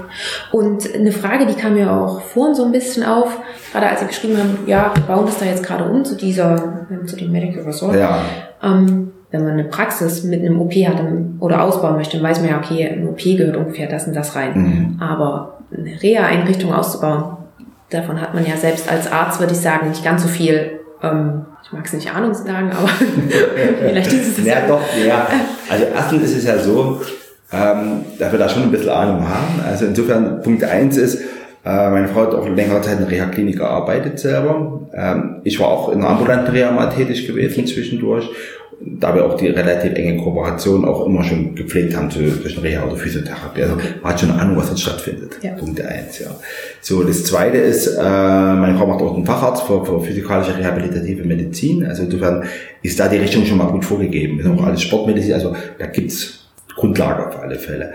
Und 0.50 0.92
eine 0.92 1.12
Frage, 1.12 1.46
die 1.46 1.54
kam 1.54 1.74
mir 1.74 1.92
auch 1.92 2.20
vorhin 2.20 2.56
so 2.56 2.64
ein 2.64 2.72
bisschen 2.72 3.04
auf, 3.04 3.38
gerade 3.70 3.86
als 3.88 4.00
Sie 4.00 4.06
geschrieben 4.06 4.36
haben, 4.36 4.58
ja, 4.66 4.90
wir 4.92 5.04
bauen 5.04 5.26
das 5.26 5.38
da 5.38 5.44
jetzt 5.44 5.64
gerade 5.64 5.84
um 5.84 6.04
zu 6.04 6.16
dieser, 6.16 6.84
zu 7.06 7.16
dem 7.16 7.30
Medical 7.30 7.62
Resort. 7.62 7.94
Ja. 7.94 8.22
Ähm, 8.60 9.12
wenn 9.30 9.44
man 9.44 9.52
eine 9.52 9.64
Praxis 9.64 10.24
mit 10.24 10.40
einem 10.40 10.60
OP 10.60 10.72
hat 10.72 10.96
oder 11.38 11.62
ausbauen 11.62 11.94
möchte, 11.96 12.16
dann 12.16 12.26
weiß 12.26 12.40
man 12.40 12.50
ja, 12.50 12.58
okay, 12.58 12.88
ein 12.88 13.06
OP 13.06 13.22
gehört 13.22 13.56
ungefähr 13.56 13.88
das 13.88 14.06
und 14.08 14.16
das 14.16 14.34
rein. 14.34 14.52
Mhm. 14.54 15.02
Aber 15.02 15.58
eine 15.76 16.00
Reha-Einrichtung 16.02 16.72
auszubauen, 16.72 17.36
davon 17.90 18.20
hat 18.20 18.34
man 18.34 18.44
ja 18.46 18.56
selbst 18.56 18.90
als 18.90 19.10
Arzt, 19.10 19.40
würde 19.40 19.52
ich 19.52 19.60
sagen, 19.60 19.88
nicht 19.88 20.04
ganz 20.04 20.22
so 20.22 20.28
viel. 20.28 20.80
Ähm, 21.02 21.46
ich 21.62 21.72
mag 21.72 21.84
es 21.84 21.92
nicht 21.92 22.14
Ahnung 22.14 22.32
sagen, 22.34 22.70
aber 22.72 22.88
vielleicht 23.80 24.12
ist 24.12 24.38
es 24.38 24.44
Ja, 24.44 24.66
doch, 24.66 24.80
ja. 25.04 25.28
Also 25.68 25.84
erstens 25.94 26.22
ist 26.24 26.36
es 26.38 26.44
ja 26.44 26.58
so, 26.58 27.00
ähm, 27.52 28.04
dass 28.18 28.32
wir 28.32 28.38
da 28.38 28.48
schon 28.48 28.64
ein 28.64 28.70
bisschen 28.70 28.90
Ahnung 28.90 29.28
haben. 29.28 29.60
Also 29.66 29.86
insofern, 29.86 30.42
Punkt 30.42 30.64
eins 30.64 30.96
ist, 30.96 31.20
äh, 31.64 31.90
meine 31.90 32.06
Frau 32.06 32.22
hat 32.22 32.34
auch 32.34 32.48
längere 32.48 32.80
Zeit 32.80 33.00
in 33.00 33.08
der 33.08 33.10
Reha-Klinik 33.10 33.58
gearbeitet 33.58 34.20
selber. 34.20 34.82
Ähm, 34.94 35.40
ich 35.42 35.58
war 35.58 35.66
auch 35.66 35.88
in 35.88 35.98
einer 35.98 36.10
ambulanten 36.10 36.52
Reha 36.54 36.70
mal 36.70 36.90
tätig 36.90 37.26
gewesen 37.26 37.66
zwischendurch 37.66 38.30
da 38.80 39.14
wir 39.14 39.24
auch 39.24 39.36
die 39.36 39.48
relativ 39.48 39.94
enge 39.94 40.22
Kooperation 40.22 40.84
auch 40.84 41.06
immer 41.06 41.22
schon 41.24 41.54
gepflegt 41.54 41.96
haben 41.96 42.10
zwischen 42.10 42.60
Reha 42.60 42.84
oder 42.84 42.96
Physiotherapie. 42.96 43.62
Also 43.62 43.76
man 44.02 44.12
hat 44.12 44.20
schon 44.20 44.30
eine 44.30 44.40
Ahnung, 44.40 44.56
was 44.56 44.68
jetzt 44.68 44.82
stattfindet. 44.82 45.38
Ja. 45.42 45.52
Punkt 45.52 45.80
eins, 45.80 46.18
ja. 46.18 46.26
So, 46.82 47.02
das 47.02 47.24
zweite 47.24 47.56
ist, 47.56 47.86
äh, 47.86 48.02
meine 48.02 48.76
Frau 48.76 48.86
macht 48.86 49.00
auch 49.00 49.14
einen 49.14 49.24
Facharzt 49.24 49.62
für, 49.62 49.84
für 49.84 50.00
physikalische 50.00 50.56
rehabilitative 50.58 51.24
Medizin. 51.24 51.86
Also 51.86 52.02
insofern 52.02 52.44
ist 52.82 53.00
da 53.00 53.08
die 53.08 53.16
Richtung 53.16 53.46
schon 53.46 53.58
mal 53.58 53.68
gut 53.68 53.84
vorgegeben. 53.84 54.40
Ist 54.40 54.46
auch 54.46 54.64
alles 54.64 54.82
Sportmedizin, 54.82 55.34
also 55.34 55.56
da 55.78 55.86
gibt's 55.86 56.46
Grundlage 56.76 57.28
auf 57.28 57.40
alle 57.40 57.56
Fälle. 57.56 57.94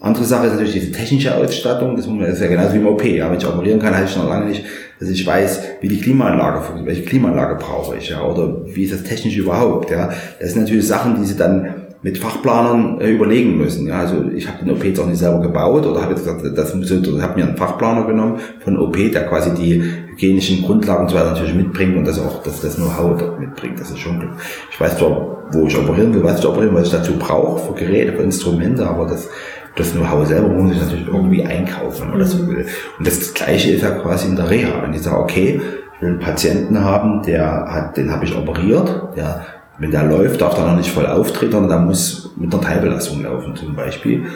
Andere 0.00 0.24
Sache 0.24 0.46
ist 0.46 0.52
natürlich 0.52 0.74
diese 0.74 0.92
technische 0.92 1.34
Ausstattung, 1.34 1.96
das 1.96 2.06
ist 2.06 2.40
ja 2.40 2.46
genauso 2.46 2.74
wie 2.74 2.78
im 2.78 2.86
OP. 2.86 3.04
Ja, 3.04 3.30
wenn 3.30 3.38
ich 3.38 3.46
operieren 3.46 3.78
kann, 3.78 3.94
heißt 3.94 4.12
ich 4.12 4.16
noch 4.16 4.28
lange 4.28 4.46
nicht, 4.46 4.64
dass 5.00 5.08
ich 5.08 5.26
weiß, 5.26 5.62
wie 5.80 5.88
die 5.88 6.00
Klimaanlage 6.00 6.58
funktioniert, 6.58 6.86
welche 6.86 7.08
Klimaanlage 7.08 7.56
brauche 7.56 7.96
ich, 7.96 8.10
ja, 8.10 8.22
oder 8.22 8.64
wie 8.66 8.84
ist 8.84 8.92
das 8.92 9.02
technisch 9.02 9.36
überhaupt, 9.36 9.90
ja. 9.90 10.10
Das 10.38 10.52
sind 10.52 10.62
natürlich 10.62 10.86
Sachen, 10.86 11.16
die 11.16 11.24
sie 11.24 11.36
dann 11.36 11.80
mit 12.02 12.16
Fachplanern 12.16 13.00
äh, 13.00 13.10
überlegen 13.10 13.58
müssen. 13.58 13.86
Ja, 13.86 14.00
also 14.00 14.24
ich 14.34 14.48
habe 14.48 14.64
den 14.64 14.70
OP 14.70 14.82
jetzt 14.84 14.98
auch 14.98 15.06
nicht 15.06 15.18
selber 15.18 15.40
gebaut 15.40 15.84
oder 15.84 16.00
habe 16.00 16.14
jetzt 16.14 16.24
gesagt, 16.24 16.56
das 16.56 16.74
muss 16.74 16.90
oder 16.90 17.22
habe 17.22 17.38
mir 17.38 17.46
einen 17.46 17.56
Fachplaner 17.56 18.06
genommen 18.06 18.38
von 18.60 18.78
OP, 18.78 18.96
der 18.96 19.26
quasi 19.26 19.52
die 19.52 19.82
hygienischen 20.08 20.62
Grundlagen 20.62 21.02
und 21.02 21.10
so 21.10 21.16
weiter 21.16 21.32
natürlich 21.32 21.54
mitbringt 21.54 21.96
und 21.96 22.06
das 22.06 22.18
auch 22.18 22.42
das, 22.42 22.60
das 22.62 22.76
Know-how 22.76 23.18
dort 23.18 23.38
mitbringt. 23.38 23.78
Das 23.78 23.90
ist 23.90 23.98
schon 23.98 24.30
Ich 24.70 24.80
weiß 24.80 24.96
zwar, 24.96 25.44
wo 25.52 25.66
ich 25.66 25.76
operieren 25.76 26.14
will, 26.14 26.24
was 26.24 26.40
ich 26.40 26.46
operieren, 26.46 26.74
was 26.74 26.86
ich 26.86 26.92
dazu 26.92 27.12
brauche, 27.18 27.66
für 27.66 27.74
Geräte, 27.74 28.14
für 28.14 28.22
Instrumente, 28.22 28.86
aber 28.86 29.06
das 29.06 29.28
das 29.76 29.92
Know-how 29.92 30.26
selber 30.26 30.48
muss 30.48 30.74
ich 30.74 30.80
natürlich 30.80 31.06
irgendwie 31.06 31.44
einkaufen, 31.44 32.02
wenn 32.02 32.10
man 32.10 32.18
das 32.20 32.32
so 32.32 32.46
will. 32.46 32.66
Und 32.98 33.06
das 33.06 33.34
Gleiche 33.34 33.72
ist 33.72 33.82
ja 33.82 33.90
quasi 33.90 34.28
in 34.28 34.36
der 34.36 34.50
Reha. 34.50 34.82
Wenn 34.82 34.92
ich 34.92 35.02
sage, 35.02 35.18
okay, 35.18 35.60
ich 35.94 36.02
will 36.02 36.10
einen 36.10 36.18
Patienten 36.18 36.82
haben, 36.84 37.22
der 37.22 37.66
hat, 37.68 37.96
den 37.96 38.10
habe 38.10 38.24
ich 38.24 38.36
operiert, 38.36 39.16
der, 39.16 39.44
wenn 39.78 39.90
der 39.90 40.04
läuft, 40.04 40.40
darf 40.40 40.58
er 40.58 40.66
noch 40.66 40.76
nicht 40.76 40.90
voll 40.90 41.06
auftreten, 41.06 41.52
sondern 41.52 41.70
der 41.70 41.78
muss 41.80 42.32
mit 42.36 42.52
einer 42.52 42.62
Teilbelastung 42.62 43.22
laufen 43.22 43.54
zum 43.54 43.74
Beispiel. 43.74 44.26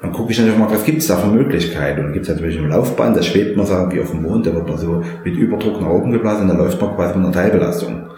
Dann 0.00 0.12
gucke 0.12 0.32
ich 0.32 0.38
natürlich 0.38 0.58
mal, 0.58 0.70
was 0.70 0.84
gibt 0.84 0.98
es 0.98 1.08
da 1.08 1.16
für 1.16 1.28
Möglichkeiten. 1.28 2.00
Und 2.00 2.06
dann 2.06 2.12
gibt 2.12 2.28
es 2.28 2.34
natürlich 2.34 2.58
ein 2.58 2.68
Laufband, 2.68 3.16
da 3.16 3.22
schwebt 3.22 3.56
man 3.56 3.66
so 3.66 3.74
wie 3.90 4.00
auf 4.00 4.10
dem 4.10 4.22
Mond, 4.22 4.46
da 4.46 4.54
wird 4.54 4.68
man 4.68 4.78
so 4.78 5.02
mit 5.24 5.36
Überdruck 5.36 5.80
nach 5.80 5.88
oben 5.88 6.12
geblasen, 6.12 6.42
und 6.42 6.48
dann 6.48 6.58
läuft 6.58 6.80
man 6.80 6.94
quasi 6.94 7.16
mit 7.16 7.26
einer 7.26 7.34
Teilbelastung. 7.34 8.10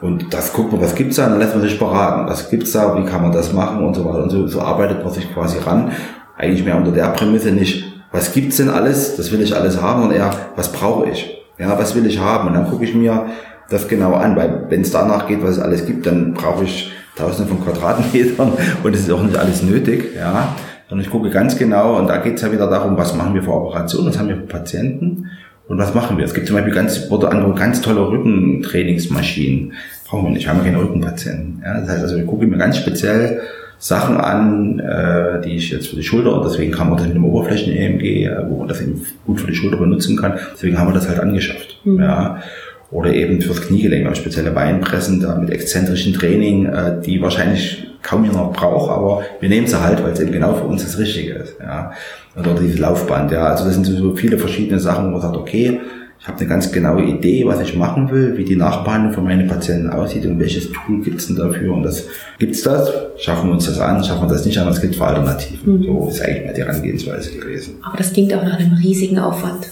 Und 0.00 0.32
das 0.32 0.52
guckt 0.52 0.72
man, 0.72 0.80
was 0.80 0.94
gibt's 0.94 1.16
da, 1.16 1.24
und 1.24 1.32
dann 1.32 1.38
lässt 1.40 1.54
man 1.54 1.62
sich 1.62 1.78
beraten. 1.78 2.28
Was 2.28 2.50
gibt's 2.50 2.72
da, 2.72 2.96
wie 2.98 3.04
kann 3.04 3.22
man 3.22 3.32
das 3.32 3.52
machen 3.52 3.84
und 3.84 3.94
so 3.94 4.04
weiter. 4.04 4.24
Und 4.24 4.30
so, 4.30 4.46
so 4.46 4.60
arbeitet 4.60 5.02
man 5.02 5.12
sich 5.12 5.32
quasi 5.32 5.58
ran. 5.58 5.92
Eigentlich 6.36 6.64
mehr 6.64 6.76
unter 6.76 6.92
der 6.92 7.08
Prämisse 7.08 7.50
nicht, 7.50 7.84
was 8.12 8.32
gibt's 8.32 8.58
denn 8.58 8.68
alles, 8.68 9.16
das 9.16 9.32
will 9.32 9.40
ich 9.40 9.54
alles 9.54 9.80
haben, 9.80 10.02
und 10.02 10.12
eher, 10.12 10.30
was 10.54 10.70
brauche 10.70 11.08
ich? 11.10 11.34
Ja, 11.58 11.78
was 11.78 11.94
will 11.94 12.06
ich 12.06 12.18
haben? 12.18 12.48
Und 12.48 12.54
dann 12.54 12.68
gucke 12.68 12.84
ich 12.84 12.94
mir 12.94 13.26
das 13.70 13.88
genau 13.88 14.14
an, 14.14 14.36
weil 14.36 14.66
wenn 14.68 14.82
es 14.82 14.90
danach 14.90 15.26
geht, 15.26 15.42
was 15.42 15.56
es 15.56 15.58
alles 15.58 15.86
gibt, 15.86 16.06
dann 16.06 16.34
brauche 16.34 16.64
ich 16.64 16.92
tausende 17.16 17.48
von 17.48 17.64
Quadratmetern 17.64 18.52
und 18.82 18.94
es 18.94 19.00
ist 19.02 19.10
auch 19.10 19.22
nicht 19.22 19.36
alles 19.36 19.62
nötig, 19.62 20.14
ja. 20.14 20.54
Sondern 20.88 21.04
ich 21.04 21.10
gucke 21.10 21.30
ganz 21.30 21.58
genau 21.58 21.98
und 21.98 22.06
da 22.06 22.18
geht's 22.18 22.42
ja 22.42 22.52
wieder 22.52 22.68
darum, 22.68 22.96
was 22.96 23.16
machen 23.16 23.34
wir 23.34 23.42
für 23.42 23.52
Operationen, 23.52 24.08
was 24.08 24.18
haben 24.18 24.28
wir 24.28 24.36
für 24.36 24.42
Patienten 24.42 25.30
und 25.68 25.78
was 25.78 25.94
machen 25.94 26.16
wir? 26.16 26.24
Es 26.24 26.34
gibt 26.34 26.46
zum 26.46 26.56
Beispiel 26.56 26.74
ganz, 26.74 27.10
wurde 27.10 27.28
andere 27.30 27.54
ganz 27.54 27.80
tolle 27.80 28.08
Rückentrainingsmaschinen. 28.08 29.72
Brauchen 30.06 30.26
wir 30.26 30.30
nicht, 30.30 30.48
haben 30.48 30.58
wir 30.58 30.64
keine 30.64 30.80
Rückenpatienten. 30.80 31.62
Ja, 31.64 31.80
das 31.80 31.88
heißt 31.88 32.02
also, 32.02 32.16
ich 32.16 32.26
gucke 32.26 32.46
mir 32.46 32.56
ganz 32.56 32.76
speziell 32.76 33.40
Sachen 33.78 34.16
an, 34.16 34.78
äh, 34.78 35.40
die 35.42 35.56
ich 35.56 35.70
jetzt 35.70 35.88
für 35.88 35.96
die 35.96 36.02
Schulter, 36.02 36.34
und 36.34 36.44
deswegen 36.44 36.72
kann 36.72 36.88
man 36.88 36.96
das 36.96 37.06
mit 37.06 37.16
dem 37.16 37.24
Oberflächen-EMG, 37.24 38.24
äh, 38.24 38.48
wo 38.48 38.58
man 38.58 38.68
das 38.68 38.80
eben 38.80 39.04
gut 39.26 39.40
für 39.40 39.48
die 39.48 39.54
Schulter 39.54 39.76
benutzen 39.76 40.16
kann, 40.16 40.38
deswegen 40.54 40.78
haben 40.78 40.88
wir 40.88 40.94
das 40.94 41.08
halt 41.08 41.20
angeschafft. 41.20 41.80
Mhm. 41.84 42.00
Ja. 42.00 42.42
Oder 42.90 43.12
eben 43.12 43.40
fürs 43.40 43.62
Kniegelenk, 43.62 44.06
also 44.06 44.20
spezielle 44.20 44.52
Beinpressen 44.52 45.20
da 45.20 45.36
mit 45.36 45.50
exzentrischen 45.50 46.14
Training, 46.14 46.66
äh, 46.66 47.00
die 47.04 47.20
wahrscheinlich 47.20 47.86
kaum 48.02 48.24
jemand 48.24 48.52
braucht, 48.52 48.90
aber 48.90 49.22
wir 49.40 49.48
nehmen 49.48 49.66
sie 49.66 49.80
halt, 49.80 50.02
weil 50.02 50.12
es 50.12 50.20
eben 50.20 50.30
genau 50.30 50.54
für 50.54 50.64
uns 50.64 50.84
das 50.84 50.96
Richtige 50.96 51.32
ist. 51.32 51.56
Ja. 51.60 51.90
Oder 52.38 52.54
dieses 52.54 52.78
Laufband, 52.78 53.32
ja. 53.32 53.48
Also 53.48 53.64
das 53.64 53.74
sind 53.74 53.84
so 53.84 54.14
viele 54.14 54.38
verschiedene 54.38 54.78
Sachen, 54.78 55.06
wo 55.06 55.10
man 55.10 55.20
sagt, 55.20 55.36
okay, 55.36 55.80
ich 56.18 56.28
habe 56.28 56.38
eine 56.38 56.48
ganz 56.48 56.72
genaue 56.72 57.02
Idee, 57.02 57.44
was 57.46 57.60
ich 57.60 57.76
machen 57.76 58.10
will, 58.10 58.36
wie 58.36 58.44
die 58.44 58.56
Nachbehandlung 58.56 59.12
von 59.12 59.24
meinen 59.24 59.46
Patienten 59.48 59.90
aussieht 59.90 60.24
und 60.26 60.38
welches 60.38 60.70
Tool 60.72 61.02
gibt's 61.02 61.26
denn 61.26 61.36
dafür. 61.36 61.74
Und 61.74 61.82
das 61.82 62.04
gibt's 62.38 62.62
das, 62.62 62.90
schaffen 63.18 63.48
wir 63.48 63.54
uns 63.54 63.66
das 63.66 63.78
an, 63.78 64.02
schaffen 64.02 64.28
wir 64.28 64.32
das 64.32 64.44
nicht 64.44 64.58
an, 64.58 64.66
was 64.66 64.80
gibt 64.80 64.96
für 64.96 65.04
Alternativen. 65.04 65.78
Mhm. 65.78 65.84
So 65.84 66.08
ist 66.08 66.22
eigentlich 66.22 66.46
mal 66.46 66.54
die 66.54 66.62
Herangehensweise 66.62 67.38
gewesen. 67.38 67.74
Aber 67.82 67.96
das 67.96 68.12
klingt 68.12 68.32
auch 68.34 68.42
nach 68.42 68.58
einem 68.58 68.72
riesigen 68.72 69.18
Aufwand. 69.18 69.68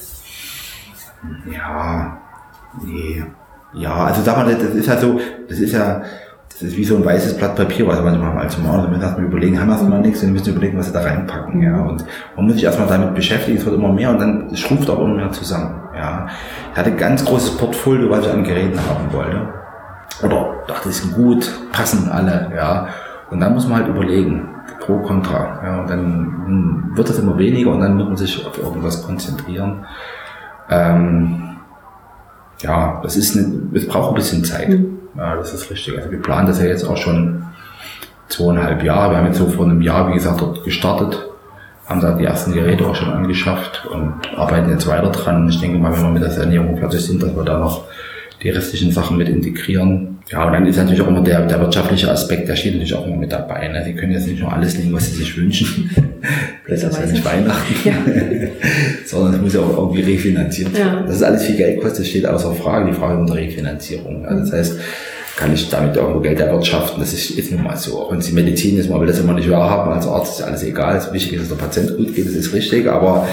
Ja, 1.53 2.21
nee. 2.83 3.25
Ja, 3.75 3.95
also 3.95 4.23
sag 4.23 4.37
mal, 4.37 4.55
das 4.55 4.63
ist 4.63 4.87
ja 4.87 4.97
so, 4.97 5.19
das 5.49 5.59
ist 5.59 5.73
ja, 5.73 6.03
das 6.49 6.63
ist 6.63 6.77
wie 6.77 6.85
so 6.85 6.97
ein 6.97 7.05
weißes 7.05 7.37
Blatt 7.37 7.57
Papier, 7.57 7.87
was 7.89 8.01
manchmal 8.01 8.39
als 8.39 8.57
Maler, 8.59 8.89
müssen 8.89 9.03
erstmal 9.03 9.27
überlegen, 9.27 9.61
haben 9.61 9.69
wir 9.69 9.75
erstmal 9.75 10.01
nichts, 10.01 10.21
dann 10.21 10.33
müssen 10.33 10.47
wir 10.47 10.53
überlegen, 10.53 10.79
was 10.79 10.87
sie 10.87 10.93
da 10.93 11.01
reinpacken, 11.01 11.61
ja. 11.61 11.81
Und 11.81 12.05
man 12.37 12.45
muss 12.47 12.55
sich 12.55 12.65
erstmal 12.65 12.87
damit 12.87 13.15
beschäftigen, 13.15 13.59
es 13.59 13.65
wird 13.65 13.75
immer 13.75 13.93
mehr 13.93 14.11
und 14.11 14.21
dann 14.21 14.57
schrumpft 14.57 14.89
auch 14.89 15.01
immer 15.01 15.15
mehr 15.15 15.33
zusammen, 15.33 15.75
ja. 15.97 16.29
Ich 16.73 16.79
hatte 16.79 16.91
ein 16.91 16.97
ganz 16.97 17.25
großes 17.25 17.57
Portfolio, 17.57 18.09
was 18.11 18.25
ich 18.25 18.33
an 18.33 18.45
Geräten 18.45 18.79
haben 18.89 19.13
wollte. 19.13 19.49
Oder 20.23 20.55
dachte, 20.69 20.89
die 20.89 20.95
sind 20.95 21.15
gut, 21.15 21.51
passen 21.73 22.09
alle, 22.09 22.53
ja. 22.55 22.87
Und 23.31 23.41
dann 23.41 23.55
muss 23.55 23.67
man 23.67 23.79
halt 23.79 23.89
überlegen, 23.89 24.49
pro, 24.81 24.99
contra. 24.99 25.61
Ja, 25.65 25.81
und 25.81 25.91
dann 25.91 26.93
wird 26.95 27.09
das 27.09 27.19
immer 27.19 27.37
weniger 27.39 27.71
und 27.71 27.81
dann 27.81 27.97
muss 27.97 28.07
man 28.07 28.17
sich 28.17 28.47
auf 28.47 28.57
irgendwas 28.59 29.05
konzentrieren. 29.05 29.85
Ähm, 30.71 31.54
ja, 32.61 33.01
das 33.03 33.17
ist 33.17 33.37
eine, 33.37 33.69
es 33.75 33.87
braucht 33.87 34.11
ein 34.11 34.15
bisschen 34.15 34.45
Zeit. 34.45 34.69
Mhm. 34.69 34.99
Ja, 35.17 35.37
das 35.37 35.55
ist 35.55 35.71
richtig. 35.71 35.97
Also 35.97 36.11
wir 36.11 36.21
planen 36.21 36.47
das 36.47 36.61
ja 36.61 36.67
jetzt 36.67 36.85
auch 36.85 36.97
schon 36.97 37.45
zweieinhalb 38.29 38.83
Jahre. 38.83 39.13
Wir 39.13 39.19
haben 39.19 39.27
jetzt 39.27 39.39
so 39.39 39.47
vor 39.47 39.67
einem 39.67 39.83
Jahr, 39.83 40.09
wie 40.09 40.15
gesagt, 40.15 40.41
dort 40.41 40.65
gestartet, 40.65 41.29
haben 41.87 42.01
da 42.01 42.13
die 42.13 42.25
ersten 42.25 42.53
Geräte 42.53 42.87
auch 42.87 42.95
schon 42.95 43.11
angeschafft 43.11 43.87
und 43.93 44.15
arbeiten 44.37 44.71
jetzt 44.71 44.87
weiter 44.87 45.11
dran. 45.11 45.49
Ich 45.49 45.61
denke 45.61 45.79
mal, 45.79 45.93
wenn 45.93 46.03
wir 46.03 46.11
mit 46.11 46.23
der 46.23 46.31
Sanierung 46.31 46.79
fertig 46.79 47.01
sind, 47.01 47.23
dass 47.23 47.37
wir 47.37 47.45
da 47.45 47.59
noch 47.59 47.85
die 48.43 48.51
restlichen 48.51 48.91
Sachen 48.91 49.17
mit 49.17 49.29
integrieren. 49.29 50.14
Ja, 50.31 50.47
und 50.47 50.53
dann 50.55 50.67
ist 50.67 50.77
natürlich 50.77 51.03
auch 51.03 51.09
immer 51.09 51.23
der, 51.23 51.47
der 51.47 51.61
wirtschaftliche 51.61 52.11
Aspekt, 52.11 52.49
der 52.49 52.57
steht 52.57 52.73
natürlich 52.73 52.95
auch 52.95 53.07
immer 53.07 53.17
mit 53.17 53.31
dabei. 53.31 53.69
Ne? 53.69 53.85
Sie 53.85 53.95
können 53.95 54.13
jetzt 54.13 54.27
nicht 54.27 54.41
nur 54.41 54.51
alles 54.51 54.79
nehmen, 54.79 54.95
was 54.95 55.11
Sie 55.11 55.17
sich 55.17 55.37
wünschen. 55.37 55.91
das 56.69 56.83
ist 56.83 56.99
ja 56.99 57.07
nicht 57.07 57.25
Weihnachten. 57.25 57.89
Ja. 57.89 57.95
Sondern 59.05 59.35
es 59.35 59.41
muss 59.43 59.55
ja 59.55 59.61
auch 59.61 59.77
irgendwie 59.77 60.13
refinanziert 60.13 60.77
werden. 60.77 61.01
Ja. 61.01 61.03
Dass 61.03 61.17
es 61.17 61.23
alles 61.23 61.45
viel 61.45 61.57
Geld 61.57 61.81
kostet, 61.81 62.07
steht 62.07 62.27
außer 62.27 62.55
Frage. 62.55 62.91
Die 62.91 62.97
Frage 62.97 63.25
der 63.27 63.37
Refinanzierung. 63.37 64.23
Ja, 64.23 64.35
das 64.35 64.51
heißt, 64.51 64.79
kann 65.37 65.53
ich 65.53 65.69
damit 65.69 65.97
irgendwo 65.97 66.21
Geld 66.21 66.39
erwirtschaften. 66.39 67.01
Das 67.01 67.13
ist, 67.13 67.31
ist 67.31 67.51
nun 67.51 67.65
mal 67.65 67.77
so. 67.77 68.01
Auch 68.01 68.13
wenn 68.13 68.19
es 68.19 68.27
die 68.27 68.35
Medizin 68.35 68.79
ist, 68.79 68.89
man 68.89 69.01
will 69.01 69.09
das 69.09 69.19
immer 69.19 69.33
nicht 69.33 69.51
wahrhaben. 69.51 69.93
Als 69.93 70.07
Arzt 70.07 70.39
ist 70.39 70.47
alles 70.47 70.63
egal. 70.63 70.97
Es 70.97 71.13
wichtig 71.13 71.35
ist, 71.35 71.43
dass 71.43 71.59
der 71.59 71.65
Patient 71.65 71.97
gut 71.97 72.15
geht, 72.15 72.27
das 72.27 72.35
ist 72.35 72.53
richtig. 72.53 72.89
Aber 72.89 73.27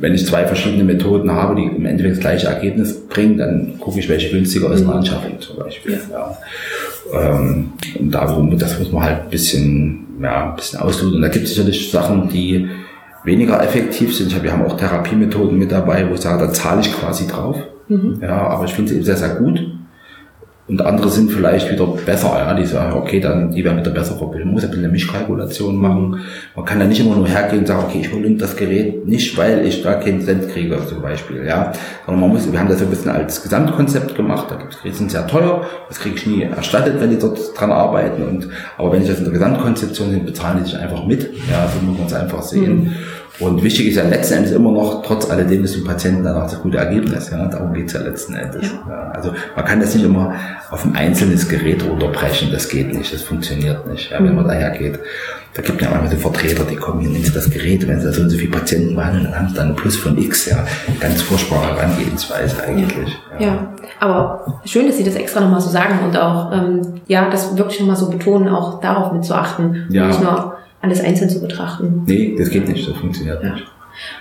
wenn 0.00 0.14
ich 0.14 0.26
zwei 0.26 0.44
verschiedene 0.44 0.82
Methoden 0.82 1.30
habe, 1.30 1.54
die 1.54 1.62
im 1.62 1.86
Endeffekt 1.86 2.16
das 2.16 2.20
gleiche 2.20 2.48
Ergebnis 2.48 3.06
bringen, 3.06 3.38
dann 3.38 3.78
gucke 3.78 4.00
ich, 4.00 4.08
welche 4.08 4.30
günstiger 4.30 4.72
ist, 4.72 4.82
eine 4.82 4.94
Anschaffung 4.94 5.40
zum 5.40 5.58
Beispiel. 5.58 6.00
Ja. 6.10 6.36
ja. 7.12 7.30
Ähm, 7.36 7.72
und 7.98 8.10
darum, 8.10 8.58
das 8.58 8.78
muss 8.78 8.90
man 8.90 9.04
halt 9.04 9.22
ein 9.22 9.30
bisschen, 9.30 10.06
ja, 10.20 10.50
ein 10.50 10.56
bisschen 10.56 10.80
ausloten. 10.80 11.16
Und 11.16 11.22
da 11.22 11.28
gibt 11.28 11.44
es 11.44 11.54
sicherlich 11.54 11.90
Sachen, 11.92 12.28
die 12.28 12.68
weniger 13.22 13.62
effektiv 13.62 14.16
sind. 14.16 14.28
Ich 14.28 14.34
habe, 14.34 14.44
wir 14.44 14.52
haben 14.52 14.64
auch 14.64 14.76
Therapiemethoden 14.76 15.56
mit 15.56 15.70
dabei, 15.70 16.08
wo 16.08 16.14
ich 16.14 16.20
sage, 16.20 16.44
da 16.44 16.52
zahle 16.52 16.80
ich 16.80 16.92
quasi 16.92 17.28
drauf. 17.28 17.56
Mhm. 17.88 18.18
Ja, 18.20 18.48
aber 18.48 18.64
ich 18.64 18.72
finde 18.72 18.90
sie 18.90 18.96
eben 18.96 19.04
sehr, 19.04 19.16
sehr 19.16 19.36
gut. 19.36 19.60
Und 20.70 20.80
andere 20.82 21.08
sind 21.10 21.32
vielleicht 21.32 21.68
wieder 21.72 21.84
besser, 22.06 22.32
ja, 22.38 22.54
die 22.54 22.64
sagen, 22.64 22.92
okay, 22.92 23.18
dann 23.18 23.50
die 23.50 23.64
werden 23.64 23.78
wieder 23.78 23.90
besser 23.90 24.14
verbildet. 24.14 24.46
Man 24.46 24.54
muss 24.54 24.62
ein 24.62 24.70
bisschen 24.70 24.84
eine 24.84 24.92
Mischkalkulation 24.92 25.76
machen. 25.76 26.20
Man 26.54 26.64
kann 26.64 26.78
da 26.78 26.84
nicht 26.84 27.00
immer 27.00 27.16
nur 27.16 27.26
hergehen 27.26 27.62
und 27.62 27.66
sagen, 27.66 27.86
okay, 27.88 27.98
ich 28.02 28.12
hole 28.12 28.30
das 28.36 28.54
Gerät 28.54 29.04
nicht, 29.04 29.36
weil 29.36 29.66
ich 29.66 29.82
da 29.82 29.94
keinen 29.94 30.20
Cent 30.20 30.48
kriege, 30.48 30.78
zum 30.88 31.02
Beispiel, 31.02 31.44
ja. 31.44 31.72
Sondern 32.06 32.20
man 32.20 32.30
muss, 32.30 32.50
wir 32.50 32.56
haben 32.56 32.68
das 32.68 32.80
ein 32.80 32.88
bisschen 32.88 33.10
als 33.10 33.42
Gesamtkonzept 33.42 34.14
gemacht. 34.14 34.46
Da 34.48 34.54
gibt 34.54 34.74
es 34.74 34.80
Geräte, 34.80 34.96
sind 34.96 35.10
sehr 35.10 35.26
teuer. 35.26 35.66
Das 35.88 35.98
kriege 35.98 36.14
ich 36.14 36.26
nie 36.28 36.42
erstattet, 36.42 37.00
wenn 37.00 37.10
die 37.10 37.18
dort 37.18 37.40
dran 37.58 37.72
arbeiten. 37.72 38.22
Und, 38.22 38.48
aber 38.78 38.92
wenn 38.92 39.02
ich 39.02 39.08
das 39.08 39.18
in 39.18 39.24
der 39.24 39.32
Gesamtkonzeption 39.32 40.12
sind, 40.12 40.24
bezahlen 40.24 40.58
die 40.62 40.70
sich 40.70 40.78
einfach 40.78 41.04
mit. 41.04 41.22
Ja, 41.50 41.66
so 41.66 41.84
muss 41.84 41.98
man 41.98 42.06
es 42.06 42.14
einfach 42.14 42.42
sehen. 42.42 42.84
Mhm. 42.84 42.94
Und 43.40 43.62
wichtig 43.62 43.88
ist 43.88 43.96
ja 43.96 44.04
letzten 44.04 44.34
Endes 44.34 44.52
immer 44.52 44.70
noch, 44.70 45.02
trotz 45.02 45.30
alledem 45.30 45.64
ist 45.64 45.74
dem 45.74 45.84
Patienten 45.84 46.22
dann 46.22 46.36
auch 46.36 46.50
das 46.50 46.60
gute 46.60 46.76
Ergebnis. 46.76 47.30
Ja? 47.30 47.46
Darum 47.46 47.72
geht's 47.72 47.94
ja 47.94 48.00
letzten 48.00 48.34
Endes. 48.34 48.70
Ja. 48.70 48.80
Ja, 48.88 49.10
also 49.12 49.32
man 49.56 49.64
kann 49.64 49.80
das 49.80 49.94
nicht 49.94 50.04
immer 50.04 50.34
auf 50.70 50.84
ein 50.84 50.94
einzelnes 50.94 51.48
Gerät 51.48 51.82
runterbrechen, 51.82 52.50
das 52.52 52.68
geht 52.68 52.92
nicht, 52.94 53.12
das 53.12 53.22
funktioniert 53.22 53.86
nicht, 53.90 54.10
ja, 54.10 54.22
wenn 54.22 54.34
man 54.34 54.46
daher 54.46 54.70
geht. 54.70 54.98
Da 55.54 55.62
gibt 55.62 55.82
ja 55.82 55.90
manchmal 55.90 56.10
so 56.10 56.16
Vertreter, 56.16 56.64
die 56.64 56.76
kommen 56.76 57.00
hier, 57.00 57.10
nehmen 57.10 57.24
Sie 57.24 57.32
das 57.32 57.50
Gerät, 57.50 57.86
wenn 57.88 57.98
Sie 57.98 58.06
da 58.06 58.12
so 58.12 58.22
und 58.22 58.30
so 58.30 58.36
viele 58.36 58.52
Patienten 58.52 58.94
behandeln, 58.94 59.24
dann 59.24 59.36
haben 59.36 59.48
Sie 59.48 59.54
dann 59.54 59.66
einen 59.68 59.76
Plus 59.76 59.96
von 59.96 60.16
X, 60.16 60.46
ja. 60.46 60.64
Ganz 61.00 61.22
furchtbare 61.22 61.76
Herangehensweise 61.76 62.62
eigentlich. 62.62 63.18
Ja. 63.40 63.46
ja. 63.46 63.74
aber 63.98 64.60
schön, 64.64 64.86
dass 64.86 64.96
Sie 64.96 65.04
das 65.04 65.16
extra 65.16 65.40
nochmal 65.40 65.60
so 65.60 65.70
sagen 65.70 65.98
und 66.04 66.16
auch, 66.16 66.52
ähm, 66.52 67.00
ja, 67.08 67.28
das 67.28 67.56
wirklich 67.56 67.80
nochmal 67.80 67.96
so 67.96 68.10
betonen, 68.10 68.48
auch 68.48 68.80
darauf 68.80 69.12
mitzuachten. 69.12 69.86
Ja. 69.90 70.06
Nicht 70.06 70.20
nur 70.20 70.56
alles 70.80 71.00
einzeln 71.00 71.30
zu 71.30 71.40
betrachten. 71.40 72.04
Nee, 72.06 72.34
das 72.38 72.50
geht 72.50 72.68
nicht, 72.68 72.88
das 72.88 72.96
funktioniert 72.96 73.42
ja. 73.42 73.54
nicht. 73.54 73.66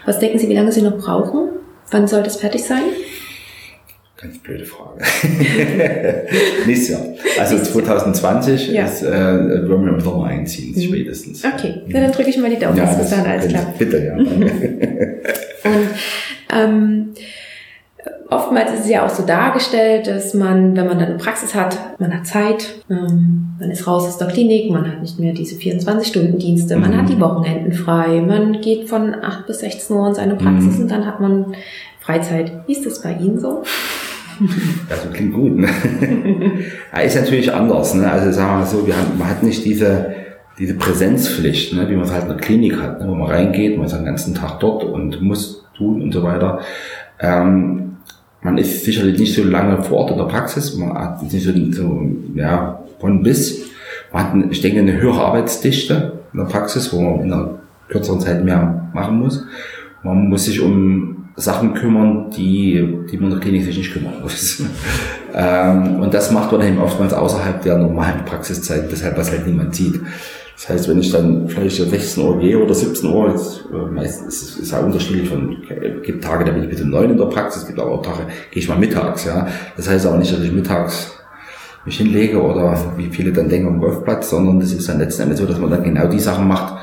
Was 0.06 0.20
denken 0.20 0.40
Sie, 0.40 0.50
wie 0.50 0.56
lange 0.56 0.72
Sie 0.72 0.82
noch 0.82 0.98
brauchen? 0.98 1.50
Wann 1.92 2.08
soll 2.08 2.24
das 2.24 2.38
fertig 2.38 2.64
sein? 2.64 2.84
Ganz 4.22 4.38
blöde 4.40 4.66
Frage. 4.66 5.02
Nächstes 6.66 6.90
Jahr. 6.90 7.06
Also 7.40 7.58
2020 7.58 8.68
ja. 8.72 8.86
ist, 8.86 9.02
äh, 9.02 9.70
wollen 9.70 9.86
wir 9.86 9.94
im 9.94 10.02
Sommer 10.02 10.26
einziehen, 10.26 10.76
mhm. 10.76 10.82
spätestens. 10.82 11.46
Okay, 11.46 11.84
Na, 11.88 12.02
dann 12.02 12.12
drücke 12.12 12.30
ich 12.30 12.38
mal 12.38 12.50
die 12.50 12.60
Daumen, 12.60 12.78
ja, 12.78 12.84
dass 12.84 12.98
das 12.98 13.10
dann 13.12 13.26
alles 13.26 13.48
klappt. 13.48 13.80
Bitte, 13.80 13.98
ja. 14.06 14.16
Und 15.64 15.90
ähm, 16.54 17.14
Oftmals 18.30 18.74
ist 18.74 18.82
es 18.82 18.90
ja 18.90 19.06
auch 19.06 19.10
so 19.10 19.26
dargestellt, 19.26 20.08
dass 20.08 20.34
man, 20.34 20.78
wenn 20.78 20.86
man 20.86 21.00
dann 21.00 21.10
eine 21.10 21.18
Praxis 21.18 21.56
hat, 21.56 22.00
man 22.00 22.14
hat 22.14 22.28
Zeit, 22.28 22.76
ähm, 22.90 23.56
man 23.60 23.72
ist 23.72 23.88
raus 23.88 24.06
aus 24.06 24.18
der 24.18 24.28
Klinik, 24.28 24.72
man 24.72 24.88
hat 24.88 25.02
nicht 25.02 25.20
mehr 25.20 25.34
diese 25.34 25.56
24-Stunden-Dienste, 25.56 26.78
man 26.78 26.96
hat 26.96 27.10
die 27.10 27.16
mhm. 27.16 27.22
Wochenenden 27.22 27.74
frei, 27.74 28.22
man 28.22 28.62
geht 28.62 28.88
von 28.88 29.16
8 29.16 29.48
bis 29.48 29.60
16 29.60 29.96
Uhr 29.96 30.08
in 30.10 30.14
seine 30.14 30.36
Praxis 30.36 30.76
mhm. 30.76 30.84
und 30.84 30.92
dann 30.92 31.06
hat 31.08 31.20
man 31.20 31.56
Freizeit. 32.00 32.52
Wie 32.68 32.74
ist 32.74 32.86
das 32.86 33.02
bei 33.02 33.14
Ihnen 33.14 33.40
so? 33.40 33.64
Ja, 34.90 34.96
so 34.96 35.10
klingt 35.10 35.34
gut. 35.34 35.58
Ne? 35.58 35.68
ja, 36.94 37.00
ist 37.02 37.18
natürlich 37.18 37.54
anders. 37.54 37.94
Ne? 37.94 38.10
Also 38.10 38.32
sagen 38.32 38.52
wir 38.52 38.58
mal 38.60 38.66
so, 38.66 38.88
wir 38.88 38.96
haben, 38.96 39.18
man 39.18 39.28
hat 39.28 39.44
nicht 39.44 39.66
diese, 39.66 40.16
diese 40.58 40.76
Präsenzpflicht, 40.76 41.74
ne? 41.74 41.90
wie 41.90 41.96
man 41.96 42.06
es 42.06 42.14
halt 42.14 42.24
in 42.24 42.30
der 42.30 42.38
Klinik 42.38 42.78
hat, 42.78 43.02
ne? 43.02 43.08
wo 43.10 43.16
man 43.16 43.30
reingeht, 43.30 43.76
man 43.76 43.88
ist 43.88 43.96
den 43.96 44.06
ganzen 44.06 44.34
Tag 44.34 44.62
dort 44.62 44.86
und 44.86 45.22
muss 45.22 45.66
tun 45.76 46.02
und 46.02 46.14
so 46.14 46.24
weiter. 46.24 46.62
Ähm, 47.20 47.89
man 48.42 48.58
ist 48.58 48.86
sicherlich 48.86 49.20
nicht 49.20 49.36
so 49.36 49.44
lange 49.44 49.84
vor 49.84 50.00
Ort 50.00 50.12
in 50.12 50.18
der 50.18 50.26
Praxis, 50.26 50.76
man 50.76 50.94
hat 50.94 51.22
nicht 51.22 51.44
so, 51.44 51.52
so 51.72 52.12
ja, 52.36 52.80
von 53.00 53.22
bis. 53.24 53.70
Man 54.14 54.24
hat, 54.24 54.52
ich 54.52 54.62
denke, 54.62 54.80
eine 54.80 55.00
höhere 55.00 55.22
Arbeitsdichte 55.22 56.20
in 56.34 56.40
der 56.40 56.46
Praxis, 56.46 56.92
wo 56.94 57.02
man 57.02 57.22
in 57.22 57.34
einer 57.34 57.60
kürzeren 57.90 58.20
Zeit 58.20 58.44
mehr 58.44 58.90
machen 58.94 59.20
muss. 59.20 59.46
Man 60.04 60.30
muss 60.30 60.46
sich 60.46 60.62
um 60.62 61.30
Sachen 61.36 61.74
kümmern, 61.74 62.32
die, 62.32 62.98
die 63.12 63.18
man 63.18 63.26
in 63.26 63.32
der 63.32 63.40
Klinik 63.40 63.66
sich 63.66 63.78
nicht 63.78 63.94
kümmern 63.94 64.22
muss. 64.22 64.64
ähm, 65.34 66.00
und 66.00 66.14
das 66.14 66.32
macht 66.32 66.52
man 66.52 66.62
eben 66.62 66.80
oftmals 66.80 67.14
außerhalb 67.14 67.62
der 67.62 67.78
normalen 67.78 68.26
Praxiszeit, 68.26 68.92
deshalb 68.92 69.18
was 69.18 69.32
halt 69.32 69.48
niemand 69.48 69.76
sieht. 69.76 70.00
Das 70.60 70.68
heißt, 70.68 70.90
wenn 70.90 71.00
ich 71.00 71.10
dann 71.10 71.48
vielleicht 71.48 71.78
16 71.78 72.22
Uhr 72.22 72.38
gehe 72.38 72.60
oder 72.62 72.74
17 72.74 73.10
Uhr, 73.10 73.30
jetzt, 73.30 73.64
äh, 73.74 73.90
meistens 73.90 74.42
ist 74.42 74.60
es 74.60 74.72
ja 74.72 74.80
unterschiedlich 74.80 75.30
von, 75.30 75.56
gibt 76.04 76.22
Tage, 76.22 76.44
da 76.44 76.52
bin 76.52 76.64
ich 76.64 76.70
bis 76.70 76.82
um 76.82 76.90
9 76.90 77.12
in 77.12 77.18
der 77.18 77.26
Praxis, 77.26 77.62
es 77.62 77.68
gibt 77.68 77.80
aber 77.80 77.92
auch 77.92 78.02
Tage, 78.02 78.28
gehe 78.52 78.62
ich 78.62 78.68
mal 78.68 78.78
mittags, 78.78 79.24
ja. 79.24 79.48
Das 79.78 79.90
heißt 79.90 80.06
aber 80.06 80.18
nicht, 80.18 80.34
dass 80.34 80.42
ich 80.42 80.52
mittags 80.52 81.18
mich 81.86 81.98
hinlege 81.98 82.42
oder 82.42 82.78
wie 82.98 83.08
viele 83.08 83.32
dann 83.32 83.48
denken 83.48 83.70
am 83.70 83.80
Golfplatz, 83.80 84.32
sondern 84.32 84.60
das 84.60 84.74
ist 84.74 84.90
dann 84.90 85.00
letzten 85.00 85.24
Endes 85.24 85.40
so, 85.40 85.46
dass 85.46 85.60
man 85.60 85.70
dann 85.70 85.82
genau 85.82 86.08
die 86.08 86.20
Sachen 86.20 86.46
macht, 86.50 86.74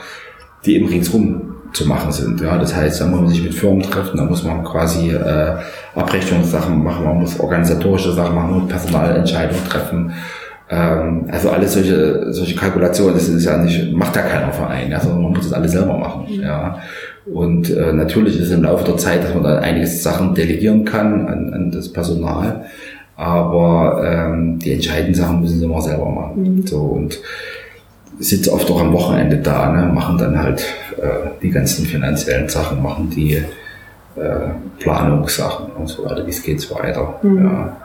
die 0.65 0.77
eben 0.77 0.89
ringsrum 0.89 1.57
zu 1.75 1.87
machen 1.87 2.11
sind. 2.13 2.41
Ja, 2.41 2.57
das 2.57 2.75
heißt, 2.75 3.03
da 3.03 3.07
muss 3.07 3.21
man 3.21 3.29
sich 3.29 3.43
mit 3.43 3.55
Firmen 3.55 3.83
treffen, 3.83 4.17
da 4.17 4.25
muss 4.25 4.43
man 4.43 4.65
quasi 4.65 5.11
äh, 5.11 5.59
Abrechnungssachen 5.95 6.83
machen, 6.83 7.05
man 7.05 7.19
muss 7.19 7.39
organisatorische 7.39 8.13
Sachen 8.13 8.35
machen, 8.35 8.51
man 8.53 8.61
muss 8.61 8.71
Personalentscheidungen 8.71 9.65
treffen, 9.69 10.15
ähm, 10.69 11.27
also 11.31 11.51
alles 11.51 11.75
solche, 11.75 12.33
solche 12.33 12.57
Kalkulationen, 12.57 13.15
das 13.15 13.29
ist 13.29 13.45
ja 13.45 13.57
nicht, 13.59 13.93
macht 13.93 14.17
ja 14.17 14.23
keiner 14.23 14.53
Verein, 14.53 14.93
sondern 15.01 15.23
man 15.23 15.33
muss 15.33 15.45
das 15.45 15.53
alles 15.53 15.73
selber 15.73 15.97
machen. 15.97 16.27
Mhm. 16.29 16.43
Ja. 16.43 16.79
Und 17.33 17.71
äh, 17.71 17.93
natürlich 17.93 18.39
ist 18.41 18.51
im 18.51 18.63
Laufe 18.63 18.85
der 18.85 18.97
Zeit, 18.97 19.23
dass 19.23 19.35
man 19.35 19.45
da 19.45 19.59
einiges 19.59 20.03
Sachen 20.03 20.35
delegieren 20.35 20.85
kann 20.85 21.29
an, 21.29 21.55
an 21.55 21.71
das 21.71 21.93
Personal, 21.93 22.65
aber 23.17 24.03
ähm, 24.05 24.59
die 24.59 24.73
entscheidenden 24.73 25.15
Sachen 25.15 25.41
müssen 25.41 25.61
sie 25.61 25.65
immer 25.65 25.81
selber 25.81 26.11
machen. 26.11 26.43
Mhm. 26.43 26.67
So 26.67 26.81
und 26.81 27.21
sitze 28.19 28.53
oft 28.53 28.69
auch 28.71 28.81
am 28.81 28.93
Wochenende 28.93 29.37
da, 29.37 29.71
ne, 29.71 29.93
machen 29.93 30.19
dann 30.19 30.43
halt 30.43 30.65
äh, 30.97 31.31
die 31.43 31.51
ganzen 31.51 31.87
finanziellen 31.87 32.49
Sachen, 32.49 32.83
machen 32.83 33.11
die 33.15 33.35
äh, 33.35 34.49
Planungssachen 34.81 35.67
und 35.79 35.89
so 35.89 36.05
weiter, 36.05 36.27
wie 36.27 36.31
es 36.31 36.43
geht 36.43 36.69
weiter. 36.75 37.21
Mhm. 37.23 37.45
Ja 37.45 37.77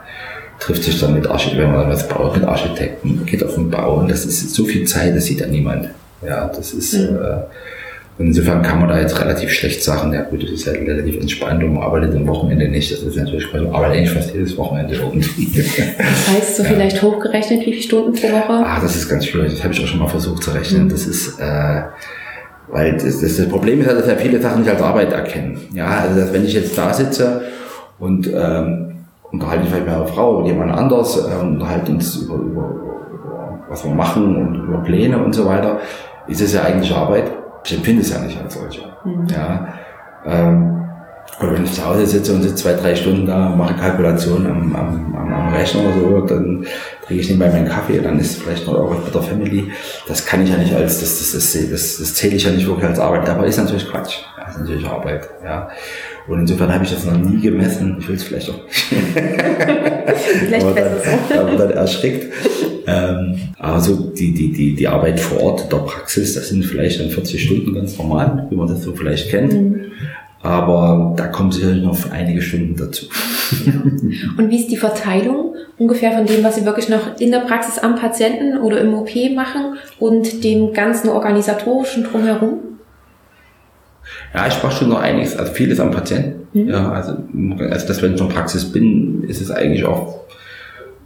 trifft 0.62 0.84
sich 0.84 1.00
dann 1.00 1.14
mit 1.14 1.26
Architekten, 1.26 1.64
wenn 1.64 1.72
man 1.72 1.88
was 1.88 2.06
baut, 2.08 2.36
mit 2.36 2.44
Architekten, 2.44 3.26
geht 3.26 3.42
auf 3.42 3.54
den 3.54 3.68
Bau 3.68 3.96
und 3.96 4.10
das 4.10 4.24
ist 4.24 4.54
so 4.54 4.64
viel 4.64 4.86
Zeit, 4.86 5.16
das 5.16 5.24
sieht 5.24 5.40
ja 5.40 5.46
niemand. 5.46 5.88
Ja, 6.24 6.46
das 6.46 6.72
ist, 6.72 6.94
mhm. 6.94 7.16
äh, 7.16 8.22
insofern 8.22 8.62
kann 8.62 8.78
man 8.78 8.88
da 8.88 9.00
jetzt 9.00 9.20
relativ 9.20 9.50
schlecht 9.50 9.82
sagen, 9.82 10.12
ja 10.12 10.22
gut, 10.22 10.44
das 10.44 10.50
ist 10.50 10.66
halt 10.68 10.78
relativ 10.86 11.20
entspannt 11.20 11.64
und 11.64 11.74
man 11.74 11.82
arbeitet 11.82 12.14
am 12.14 12.28
Wochenende 12.28 12.68
nicht. 12.68 12.92
Das 12.92 13.00
ist 13.00 13.16
natürlich, 13.16 13.52
man 13.52 13.66
arbeitet 13.74 13.96
eigentlich 13.96 14.10
fast 14.12 14.32
jedes 14.32 14.56
Wochenende 14.56 14.94
irgendwie. 14.94 15.48
Das 15.52 16.28
heißt, 16.36 16.56
so 16.58 16.62
ja. 16.62 16.68
vielleicht 16.68 17.02
hochgerechnet, 17.02 17.60
wie 17.62 17.72
viele 17.72 17.82
Stunden 17.82 18.12
pro 18.12 18.28
Woche? 18.28 18.64
Ah, 18.64 18.78
das 18.80 18.94
ist 18.94 19.08
ganz 19.08 19.26
schwierig. 19.26 19.50
Das 19.50 19.64
habe 19.64 19.74
ich 19.74 19.82
auch 19.82 19.88
schon 19.88 19.98
mal 19.98 20.08
versucht 20.08 20.44
zu 20.44 20.52
rechnen. 20.52 20.84
Mhm. 20.84 20.90
Das 20.90 21.06
ist, 21.06 21.40
äh, 21.40 21.82
weil 22.68 22.92
das, 22.92 23.20
das, 23.20 23.36
das 23.36 23.48
Problem 23.48 23.80
ist 23.80 23.88
halt, 23.88 23.98
dass 23.98 24.06
ja 24.06 24.14
viele 24.14 24.40
Sachen 24.40 24.60
nicht 24.60 24.70
als 24.70 24.80
Arbeit 24.80 25.12
erkennen. 25.12 25.58
Ja, 25.74 25.88
also 25.88 26.20
dass, 26.20 26.32
wenn 26.32 26.44
ich 26.44 26.54
jetzt 26.54 26.78
da 26.78 26.94
sitze 26.94 27.42
und 27.98 28.28
ähm, 28.32 28.91
unterhalte 29.32 29.64
ich 29.64 29.70
vielleicht 29.70 29.86
mit 29.86 29.94
einer 29.94 30.06
Frau 30.06 30.38
oder 30.38 30.46
jemand 30.46 30.72
anders, 30.72 31.16
äh, 31.16 31.42
unterhalten 31.42 31.94
uns 31.94 32.16
über, 32.16 32.34
über, 32.34 32.68
über, 33.12 33.58
was 33.68 33.84
wir 33.84 33.92
machen 33.92 34.36
und 34.36 34.54
über 34.66 34.78
Pläne 34.78 35.22
und 35.22 35.34
so 35.34 35.46
weiter, 35.46 35.80
ist 36.28 36.40
es 36.40 36.52
ja 36.52 36.62
eigentlich 36.62 36.94
Arbeit. 36.94 37.30
Ich 37.64 37.74
empfinde 37.74 38.02
es 38.02 38.10
ja 38.10 38.20
nicht 38.20 38.40
als 38.40 38.54
solche. 38.54 38.82
Mhm. 39.04 39.26
Ja, 39.28 39.68
ähm, 40.26 40.78
oder 41.40 41.54
wenn 41.54 41.64
ich 41.64 41.72
zu 41.72 41.84
Hause 41.84 42.04
sitze 42.06 42.34
und 42.34 42.42
sitze 42.42 42.56
zwei, 42.56 42.74
drei 42.74 42.94
Stunden 42.94 43.26
da, 43.26 43.48
mache 43.50 43.74
Kalkulationen 43.74 44.46
am, 44.46 44.76
am, 44.76 45.14
am 45.16 45.32
am 45.32 45.54
Rechner 45.54 45.82
oder 45.82 45.94
so, 45.94 46.20
dann 46.26 46.66
trinke 47.06 47.22
ich 47.22 47.28
nebenbei 47.28 47.50
meinen 47.50 47.68
Kaffee, 47.68 48.00
dann 48.00 48.18
ist 48.18 48.42
vielleicht 48.42 48.66
noch 48.66 48.74
irgendwas 48.74 49.04
mit 49.04 49.14
der 49.14 49.22
Family. 49.22 49.72
Das 50.06 50.24
kann 50.24 50.42
ich 50.42 50.50
ja 50.50 50.56
nicht 50.56 50.74
als, 50.74 51.00
das, 51.00 51.18
das, 51.18 51.32
das, 51.32 51.70
das, 51.70 51.98
das 51.98 52.14
zähle 52.14 52.36
ich 52.36 52.44
ja 52.44 52.50
nicht 52.50 52.66
wirklich 52.66 52.86
als 52.86 52.98
Arbeit. 52.98 53.26
Dabei 53.26 53.46
ist 53.46 53.56
natürlich 53.56 53.88
Quatsch. 53.88 54.18
Ist 54.52 54.60
natürlich 54.60 54.86
Arbeit, 54.86 55.28
ja. 55.44 55.70
Und 56.28 56.40
insofern 56.40 56.72
habe 56.72 56.84
ich 56.84 56.90
das 56.90 57.04
noch 57.04 57.16
nie 57.16 57.40
gemessen. 57.40 57.96
Ich 57.98 58.08
will 58.08 58.16
es 58.16 58.22
vielleicht 58.22 58.50
auch 58.50 58.60
vielleicht 58.68 60.66
dann, 60.66 60.92
so. 61.28 61.40
aber 61.40 61.56
dann 61.56 61.70
erschrickt. 61.70 62.32
Ähm, 62.86 63.38
aber 63.58 63.80
so 63.80 64.10
die, 64.10 64.32
die, 64.32 64.52
die, 64.52 64.74
die 64.74 64.88
Arbeit 64.88 65.20
vor 65.20 65.40
Ort 65.40 65.72
der 65.72 65.78
Praxis, 65.78 66.34
das 66.34 66.48
sind 66.48 66.64
vielleicht 66.64 67.00
dann 67.00 67.10
40 67.10 67.42
Stunden 67.42 67.74
ganz 67.74 67.96
normal, 67.96 68.46
wie 68.50 68.56
man 68.56 68.68
das 68.68 68.82
so 68.82 68.92
vielleicht 68.92 69.30
kennt. 69.30 69.52
Mhm. 69.52 69.92
Aber 70.42 71.14
da 71.16 71.28
kommen 71.28 71.52
sicherlich 71.52 71.84
noch 71.84 72.10
einige 72.10 72.42
Stunden 72.42 72.76
dazu. 72.76 73.06
Und 74.36 74.50
wie 74.50 74.58
ist 74.58 74.70
die 74.70 74.76
Verteilung 74.76 75.54
ungefähr 75.78 76.12
von 76.12 76.26
dem, 76.26 76.42
was 76.42 76.56
Sie 76.56 76.64
wirklich 76.64 76.88
noch 76.88 77.20
in 77.20 77.30
der 77.30 77.40
Praxis 77.40 77.78
am 77.78 77.94
Patienten 77.94 78.58
oder 78.58 78.80
im 78.80 78.92
OP 78.94 79.10
machen 79.34 79.76
und 80.00 80.42
dem 80.42 80.72
ganzen 80.72 81.10
organisatorischen 81.10 82.04
drumherum? 82.04 82.71
Ja, 84.34 84.46
ich 84.46 84.62
mache 84.62 84.76
schon 84.76 84.88
noch 84.88 85.00
einiges, 85.00 85.36
also 85.36 85.52
vieles 85.52 85.78
am 85.80 85.90
Patienten. 85.90 86.46
Mhm. 86.52 86.68
Ja, 86.68 86.90
also, 86.92 87.12
also 87.70 87.86
dass 87.86 88.02
wenn 88.02 88.14
ich 88.14 88.20
in 88.20 88.28
der 88.28 88.34
Praxis 88.34 88.64
bin, 88.64 89.24
ist 89.24 89.40
es 89.40 89.50
eigentlich 89.50 89.84
auch, 89.84 90.22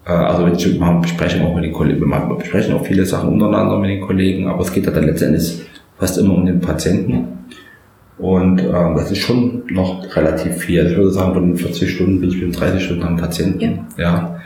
äh, 0.06 0.10
also 0.10 0.44
wenn 0.44 0.54
ich 0.54 0.78
mal 0.78 1.00
bespreche 1.00 1.42
auch 1.44 1.54
mit 1.54 1.64
den 1.64 1.72
Kollegen, 1.72 2.00
wir 2.00 2.36
besprechen 2.36 2.74
auch 2.74 2.84
viele 2.84 3.04
Sachen 3.04 3.30
untereinander 3.30 3.78
mit 3.78 3.90
den 3.90 4.00
Kollegen, 4.00 4.48
aber 4.48 4.62
es 4.62 4.72
geht 4.72 4.86
ja 4.86 4.92
dann 4.92 5.06
letztendlich 5.06 5.62
fast 5.98 6.18
immer 6.18 6.34
um 6.34 6.46
den 6.46 6.60
Patienten. 6.60 7.28
Und 8.18 8.62
ähm, 8.62 8.94
das 8.96 9.10
ist 9.10 9.18
schon 9.18 9.64
noch 9.68 10.16
relativ 10.16 10.56
viel. 10.56 10.80
Also 10.80 10.92
ich 10.92 10.98
würde 10.98 11.10
sagen, 11.10 11.34
von 11.34 11.48
den 11.48 11.56
40 11.56 11.90
Stunden 11.94 12.20
bin 12.20 12.30
ich 12.30 12.40
mit 12.40 12.58
30 12.58 12.82
Stunden 12.82 13.02
am 13.02 13.16
Patienten. 13.16 13.80
Ja. 13.98 14.02
ja. 14.02 14.40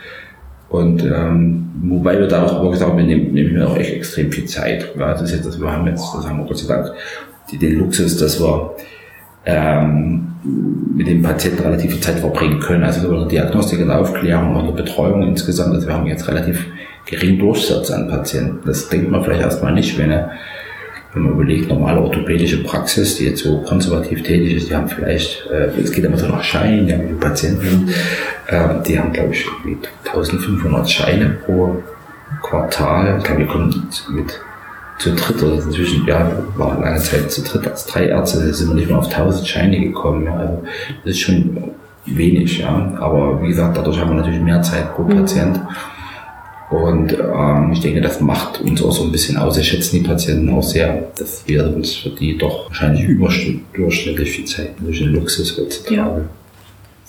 Und 0.67 1.03
ähm, 1.03 1.69
wobei 1.83 2.17
wir 2.17 2.27
da 2.27 2.45
auch 2.45 2.71
gesagt 2.71 2.89
haben, 2.89 2.97
wir 2.97 3.05
nehmen, 3.05 3.33
nehmen 3.33 3.55
wir 3.55 3.67
auch 3.67 3.77
echt 3.77 3.93
extrem 3.93 4.31
viel 4.31 4.45
Zeit. 4.45 4.93
Ja, 4.97 5.11
das 5.11 5.23
ist 5.23 5.35
jetzt, 5.35 5.45
also 5.45 5.61
wir 5.61 5.71
haben 5.71 5.85
jetzt, 5.87 6.13
das 6.13 6.27
haben 6.27 6.39
wir 6.39 6.45
Gott 6.45 6.57
sei 6.57 6.73
Dank, 6.73 6.91
die, 7.51 7.57
den 7.57 7.79
Luxus, 7.79 8.17
dass 8.17 8.39
wir 8.39 8.75
ähm, 9.45 10.27
mit 10.95 11.07
dem 11.07 11.21
Patienten 11.21 11.63
relativ 11.63 11.91
viel 11.91 12.01
Zeit 12.01 12.19
verbringen 12.19 12.59
können. 12.59 12.83
Also 12.83 13.07
über 13.07 13.17
eine 13.17 13.27
Diagnostik 13.27 13.79
und 13.79 13.91
Aufklärung 13.91 14.55
und 14.55 14.75
Betreuung 14.75 15.23
insgesamt. 15.23 15.73
Also 15.73 15.87
wir 15.87 15.93
haben 15.93 16.07
jetzt 16.07 16.27
relativ 16.27 16.65
geringen 17.05 17.39
Durchsatz 17.39 17.91
an 17.91 18.07
Patienten. 18.07 18.59
Das 18.65 18.89
denkt 18.89 19.09
man 19.09 19.23
vielleicht 19.23 19.41
erstmal 19.41 19.73
nicht, 19.73 19.97
wenn 19.97 20.11
wenn 21.13 21.23
man 21.23 21.33
überlegt, 21.33 21.67
normale 21.67 21.99
orthopädische 21.99 22.63
Praxis, 22.63 23.17
die 23.17 23.25
jetzt 23.25 23.43
so 23.43 23.57
konservativ 23.61 24.23
tätig 24.23 24.55
ist, 24.55 24.69
die 24.69 24.75
haben 24.75 24.87
vielleicht, 24.87 25.45
äh, 25.47 25.69
es 25.81 25.91
geht 25.91 26.05
immer 26.05 26.17
so 26.17 26.27
nach 26.27 26.43
Scheinen, 26.43 26.87
die 26.87 26.93
haben 26.93 27.19
Patienten, 27.19 27.89
äh, 28.47 28.81
die 28.87 28.97
haben, 28.97 29.11
glaube 29.11 29.33
ich, 29.33 29.45
1500 30.05 30.89
Scheine 30.89 31.37
pro 31.45 31.83
Quartal. 32.41 33.17
Ich 33.17 33.25
glaube, 33.25 33.41
wir 33.41 33.47
kommen 33.47 33.89
mit 34.11 34.39
zu 35.01 35.15
dritt 35.15 35.41
oder 35.41 35.63
inzwischen, 35.63 36.05
ja, 36.05 36.31
war 36.55 36.79
lange 36.79 36.99
Zeit 36.99 37.31
zu 37.31 37.41
dritt 37.41 37.67
als 37.67 37.85
drei 37.85 38.07
Ärzte, 38.07 38.53
sind 38.53 38.69
wir 38.69 38.75
nicht 38.75 38.87
mehr 38.87 38.99
auf 38.99 39.07
1000 39.07 39.47
Scheine 39.47 39.79
gekommen. 39.79 40.25
Ja. 40.25 40.35
Also, 40.35 40.63
das 41.03 41.11
ist 41.13 41.19
schon 41.19 41.57
wenig, 42.05 42.59
ja. 42.59 42.93
Aber 42.99 43.41
wie 43.41 43.47
gesagt, 43.47 43.77
dadurch 43.77 43.99
haben 43.99 44.11
wir 44.11 44.17
natürlich 44.17 44.41
mehr 44.41 44.61
Zeit 44.61 44.93
pro 44.95 45.03
mhm. 45.03 45.17
Patient. 45.17 45.59
Und 46.69 47.13
ähm, 47.13 47.71
ich 47.73 47.81
denke, 47.81 47.99
das 47.99 48.21
macht 48.21 48.61
uns 48.61 48.81
auch 48.81 48.93
so 48.93 49.03
ein 49.03 49.11
bisschen 49.11 49.37
aus. 49.37 49.57
Ich 49.57 49.67
schätze 49.67 49.91
die 49.97 50.03
Patienten 50.03 50.49
auch 50.53 50.63
sehr, 50.63 51.11
dass 51.17 51.43
wir 51.45 51.65
uns 51.65 51.95
für 51.95 52.09
die 52.11 52.37
doch 52.37 52.69
wahrscheinlich 52.69 53.03
überdurchschnittlich 53.03 54.31
viel 54.31 54.45
Zeit 54.45 54.69
durch 54.79 54.99
den 54.99 55.09
Luxus 55.09 55.57
heutzutage. 55.57 55.95
Ja. 55.95 56.21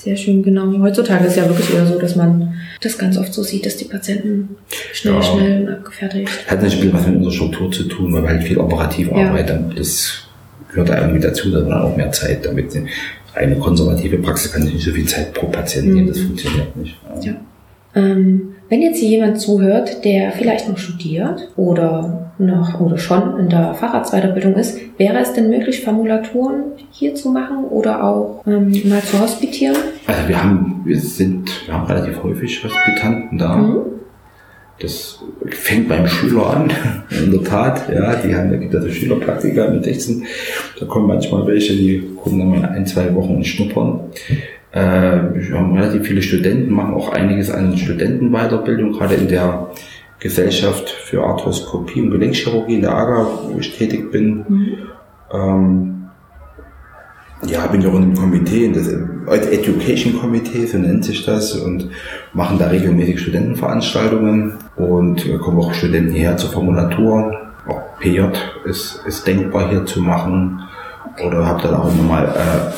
Sehr 0.03 0.16
schön, 0.16 0.42
genau. 0.42 0.66
Heutzutage 0.80 1.26
ist 1.26 1.36
ja 1.36 1.48
wirklich 1.48 1.72
eher 1.72 1.86
so, 1.86 1.96
dass 1.96 2.16
man 2.16 2.55
das 2.80 2.98
ganz 2.98 3.16
oft 3.16 3.32
so 3.32 3.44
sieht, 3.44 3.64
dass 3.64 3.76
die 3.76 3.84
Patienten 3.84 4.57
schnell, 4.92 5.14
ja. 5.14 5.22
schnell 5.22 5.74
abgefertigt. 5.74 6.28
Hat 6.48 6.61
natürlich 6.61 6.92
was 6.92 7.07
mit 7.07 7.16
unserer 7.18 7.32
Struktur 7.32 7.70
zu 7.70 7.84
tun, 7.84 8.12
weil 8.12 8.22
wir 8.22 8.30
halt 8.30 8.42
viel 8.42 8.59
operativ 8.59 9.12
ja. 9.12 9.28
arbeiten. 9.28 9.72
Das 9.76 10.24
gehört 10.70 10.88
da 10.88 11.00
irgendwie 11.03 11.20
dazu, 11.20 11.53
dass 11.53 11.62
man 11.68 11.82
auch 11.82 11.96
mehr 11.96 12.11
Zeit 12.11 12.44
damit. 12.44 12.76
Eine 13.34 13.57
konservative 13.57 14.18
Praxis 14.18 14.50
kann 14.50 14.64
nicht 14.64 14.84
so 14.84 14.90
viel 14.90 15.07
Zeit 15.07 15.32
pro 15.34 15.46
Patienten 15.46 15.94
nehmen, 15.94 16.07
mhm. 16.07 16.11
das 16.11 16.18
funktioniert 16.18 16.76
nicht. 16.76 16.96
Ja. 17.20 17.30
ja. 17.30 17.40
Ähm, 17.95 18.55
wenn 18.68 18.80
jetzt 18.80 18.99
hier 18.99 19.11
jemand 19.11 19.38
zuhört, 19.38 20.05
der 20.05 20.32
vielleicht 20.32 20.68
noch 20.68 20.78
studiert 20.78 21.51
oder 21.57 22.32
noch 22.38 22.80
oder 22.80 22.97
schon 22.97 23.38
in 23.38 23.49
der 23.51 23.74
Facharztweiterbildung 23.74 24.55
ist, 24.55 24.78
wäre 24.97 25.18
es 25.18 25.34
denn 25.34 25.51
möglich, 25.51 25.84
Formulaturen 25.84 26.72
hier 26.90 27.14
zu 27.14 27.30
machen 27.30 27.64
oder 27.64 28.03
auch 28.03 28.43
ähm, 28.47 28.72
mal 28.86 29.03
zu 29.03 29.20
hospitieren? 29.20 29.76
Also 30.07 30.26
wir 30.26 30.43
haben, 30.43 30.80
wir 30.84 30.99
sind, 30.99 31.66
wir 31.66 31.74
haben 31.74 31.86
relativ 31.86 32.22
häufig 32.22 32.64
Hospitanten 32.64 33.38
da. 33.38 33.57
Mhm. 33.57 33.76
Das 34.80 35.22
fängt 35.51 35.88
beim 35.88 36.07
Schüler 36.09 36.57
an, 36.57 36.72
in 37.24 37.30
der 37.30 37.45
Tat. 37.45 37.88
Ja, 37.88 38.16
die 38.16 38.34
haben, 38.34 38.51
da 38.51 38.57
gibt 38.57 38.74
es 38.74 38.95
Schülerpraktika 38.95 39.68
mit 39.68 39.84
16. 39.84 40.24
Da 40.80 40.86
kommen 40.86 41.07
manchmal 41.07 41.47
welche, 41.47 41.74
die 41.74 42.11
kommen 42.16 42.38
dann 42.38 42.49
mal 42.49 42.68
ein, 42.70 42.86
zwei 42.86 43.14
Wochen 43.14 43.36
und 43.36 43.47
schnuppern. 43.47 44.01
Äh, 44.73 44.81
wir 44.81 45.59
haben 45.59 45.77
relativ 45.77 46.07
viele 46.07 46.23
Studenten, 46.23 46.73
machen 46.73 46.95
auch 46.95 47.12
einiges 47.12 47.51
an 47.51 47.77
Studentenweiterbildung, 47.77 48.93
gerade 48.93 49.14
in 49.14 49.29
der 49.29 49.68
Gesellschaft 50.18 50.89
für 50.89 51.23
Arthroskopie 51.23 52.01
und 52.01 52.11
Gelenkchirurgie 52.11 52.77
in 52.77 52.83
der 52.83 52.95
AGA, 52.95 53.27
wo 53.49 53.59
ich 53.59 53.77
tätig 53.77 54.11
bin. 54.11 54.45
Mhm. 54.49 54.79
Ähm, 55.33 55.93
ja, 57.45 57.66
bin 57.66 57.83
ja 57.83 57.89
auch 57.89 57.97
in 57.97 58.03
einem 58.03 58.14
Komitee, 58.14 58.66
in 58.66 58.73
das 58.73 58.89
Education 58.89 60.18
Komitee, 60.18 60.64
so 60.64 60.79
nennt 60.79 61.05
sich 61.05 61.27
das, 61.27 61.55
und 61.57 61.91
machen 62.33 62.59
da 62.59 62.68
regelmäßig 62.68 63.20
Studentenveranstaltungen 63.20 64.55
und 64.77 65.39
kommen 65.41 65.59
auch 65.59 65.75
Studenten 65.75 66.12
hierher 66.12 66.37
zur 66.37 66.51
Formulatur. 66.51 67.37
Auch 67.66 67.99
PJ 67.99 68.20
ist, 68.64 69.03
ist 69.07 69.27
denkbar 69.27 69.70
hier 69.70 69.85
zu 69.85 70.01
machen. 70.01 70.62
Oder 71.27 71.45
habe 71.45 71.62
dann 71.62 71.75
auch 71.75 71.95
nochmal 71.95 72.27
äh, 72.27 72.73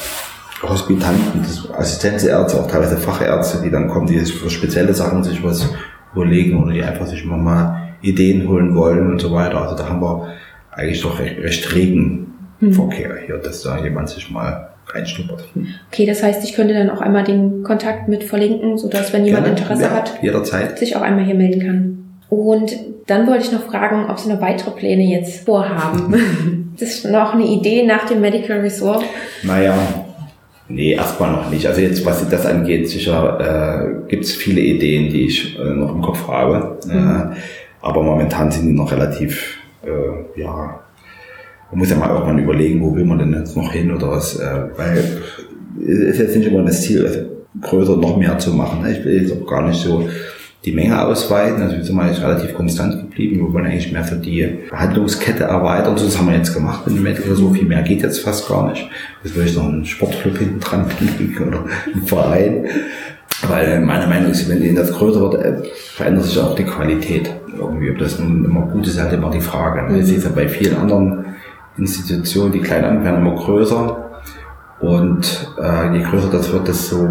Hospitanten, 0.68 1.44
Assistenzärzte, 1.76 2.60
auch 2.60 2.66
teilweise 2.66 2.96
Fachärzte, 2.96 3.62
die 3.62 3.70
dann 3.70 3.88
kommen, 3.88 4.06
die 4.06 4.18
für 4.20 4.50
spezielle 4.50 4.94
Sachen 4.94 5.22
sich 5.22 5.42
was 5.42 5.68
überlegen 6.14 6.62
oder 6.62 6.72
die 6.72 6.82
einfach 6.82 7.06
sich 7.06 7.24
immer 7.24 7.36
mal 7.36 7.88
Ideen 8.00 8.48
holen 8.48 8.74
wollen 8.74 9.10
und 9.10 9.20
so 9.20 9.32
weiter. 9.32 9.60
Also 9.60 9.76
da 9.76 9.88
haben 9.88 10.00
wir 10.00 10.34
eigentlich 10.70 11.00
doch 11.00 11.18
recht, 11.18 11.38
recht 11.38 11.74
regen 11.74 12.26
hm. 12.60 12.72
Verkehr 12.72 13.16
hier, 13.26 13.38
dass 13.38 13.62
da 13.62 13.82
jemand 13.82 14.08
sich 14.08 14.30
mal 14.30 14.68
reinschnuppert. 14.86 15.44
Okay, 15.90 16.06
das 16.06 16.22
heißt, 16.22 16.44
ich 16.44 16.54
könnte 16.54 16.74
dann 16.74 16.90
auch 16.90 17.00
einmal 17.00 17.24
den 17.24 17.62
Kontakt 17.62 18.08
mit 18.08 18.22
verlinken, 18.22 18.78
sodass, 18.78 19.12
wenn 19.12 19.24
jemand 19.24 19.46
Gerne, 19.46 19.58
Interesse 19.58 19.82
ja, 19.84 19.90
hat, 19.90 20.22
jederzeit. 20.22 20.78
sich 20.78 20.96
auch 20.96 21.02
einmal 21.02 21.24
hier 21.24 21.34
melden 21.34 21.62
kann. 21.62 21.98
Und 22.28 22.76
dann 23.06 23.26
wollte 23.26 23.44
ich 23.44 23.52
noch 23.52 23.64
fragen, 23.64 24.06
ob 24.08 24.18
Sie 24.18 24.28
noch 24.28 24.40
weitere 24.40 24.70
Pläne 24.70 25.02
jetzt 25.02 25.44
vorhaben. 25.44 26.74
das 26.78 26.90
ist 26.90 27.10
noch 27.10 27.34
eine 27.34 27.44
Idee 27.44 27.84
nach 27.84 28.06
dem 28.06 28.20
Medical 28.20 28.60
Resort? 28.60 29.04
Naja, 29.42 30.03
Nee, 30.68 30.92
erstmal 30.92 31.32
noch 31.32 31.50
nicht. 31.50 31.66
Also 31.66 31.80
jetzt, 31.80 32.04
was 32.06 32.28
das 32.28 32.46
angeht, 32.46 32.88
sicher 32.88 33.38
äh, 33.40 34.08
gibt 34.08 34.24
es 34.24 34.32
viele 34.32 34.60
Ideen, 34.60 35.10
die 35.10 35.26
ich 35.26 35.58
äh, 35.58 35.62
noch 35.62 35.94
im 35.94 36.00
Kopf 36.00 36.26
habe. 36.26 36.78
Mhm. 36.86 36.92
Äh, 36.92 37.36
aber 37.82 38.02
momentan 38.02 38.50
sind 38.50 38.66
die 38.66 38.72
noch 38.72 38.90
relativ, 38.90 39.58
äh, 39.84 40.40
ja, 40.40 40.80
man 41.70 41.78
muss 41.78 41.90
ja 41.90 41.96
mal 41.96 42.08
irgendwann 42.08 42.38
überlegen, 42.38 42.80
wo 42.80 42.94
will 42.94 43.04
man 43.04 43.18
denn 43.18 43.34
jetzt 43.34 43.56
noch 43.56 43.72
hin 43.72 43.92
oder 43.92 44.10
was, 44.10 44.36
äh, 44.36 44.64
weil 44.76 45.04
es 45.82 45.98
ist 45.98 46.18
jetzt 46.18 46.36
nicht 46.36 46.48
immer 46.48 46.62
das 46.62 46.82
Ziel, 46.82 47.04
also 47.04 47.20
größer 47.60 47.96
noch 47.96 48.16
mehr 48.16 48.38
zu 48.38 48.54
machen. 48.54 48.82
Ne? 48.82 48.92
Ich 48.92 49.04
will 49.04 49.20
jetzt 49.20 49.32
auch 49.32 49.46
gar 49.46 49.66
nicht 49.68 49.80
so 49.80 50.08
die 50.64 50.72
Menge 50.72 51.00
ausweiten. 51.04 51.62
Also 51.62 51.76
wir 51.76 51.84
sind 51.84 51.94
mal 51.94 52.10
relativ 52.10 52.54
konstant 52.54 52.98
geblieben. 52.98 53.36
Wir 53.36 53.52
wollen 53.52 53.66
eigentlich 53.66 53.92
mehr 53.92 54.04
für 54.04 54.16
die 54.16 54.60
Behandlungskette 54.70 55.44
erweitern. 55.44 55.96
So, 55.96 56.06
das 56.06 56.18
haben 56.18 56.28
wir 56.28 56.36
jetzt 56.36 56.54
gemacht 56.54 56.86
in 56.86 57.02
Medical. 57.02 57.34
So 57.34 57.52
viel 57.52 57.66
mehr 57.66 57.82
geht 57.82 58.02
jetzt 58.02 58.20
fast 58.20 58.48
gar 58.48 58.70
nicht. 58.70 58.88
Jetzt 59.22 59.36
will 59.36 59.46
ich 59.46 59.54
noch 59.54 59.68
einen 59.68 59.84
Sportclub 59.84 60.38
hinten 60.38 60.60
dran 60.60 60.88
kriegen 60.88 61.36
oder 61.46 61.64
einen 61.92 62.06
Verein. 62.06 62.66
Weil 63.48 63.80
meine 63.80 64.06
Meinung 64.06 64.30
ist, 64.30 64.48
wenn 64.48 64.74
das 64.74 64.92
größer 64.92 65.20
wird, 65.20 65.34
äh, 65.34 65.62
verändert 65.94 66.24
sich 66.24 66.38
auch 66.38 66.54
die 66.54 66.64
Qualität 66.64 67.30
irgendwie. 67.58 67.90
Ob 67.90 67.98
das 67.98 68.18
nun 68.18 68.44
immer 68.44 68.62
gut 68.62 68.86
ist, 68.86 68.94
ist 68.94 69.02
halt 69.02 69.12
immer 69.12 69.30
die 69.30 69.40
Frage. 69.40 69.98
Ich 69.98 70.06
sehe 70.06 70.18
es 70.18 70.24
ja 70.24 70.30
bei 70.30 70.48
vielen 70.48 70.76
anderen 70.76 71.26
Institutionen, 71.76 72.52
die 72.52 72.60
klein 72.60 72.84
anfangen, 72.84 73.04
werden 73.04 73.26
immer 73.26 73.36
größer. 73.36 74.04
Und 74.80 75.52
äh, 75.60 75.96
je 75.96 76.02
größer 76.04 76.30
das 76.30 76.52
wird, 76.52 76.68
desto 76.68 77.08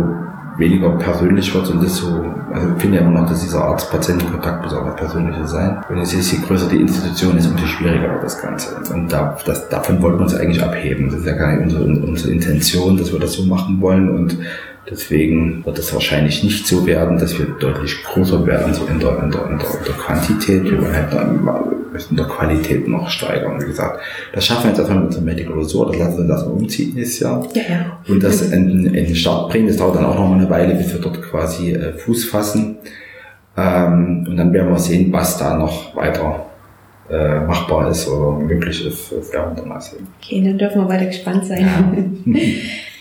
weniger 0.57 0.89
persönlich 0.97 1.53
wird 1.53 1.69
und 1.69 1.83
das 1.83 1.97
so, 1.97 2.07
also 2.51 2.67
ich 2.75 2.81
finde 2.81 2.97
ja 2.97 3.03
immer 3.03 3.21
noch, 3.21 3.29
dass 3.29 3.41
dieser 3.41 3.63
Arzt-Patienten-Kontakt 3.63 4.63
muss 4.63 4.73
auch 4.73 4.95
persönlicher 4.95 5.47
sein. 5.47 5.81
Und 5.89 5.97
es 5.97 6.13
ist, 6.13 6.31
je 6.31 6.39
größer 6.39 6.67
die 6.67 6.81
Institution 6.81 7.37
ist, 7.37 7.47
umso 7.47 7.65
schwieriger 7.65 8.13
wird 8.13 8.23
das 8.23 8.41
Ganze. 8.41 8.75
Und 8.93 9.11
da, 9.11 9.37
das, 9.45 9.67
davon 9.69 10.01
wollten 10.01 10.19
wir 10.19 10.23
uns 10.23 10.35
eigentlich 10.35 10.61
abheben. 10.61 11.09
Das 11.09 11.19
ist 11.19 11.25
ja 11.25 11.33
gar 11.33 11.53
nicht 11.53 11.63
unsere, 11.63 11.83
unsere 12.05 12.31
Intention, 12.31 12.97
dass 12.97 13.11
wir 13.11 13.19
das 13.19 13.33
so 13.33 13.43
machen 13.43 13.81
wollen 13.81 14.09
und 14.09 14.37
Deswegen 14.89 15.65
wird 15.65 15.79
es 15.79 15.93
wahrscheinlich 15.93 16.43
nicht 16.43 16.67
so 16.67 16.85
werden, 16.85 17.17
dass 17.17 17.37
wir 17.39 17.45
deutlich 17.45 18.03
größer 18.03 18.45
werden, 18.45 18.73
so 18.73 18.85
in 18.85 18.99
der, 18.99 19.23
in 19.23 19.31
der, 19.31 19.45
in 19.45 19.57
der, 19.57 19.79
in 19.79 19.85
der 19.85 19.95
Quantität. 19.95 20.63
Wir 20.63 20.81
wollen 20.81 20.93
halt 20.93 21.13
dann 21.13 21.47
müssen 21.93 22.17
der 22.17 22.25
Qualität 22.25 22.87
noch 22.87 23.09
steigern. 23.09 23.61
Wie 23.61 23.67
gesagt, 23.67 24.01
das 24.33 24.45
schaffen 24.45 24.63
wir 24.63 24.69
jetzt 24.71 24.79
erstmal 24.79 24.99
mit 24.99 25.07
unserem 25.07 25.25
Medical 25.25 25.53
Resort, 25.53 25.93
das 25.93 25.99
lassen 25.99 26.17
wir 26.17 26.33
das 26.35 26.43
umziehen 26.43 26.93
dieses 26.95 27.19
Jahr. 27.19 27.47
Ja, 27.53 27.61
ja. 27.61 27.99
Und 28.07 28.21
das 28.21 28.41
in, 28.41 28.85
in 28.85 29.05
den 29.05 29.15
Start 29.15 29.49
bringen, 29.49 29.67
das 29.67 29.77
dauert 29.77 29.95
dann 29.95 30.05
auch 30.05 30.15
noch 30.15 30.27
mal 30.27 30.39
eine 30.39 30.49
Weile, 30.49 30.75
bis 30.75 30.91
wir 30.91 30.99
dort 30.99 31.21
quasi 31.21 31.71
äh, 31.71 31.93
Fuß 31.93 32.25
fassen. 32.25 32.77
Ähm, 33.55 34.25
und 34.27 34.35
dann 34.35 34.51
werden 34.51 34.69
wir 34.69 34.79
sehen, 34.79 35.13
was 35.13 35.37
da 35.37 35.55
noch 35.55 35.95
weiter 35.95 36.47
äh, 37.09 37.41
machbar 37.41 37.89
ist 37.89 38.07
oder 38.07 38.39
möglich 38.39 38.85
ist. 38.85 39.11
Das 39.11 39.31
werden 39.31 39.55
wir 39.55 39.61
dann 39.61 39.69
mal 39.69 39.79
sehen. 39.79 40.07
Okay, 40.21 40.41
dann 40.43 40.57
dürfen 40.57 40.81
wir 40.81 40.89
weiter 40.89 41.05
gespannt 41.05 41.45
sein. 41.45 42.21
Ja. 42.25 42.33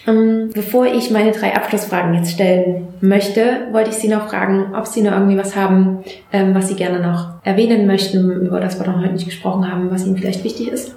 Ähm, 0.07 0.50
bevor 0.53 0.86
ich 0.86 1.11
meine 1.11 1.30
drei 1.30 1.55
Abschlussfragen 1.55 2.14
jetzt 2.14 2.32
stellen 2.32 2.88
möchte, 3.00 3.68
wollte 3.70 3.90
ich 3.90 3.96
Sie 3.96 4.09
noch 4.09 4.28
fragen, 4.28 4.74
ob 4.74 4.86
Sie 4.86 5.00
noch 5.00 5.12
irgendwie 5.12 5.38
was 5.38 5.55
haben, 5.55 5.98
ähm, 6.32 6.55
was 6.55 6.68
Sie 6.68 6.74
gerne 6.74 7.00
noch 7.00 7.34
erwähnen 7.44 7.86
möchten, 7.86 8.46
über 8.46 8.59
das 8.59 8.80
wir 8.80 8.86
noch 8.86 9.00
heute 9.00 9.12
nicht 9.12 9.26
gesprochen 9.26 9.70
haben, 9.70 9.90
was 9.90 10.05
Ihnen 10.05 10.16
vielleicht 10.16 10.42
wichtig 10.42 10.68
ist. 10.68 10.96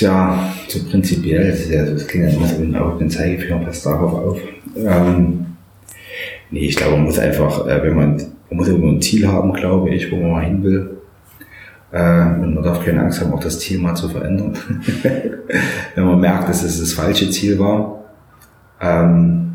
Ja, 0.00 0.52
so 0.68 0.78
prinzipiell, 0.88 1.50
das, 1.50 1.68
ja, 1.70 1.84
das 1.84 2.06
klingt 2.06 2.30
ja 2.30 2.36
immer 2.36 2.46
so 2.46 2.84
auf 2.84 2.98
den 2.98 3.10
Zeigefinger, 3.10 3.58
passt 3.60 3.86
darauf 3.86 4.12
auf. 4.12 4.38
Ähm, 4.76 5.46
nee, 6.50 6.66
ich 6.66 6.76
glaube, 6.76 6.96
man 6.96 7.04
muss 7.04 7.18
einfach, 7.18 7.66
äh, 7.66 7.82
wenn 7.82 7.96
man, 7.96 8.16
man 8.50 8.58
muss 8.58 8.68
irgendwo 8.68 8.88
ein 8.88 9.02
Ziel 9.02 9.26
haben, 9.26 9.52
glaube 9.52 9.90
ich, 9.90 10.10
wo 10.12 10.16
man 10.16 10.30
mal 10.30 10.44
hin 10.44 10.62
will. 10.62 10.95
Äh, 11.92 12.22
und 12.22 12.54
man 12.54 12.62
darf 12.62 12.84
keine 12.84 13.00
Angst 13.00 13.20
haben, 13.20 13.32
auch 13.32 13.40
das 13.40 13.60
Ziel 13.60 13.78
mal 13.80 13.94
zu 13.94 14.08
verändern. 14.08 14.56
Wenn 15.94 16.04
man 16.04 16.20
merkt, 16.20 16.48
dass 16.48 16.62
es 16.62 16.80
das 16.80 16.92
falsche 16.92 17.30
Ziel 17.30 17.58
war. 17.58 18.04
Ähm, 18.80 19.46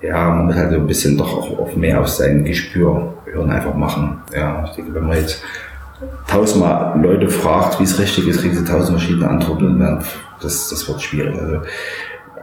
ja, 0.00 0.30
man 0.30 0.46
muss 0.46 0.56
halt 0.56 0.70
so 0.70 0.76
ein 0.76 0.86
bisschen 0.86 1.16
doch 1.16 1.32
auch 1.32 1.58
auf 1.58 1.76
mehr 1.76 2.00
auf 2.00 2.08
sein 2.08 2.44
Gespür 2.44 3.14
hören, 3.24 3.50
einfach 3.50 3.74
machen. 3.74 4.20
Ja, 4.34 4.64
ich 4.64 4.72
denke, 4.72 4.94
wenn 4.94 5.06
man 5.06 5.16
jetzt 5.16 5.42
tausendmal 6.26 7.00
Leute 7.00 7.28
fragt, 7.28 7.78
wie 7.78 7.84
es 7.84 7.98
richtig 7.98 8.26
ist, 8.28 8.40
kriegen 8.40 8.56
sie 8.56 8.64
tausend 8.64 8.98
verschiedene 8.98 9.28
Antworten 9.28 9.66
und 9.66 9.80
dann, 9.80 10.04
das, 10.40 10.70
das 10.70 10.88
wird 10.88 11.00
schwierig. 11.00 11.38
Also 11.40 11.58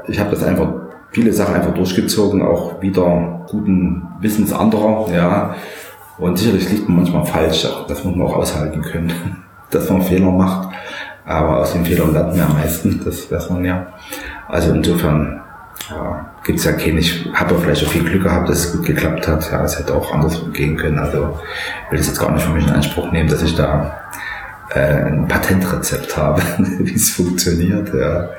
ich 0.07 0.19
habe 0.19 0.31
das 0.31 0.43
einfach, 0.43 0.69
viele 1.11 1.33
Sachen 1.33 1.55
einfach 1.55 1.73
durchgezogen, 1.73 2.41
auch 2.41 2.81
wieder 2.81 3.45
guten 3.49 4.03
Wissens 4.21 4.53
anderer, 4.53 5.11
ja. 5.13 5.55
Und 6.19 6.37
sicherlich 6.37 6.69
liegt 6.69 6.89
man 6.89 6.97
manchmal 6.97 7.25
falsch, 7.25 7.65
das 7.87 8.03
muss 8.03 8.15
man 8.15 8.27
auch 8.27 8.35
aushalten 8.35 8.81
können, 8.81 9.11
dass 9.71 9.89
man 9.89 10.01
Fehler 10.01 10.31
macht. 10.31 10.69
Aber 11.25 11.59
aus 11.59 11.73
den 11.73 11.85
Fehlern 11.85 12.13
lernt 12.13 12.35
man 12.35 12.47
am 12.47 12.53
meisten, 12.53 13.01
das 13.05 13.31
weiß 13.31 13.49
man 13.51 13.63
ja. 13.63 13.87
Also 14.47 14.73
insofern 14.73 15.39
ja, 15.89 16.25
gibt 16.43 16.59
es 16.59 16.65
ja 16.65 16.73
keine, 16.73 16.99
ich 16.99 17.29
habe 17.33 17.53
ja 17.53 17.59
vielleicht 17.59 17.85
auch 17.85 17.91
viel 17.91 18.03
Glück 18.03 18.23
gehabt, 18.23 18.49
dass 18.49 18.65
es 18.65 18.71
gut 18.73 18.85
geklappt 18.85 19.27
hat. 19.27 19.51
Ja, 19.51 19.63
es 19.63 19.77
hätte 19.77 19.93
auch 19.93 20.11
andersrum 20.13 20.51
gehen 20.51 20.75
können. 20.75 20.97
Also 20.97 21.39
will 21.89 21.97
das 21.97 22.07
jetzt 22.07 22.19
gar 22.19 22.31
nicht 22.31 22.43
für 22.43 22.51
mich 22.51 22.67
in 22.67 22.73
Anspruch 22.73 23.11
nehmen, 23.11 23.29
dass 23.29 23.43
ich 23.43 23.55
da 23.55 23.95
äh, 24.73 24.79
ein 24.79 25.27
Patentrezept 25.27 26.17
habe, 26.17 26.41
wie 26.79 26.95
es 26.95 27.11
funktioniert. 27.11 27.93
Ja. 27.93 28.29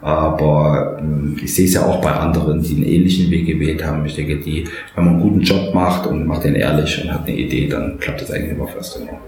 Aber 0.00 0.98
ähm, 1.00 1.36
ich 1.42 1.54
sehe 1.54 1.66
es 1.66 1.74
ja 1.74 1.84
auch 1.84 2.00
bei 2.00 2.12
anderen, 2.12 2.62
die 2.62 2.76
einen 2.76 2.84
ähnlichen 2.84 3.30
Weg 3.30 3.46
gewählt 3.46 3.84
haben. 3.84 4.06
Ich 4.06 4.14
denke, 4.14 4.36
die, 4.36 4.64
wenn 4.94 5.04
man 5.04 5.14
einen 5.14 5.22
guten 5.22 5.40
Job 5.40 5.74
macht 5.74 6.06
und 6.06 6.26
macht 6.26 6.44
den 6.44 6.54
ehrlich 6.54 7.02
und 7.02 7.12
hat 7.12 7.26
eine 7.26 7.36
Idee, 7.36 7.68
dann 7.68 7.98
klappt 7.98 8.22
das 8.22 8.30
eigentlich 8.30 8.52
immer 8.52 8.68
fast 8.68 9.00
immer. 9.00 9.18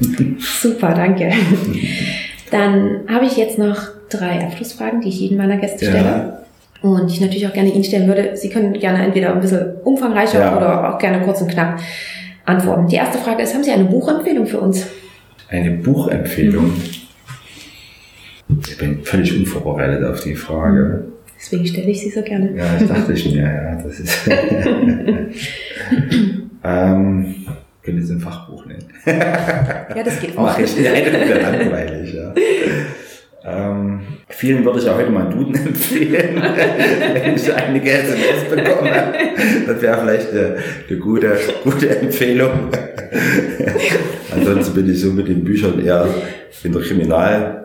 Super, 0.38 0.94
danke. 0.94 1.30
Dann 2.50 3.00
habe 3.08 3.26
ich 3.26 3.36
jetzt 3.36 3.58
noch 3.58 3.76
drei 4.08 4.44
Abschlussfragen, 4.44 5.00
die 5.00 5.08
ich 5.08 5.20
jedem 5.20 5.38
meiner 5.38 5.58
Gäste 5.58 5.86
stelle. 5.86 6.04
Ja. 6.04 6.38
Und 6.82 7.10
ich 7.10 7.20
natürlich 7.20 7.46
auch 7.46 7.52
gerne 7.52 7.72
Ihnen 7.72 7.84
stellen 7.84 8.08
würde. 8.08 8.36
Sie 8.36 8.50
können 8.50 8.72
gerne 8.74 9.04
entweder 9.04 9.32
ein 9.32 9.40
bisschen 9.40 9.76
umfangreicher 9.84 10.40
ja. 10.40 10.56
oder 10.56 10.94
auch 10.94 10.98
gerne 10.98 11.24
kurz 11.24 11.40
und 11.40 11.50
knapp 11.50 11.78
antworten. 12.44 12.88
Die 12.88 12.96
erste 12.96 13.18
Frage 13.18 13.42
ist, 13.42 13.54
haben 13.54 13.64
Sie 13.64 13.70
eine 13.70 13.84
Buchempfehlung 13.84 14.46
für 14.46 14.60
uns? 14.60 14.86
Eine 15.48 15.70
Buchempfehlung? 15.70 16.66
Mhm. 16.66 17.03
Ich 18.66 18.78
bin 18.78 19.02
völlig 19.04 19.36
unvorbereitet 19.38 20.04
auf 20.04 20.20
die 20.22 20.34
Frage. 20.34 21.04
Deswegen 21.36 21.66
stelle 21.66 21.90
ich 21.90 22.00
sie 22.00 22.10
so 22.10 22.22
gerne. 22.22 22.56
Ja, 22.56 22.76
das 22.78 22.88
dachte 22.88 23.12
ich 23.12 23.32
mir, 23.32 23.42
ja. 23.42 23.82
Das 23.82 24.00
ist 24.00 24.28
ähm, 26.64 27.34
können 27.82 28.02
Sie 28.02 28.14
ein 28.14 28.20
Fachbuch 28.20 28.66
nennen. 28.66 28.84
ja, 29.06 30.02
das 30.02 30.20
geht 30.20 30.36
auch. 30.38 30.42
Mach 30.42 30.58
ich. 30.58 30.78
Ja, 30.78 30.92
das 30.92 31.28
wäre 31.28 31.40
langweilig, 31.40 32.14
ja. 32.14 32.34
Ähm, 33.46 34.00
vielen 34.28 34.64
würde 34.64 34.78
ich 34.78 34.88
auch 34.88 34.96
heute 34.96 35.10
mal 35.10 35.28
Duden 35.28 35.54
empfehlen, 35.66 36.40
wenn 37.12 37.34
ich 37.34 37.52
einige 37.52 37.90
SMS 37.90 38.44
bekomme. 38.48 38.90
Das 39.66 39.82
wäre 39.82 39.98
vielleicht 40.00 40.30
eine, 40.30 40.56
eine 40.88 40.98
gute, 40.98 41.36
gute 41.62 42.00
Empfehlung. 42.00 42.50
Ansonsten 44.34 44.74
bin 44.74 44.90
ich 44.90 44.98
so 45.00 45.12
mit 45.12 45.28
den 45.28 45.44
Büchern 45.44 45.84
eher 45.84 46.08
in 46.62 46.72
der 46.72 46.80
Kriminal- 46.80 47.63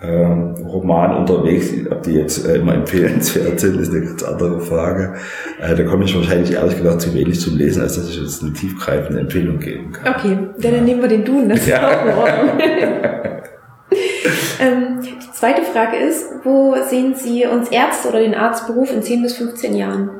ähm, 0.00 0.54
Roman 0.64 1.16
unterwegs. 1.16 1.72
Ob 1.90 2.02
die 2.02 2.12
jetzt 2.12 2.46
äh, 2.46 2.56
immer 2.56 2.74
empfehlenswert 2.74 3.58
sind, 3.58 3.80
ist 3.80 3.90
eine 3.90 4.02
ganz 4.02 4.22
andere 4.22 4.60
Frage. 4.60 5.14
Äh, 5.60 5.74
da 5.74 5.82
komme 5.84 6.04
ich 6.04 6.14
wahrscheinlich 6.14 6.52
ehrlich 6.52 6.76
gesagt 6.76 7.00
zu 7.00 7.14
wenig 7.14 7.40
zum 7.40 7.56
Lesen, 7.56 7.82
als 7.82 7.96
dass 7.96 8.08
ich 8.08 8.20
jetzt 8.20 8.42
eine 8.42 8.52
tiefgreifende 8.52 9.20
Empfehlung 9.20 9.58
geben 9.58 9.92
kann. 9.92 10.14
Okay, 10.14 10.38
dann 10.58 10.74
ja. 10.74 10.80
nehmen 10.80 11.02
wir 11.02 11.08
den 11.08 11.24
Duden, 11.24 11.48
das 11.48 11.60
ist 11.60 11.68
ja. 11.68 11.88
auch 11.88 12.04
in 12.04 12.14
Ordnung. 12.14 12.60
ähm, 14.60 15.00
die 15.02 15.18
zweite 15.32 15.62
Frage 15.62 15.96
ist, 15.96 16.26
wo 16.44 16.76
sehen 16.88 17.14
Sie 17.16 17.46
uns 17.46 17.70
Ärzte 17.70 18.08
oder 18.08 18.20
den 18.20 18.34
Arztberuf 18.34 18.92
in 18.92 19.02
10 19.02 19.22
bis 19.22 19.36
15 19.36 19.74
Jahren? 19.74 20.10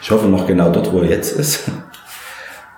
Ich 0.00 0.10
hoffe 0.10 0.26
noch 0.26 0.48
genau 0.48 0.70
dort, 0.70 0.92
wo 0.92 1.00
er 1.00 1.10
jetzt 1.10 1.38
ist. 1.38 1.70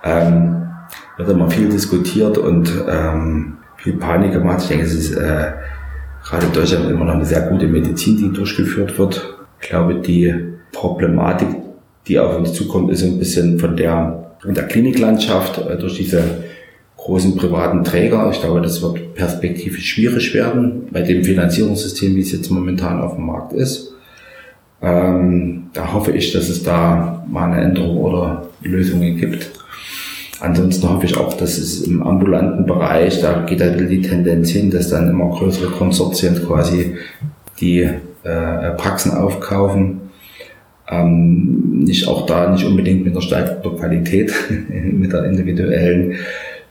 Ähm, 0.07 0.69
wird 1.17 1.29
immer 1.29 1.49
viel 1.49 1.67
diskutiert 1.67 2.37
und 2.37 2.71
ähm, 2.87 3.57
viel 3.85 3.93
Panik 3.97 4.33
gemacht. 4.33 4.61
Ich 4.63 4.67
denke, 4.67 4.83
es 4.83 4.95
ist 4.95 5.15
äh, 5.15 5.51
gerade 6.23 6.47
in 6.47 6.53
Deutschland 6.53 6.89
immer 6.89 7.05
noch 7.05 7.13
eine 7.13 7.25
sehr 7.25 7.41
gute 7.41 7.67
Medizin, 7.67 8.17
die 8.17 8.33
durchgeführt 8.33 8.97
wird. 8.97 9.35
Ich 9.61 9.69
glaube, 9.69 10.01
die 10.01 10.33
Problematik, 10.71 11.49
die 12.07 12.17
auf 12.17 12.35
uns 12.35 12.53
zukommt, 12.53 12.91
ist 12.91 13.03
ein 13.03 13.19
bisschen 13.19 13.59
von 13.59 13.77
der, 13.77 14.35
von 14.41 14.55
der 14.55 14.63
Kliniklandschaft 14.63 15.59
äh, 15.59 15.77
durch 15.77 15.97
diese 15.97 16.23
großen 16.97 17.37
privaten 17.37 17.83
Träger. 17.83 18.27
Ich 18.31 18.41
glaube, 18.41 18.59
das 18.59 18.81
wird 18.81 19.13
perspektivisch 19.13 19.85
schwierig 19.85 20.33
werden 20.33 20.87
bei 20.89 21.03
dem 21.03 21.23
Finanzierungssystem, 21.23 22.15
wie 22.15 22.21
es 22.21 22.31
jetzt 22.31 22.49
momentan 22.49 22.99
auf 23.01 23.15
dem 23.15 23.27
Markt 23.27 23.53
ist. 23.53 23.93
Ähm, 24.81 25.67
da 25.73 25.93
hoffe 25.93 26.11
ich, 26.11 26.33
dass 26.33 26.49
es 26.49 26.63
da 26.63 27.23
mal 27.29 27.51
eine 27.51 27.61
Änderung 27.61 27.97
oder 27.97 28.47
Lösungen 28.63 29.15
gibt. 29.15 29.51
Ansonsten 30.41 30.89
hoffe 30.89 31.05
ich 31.05 31.17
auch, 31.17 31.33
dass 31.37 31.57
es 31.57 31.81
im 31.81 32.03
ambulanten 32.03 32.65
Bereich, 32.65 33.21
da 33.21 33.43
geht 33.45 33.61
halt 33.61 33.79
die 33.89 34.01
Tendenz 34.01 34.49
hin, 34.49 34.69
dass 34.69 34.89
dann 34.89 35.09
immer 35.09 35.29
größere 35.29 35.71
Konsortien 35.71 36.35
quasi 36.45 36.95
die 37.61 37.89
äh, 38.23 38.71
Praxen 38.77 39.11
aufkaufen. 39.11 40.01
Ähm, 40.89 41.83
nicht 41.85 42.07
auch 42.07 42.25
da 42.25 42.51
nicht 42.51 42.65
unbedingt 42.65 43.05
mit 43.05 43.15
der 43.15 43.21
steigenden 43.21 43.77
Qualität, 43.77 44.33
mit 44.69 45.13
der 45.13 45.25
individuellen, 45.25 46.15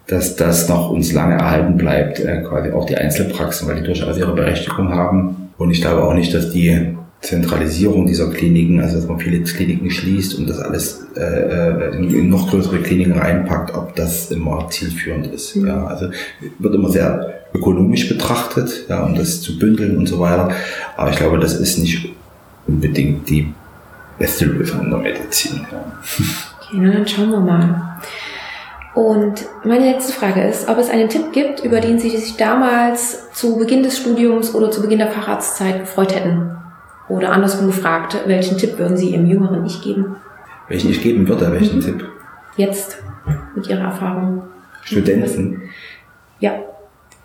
dass 0.07 0.37
das 0.37 0.69
noch 0.69 0.91
uns 0.91 1.13
lange 1.13 1.35
erhalten 1.35 1.77
bleibt, 1.77 2.21
äh, 2.21 2.43
quasi 2.43 2.71
auch 2.71 2.85
die 2.85 2.97
Einzelpraxen, 2.97 3.67
weil 3.67 3.77
die 3.77 3.83
durchaus 3.87 4.19
ihre 4.19 4.35
Berechtigung 4.35 4.91
haben. 4.91 5.51
Und 5.57 5.71
ich 5.71 5.81
glaube 5.81 6.05
auch 6.05 6.15
nicht, 6.15 6.35
dass 6.35 6.51
die 6.51 6.95
Zentralisierung 7.25 8.07
dieser 8.07 8.31
Kliniken, 8.31 8.81
also 8.81 8.97
dass 8.97 9.09
man 9.09 9.19
viele 9.19 9.43
Kliniken 9.43 9.91
schließt 9.91 10.39
und 10.39 10.49
das 10.49 10.59
alles 10.59 11.07
äh, 11.17 11.21
äh, 11.21 11.97
in, 11.97 12.29
noch 12.29 12.51
größere 12.51 12.79
Kliniken 12.81 13.19
reinpackt, 13.19 13.75
ob 13.75 13.97
das 13.97 14.31
immer 14.31 14.69
zielführend 14.69 15.29
ist. 15.29 15.57
Mhm. 15.57 15.67
Ja, 15.67 15.87
also 15.87 16.11
wird 16.59 16.75
immer 16.75 16.91
sehr 16.91 17.41
ökonomisch 17.55 18.09
betrachtet, 18.09 18.85
ja, 18.89 19.05
um 19.05 19.15
das 19.15 19.41
zu 19.41 19.59
bündeln 19.59 19.97
und 19.97 20.07
so 20.07 20.21
weiter. 20.21 20.51
Aber 20.97 21.11
ich 21.11 21.17
glaube, 21.17 21.39
das 21.39 21.55
ist 21.55 21.79
nicht 21.79 22.13
unbedingt 22.67 23.29
die 23.29 23.53
beste 24.19 24.45
Lösung 24.45 24.85
in 24.85 24.91
der 24.91 24.99
Medizin. 24.99 25.67
Ja. 25.73 25.85
Okay, 26.61 26.93
dann 26.93 27.09
schauen 27.09 27.31
wir 27.31 27.41
mal. 27.41 28.01
Und 28.95 29.47
meine 29.65 29.93
letzte 29.93 30.13
Frage 30.13 30.43
ist, 30.43 30.69
ob 30.69 30.79
es 30.79 30.91
einen 30.91 31.09
Tipp 31.09 31.33
gibt, 31.33 31.65
über 31.65 31.81
den 31.81 31.99
Sie 31.99 32.11
sich 32.11 32.37
damals 32.37 33.33
zu 33.33 33.57
Beginn 33.57 33.83
des 33.83 33.99
Studiums 33.99 34.55
oder 34.55 34.71
zu 34.71 34.83
Beginn 34.83 34.99
der 34.99 35.11
Facharztzeit 35.11 35.81
gefreut 35.81 36.15
hätten. 36.15 36.51
Oder 37.09 37.33
andersrum 37.33 37.67
gefragt, 37.67 38.17
welchen 38.27 38.57
Tipp 38.57 38.79
würden 38.79 38.97
Sie 38.97 39.11
Ihrem 39.11 39.27
jüngeren 39.27 39.65
Ich 39.67 39.83
geben? 39.83 40.17
Welchen 40.69 40.91
ich 40.91 41.03
geben 41.03 41.29
würde, 41.29 41.53
welchen 41.53 41.77
mhm. 41.77 41.83
Tipp? 41.83 42.05
Jetzt, 42.57 43.03
mit 43.55 43.67
Ihrer 43.69 43.85
Erfahrung. 43.85 44.43
Studenten? 44.83 45.63
Ja. 46.41 46.53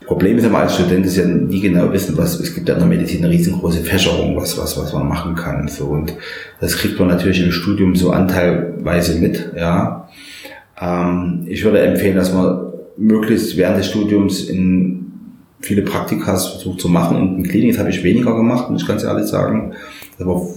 Problem 0.05 0.37
ist 0.37 0.45
aber 0.45 0.59
als 0.59 0.75
Student 0.75 1.05
ist 1.05 1.17
ja 1.17 1.25
nie 1.25 1.61
genau 1.61 1.91
wissen, 1.93 2.17
was, 2.17 2.39
es 2.39 2.55
gibt 2.55 2.67
ja 2.67 2.73
in 2.73 2.79
der 2.79 2.89
Medizin 2.89 3.23
eine 3.23 3.31
riesengroße 3.31 3.81
Fächerung, 3.81 4.35
was, 4.35 4.57
was, 4.57 4.77
was 4.77 4.91
man 4.91 5.07
machen 5.07 5.35
kann, 5.35 5.67
so. 5.67 5.85
Und 5.85 6.13
das 6.59 6.77
kriegt 6.77 6.97
man 6.97 7.09
natürlich 7.09 7.43
im 7.43 7.51
Studium 7.51 7.95
so 7.95 8.11
anteilweise 8.11 9.19
mit, 9.19 9.51
ja. 9.55 10.09
Ähm, 10.81 11.45
ich 11.47 11.63
würde 11.63 11.81
empfehlen, 11.81 12.15
dass 12.15 12.33
man 12.33 12.73
möglichst 12.97 13.55
während 13.55 13.77
des 13.77 13.89
Studiums 13.89 14.49
in 14.49 14.98
viele 15.61 15.81
Praktikas 15.81 16.47
versucht 16.47 16.79
zu 16.79 16.89
machen 16.89 17.17
und 17.17 17.37
in 17.37 17.43
Klinik 17.43 17.77
habe 17.77 17.89
ich 17.89 18.03
weniger 18.03 18.35
gemacht, 18.35 18.69
muss 18.69 18.81
ich 18.81 18.87
ganz 18.87 19.03
ehrlich 19.03 19.25
sagen. 19.25 19.73
Aber 20.19 20.47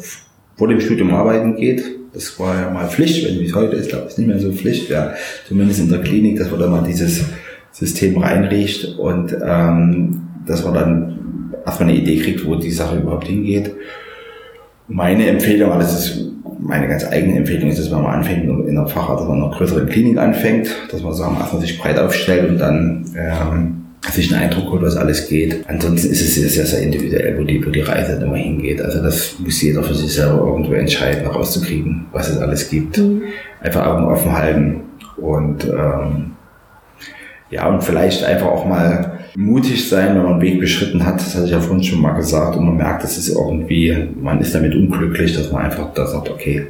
vor 0.57 0.69
dem 0.69 0.81
Studium 0.81 1.13
arbeiten 1.15 1.57
geht, 1.57 1.83
Das 2.15 2.39
war 2.39 2.61
ja 2.61 2.71
mal 2.71 2.89
Pflicht, 2.89 3.27
wenn 3.27 3.43
es 3.43 3.55
heute 3.55 3.77
ist, 3.77 3.89
glaube 3.89 4.09
ich, 4.11 4.19
nicht 4.19 4.27
mehr 4.27 4.39
so 4.39 4.53
Pflicht, 4.53 4.91
ja, 4.91 5.15
zumindest 5.49 5.81
in 5.81 5.89
der 5.89 6.03
Klinik, 6.03 6.39
dass 6.39 6.51
man 6.51 6.61
da 6.61 6.67
mal 6.69 6.85
dieses 6.85 7.25
System 7.71 8.19
reinriecht 8.19 8.99
und 8.99 9.35
ähm, 9.43 10.21
dass 10.47 10.63
man 10.63 10.75
dann 10.75 11.53
erstmal 11.65 11.89
eine 11.89 11.99
Idee 11.99 12.19
kriegt, 12.19 12.45
wo 12.45 12.55
die 12.57 12.71
Sache 12.71 12.99
überhaupt 12.99 13.29
hingeht. 13.29 13.73
Meine 14.89 15.27
Empfehlung, 15.27 15.71
aber 15.71 15.81
das 15.81 15.99
ist 15.99 16.29
meine 16.61 16.87
ganz 16.87 17.05
eigene 17.07 17.39
Empfehlung, 17.39 17.71
ist, 17.71 17.79
dass 17.79 17.91
man 17.91 18.03
mal 18.03 18.15
anfängt 18.15 18.45
in 18.45 18.75
der 18.75 18.87
Facharzt, 18.87 19.23
dass 19.23 19.29
man 19.29 19.39
in 19.39 19.45
einer 19.45 19.55
größeren 19.57 19.89
Klinik 19.89 20.19
anfängt, 20.19 20.69
dass 20.91 21.03
man 21.03 21.15
sagen, 21.15 21.37
erstmal 21.41 21.63
sich 21.63 21.79
breit 21.79 21.99
aufstellt 21.99 22.51
und 22.51 22.59
dann 22.59 23.07
ähm, 23.17 23.82
sich 24.11 24.33
einen 24.33 24.45
Eindruck 24.45 24.71
holt, 24.73 24.83
was 24.83 24.97
alles 24.97 25.29
geht. 25.29 25.65
Ansonsten 25.69 26.11
ist 26.11 26.21
es 26.21 26.35
sehr, 26.35 26.49
sehr, 26.49 26.67
sehr 26.67 26.83
individuell, 26.83 27.39
wo 27.39 27.45
die, 27.45 27.65
wo 27.65 27.71
die 27.71 27.81
Reise 27.81 28.15
dann 28.15 28.29
immer 28.29 28.37
hingeht. 28.37 28.81
Also 28.81 29.03
das 29.03 29.37
muss 29.39 29.63
jeder 29.63 29.83
für 29.83 29.95
sich 29.95 30.13
selber 30.13 30.45
irgendwo 30.45 30.73
entscheiden, 30.73 31.27
rauszukriegen, 31.27 32.07
was 32.13 32.29
es 32.29 32.39
alles 32.39 32.69
gibt. 32.69 32.99
Mhm. 32.99 33.23
Einfach 33.61 33.87
Augen 33.87 34.05
offen 34.07 34.33
halten 34.33 34.81
und 35.17 35.65
ähm, 35.65 36.33
ja, 37.51 37.69
und 37.69 37.85
vielleicht 37.85 38.25
einfach 38.25 38.47
auch 38.47 38.65
mal 38.65 39.19
mutig 39.37 39.89
sein, 39.89 40.17
wenn 40.17 40.23
man 40.23 40.33
einen 40.33 40.43
Weg 40.43 40.59
beschritten 40.59 41.05
hat. 41.05 41.17
Das 41.17 41.35
hatte 41.35 41.45
ich 41.45 41.53
ja 41.53 41.61
vorhin 41.61 41.85
schon 41.85 42.01
mal 42.01 42.13
gesagt. 42.13 42.57
Und 42.57 42.65
man 42.65 42.77
merkt, 42.77 43.05
das 43.05 43.19
ist 43.19 43.29
irgendwie, 43.29 44.09
man 44.21 44.41
ist 44.41 44.55
damit 44.55 44.75
unglücklich, 44.75 45.35
dass 45.35 45.53
man 45.53 45.67
einfach 45.67 45.93
da 45.95 46.07
sagt, 46.07 46.31
okay, 46.31 46.67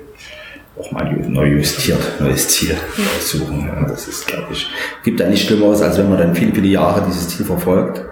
auch 0.79 0.91
mal 0.93 1.13
neu 1.29 1.47
justiert, 1.47 2.01
neues 2.21 2.49
Ziel 2.49 2.77
suchen. 3.21 3.67
Ja, 3.67 3.87
das 3.87 4.09
ist, 4.09 4.27
glaube 4.27 4.53
ich, 4.53 4.69
gibt 5.05 5.21
da 5.21 5.29
nicht 5.29 5.47
Schlimmeres, 5.47 5.83
als 5.83 5.99
wenn 5.99 6.09
man 6.09 6.19
dann 6.19 6.35
viele, 6.35 6.55
viele 6.55 6.69
Jahre 6.69 7.05
dieses 7.07 7.29
Ziel 7.29 7.45
verfolgt 7.45 8.03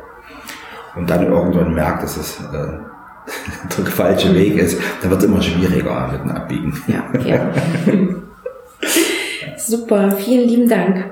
und 0.97 1.09
dann 1.09 1.27
irgendwann 1.27 1.75
merkt, 1.75 2.03
dass 2.03 2.17
es 2.17 2.39
äh, 2.41 3.79
der 3.83 3.87
falsche 3.87 4.35
Weg 4.35 4.57
ist. 4.57 4.79
Dann 5.01 5.11
wird 5.11 5.23
es 5.23 5.29
immer 5.29 5.43
schwieriger 5.43 6.09
mit 6.13 6.23
dem 6.23 6.31
Abbiegen. 6.31 6.83
Ja, 6.87 7.05
ja. 7.25 7.51
Super, 9.57 10.11
vielen 10.13 10.49
lieben 10.49 10.69
Dank. 10.69 11.05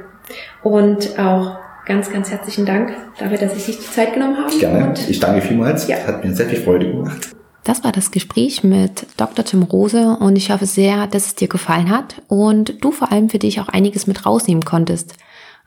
Und 0.62 1.18
auch 1.18 1.58
ganz, 1.86 2.10
ganz 2.10 2.30
herzlichen 2.30 2.66
Dank 2.66 2.90
dafür, 3.18 3.38
dass 3.38 3.54
Sie 3.54 3.60
sich 3.60 3.78
die 3.78 3.90
Zeit 3.90 4.14
genommen 4.14 4.36
haben. 4.36 4.58
Gerne. 4.58 4.94
ich 5.08 5.20
danke 5.20 5.40
vielmals. 5.40 5.86
Ja. 5.88 5.96
Hat 6.06 6.24
mir 6.24 6.34
sehr 6.34 6.46
viel 6.46 6.60
Freude 6.60 6.90
gemacht. 6.90 7.30
Das 7.68 7.84
war 7.84 7.92
das 7.92 8.10
Gespräch 8.12 8.64
mit 8.64 9.06
Dr. 9.18 9.44
Tim 9.44 9.62
Rose 9.62 10.16
und 10.20 10.36
ich 10.36 10.50
hoffe 10.50 10.64
sehr, 10.64 11.06
dass 11.06 11.26
es 11.26 11.34
dir 11.34 11.48
gefallen 11.48 11.90
hat 11.90 12.22
und 12.26 12.82
du 12.82 12.92
vor 12.92 13.12
allem 13.12 13.28
für 13.28 13.38
dich 13.38 13.60
auch 13.60 13.68
einiges 13.68 14.06
mit 14.06 14.24
rausnehmen 14.24 14.64
konntest. 14.64 15.16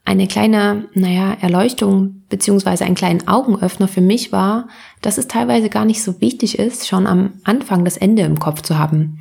Eine 0.03 0.25
kleine, 0.25 0.85
naja, 0.95 1.37
Erleuchtung 1.39 2.23
beziehungsweise 2.27 2.85
ein 2.85 2.95
kleinen 2.95 3.27
Augenöffner 3.27 3.87
für 3.87 4.01
mich 4.01 4.31
war, 4.31 4.67
dass 5.03 5.19
es 5.19 5.27
teilweise 5.27 5.69
gar 5.69 5.85
nicht 5.85 6.01
so 6.01 6.19
wichtig 6.21 6.57
ist, 6.57 6.87
schon 6.87 7.05
am 7.05 7.33
Anfang 7.43 7.85
das 7.85 7.97
Ende 7.97 8.23
im 8.23 8.39
Kopf 8.39 8.63
zu 8.63 8.79
haben. 8.79 9.19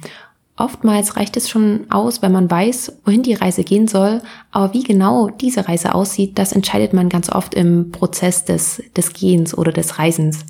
Oftmals 0.57 1.19
reicht 1.19 1.37
es 1.37 1.51
schon 1.51 1.85
aus, 1.91 2.23
wenn 2.23 2.33
man 2.33 2.51
weiß, 2.51 3.01
wohin 3.05 3.23
die 3.23 3.35
Reise 3.35 3.63
gehen 3.63 3.89
soll, 3.89 4.23
aber 4.53 4.73
wie 4.73 4.85
genau 4.85 5.29
diese 5.29 5.69
Reise 5.69 5.95
aussieht, 5.95 6.39
das 6.39 6.53
entscheidet 6.53 6.95
man 6.95 7.11
ganz 7.11 7.29
oft 7.29 7.53
im 7.53 7.93
Prozess 7.93 8.47
des, 8.47 8.83
des 8.97 9.13
Gehens 9.13 9.53
oder 9.53 9.71
des 9.71 9.99
Reisens. 9.99 10.47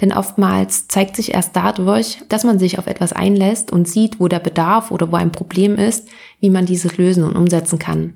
Denn 0.00 0.12
oftmals 0.12 0.88
zeigt 0.88 1.16
sich 1.16 1.32
erst 1.32 1.56
dadurch, 1.56 2.18
dass 2.28 2.44
man 2.44 2.58
sich 2.58 2.78
auf 2.78 2.86
etwas 2.86 3.12
einlässt 3.12 3.72
und 3.72 3.88
sieht, 3.88 4.20
wo 4.20 4.28
der 4.28 4.40
Bedarf 4.40 4.90
oder 4.90 5.10
wo 5.10 5.16
ein 5.16 5.32
Problem 5.32 5.76
ist, 5.76 6.08
wie 6.40 6.50
man 6.50 6.66
dieses 6.66 6.98
lösen 6.98 7.24
und 7.24 7.36
umsetzen 7.36 7.78
kann. 7.78 8.14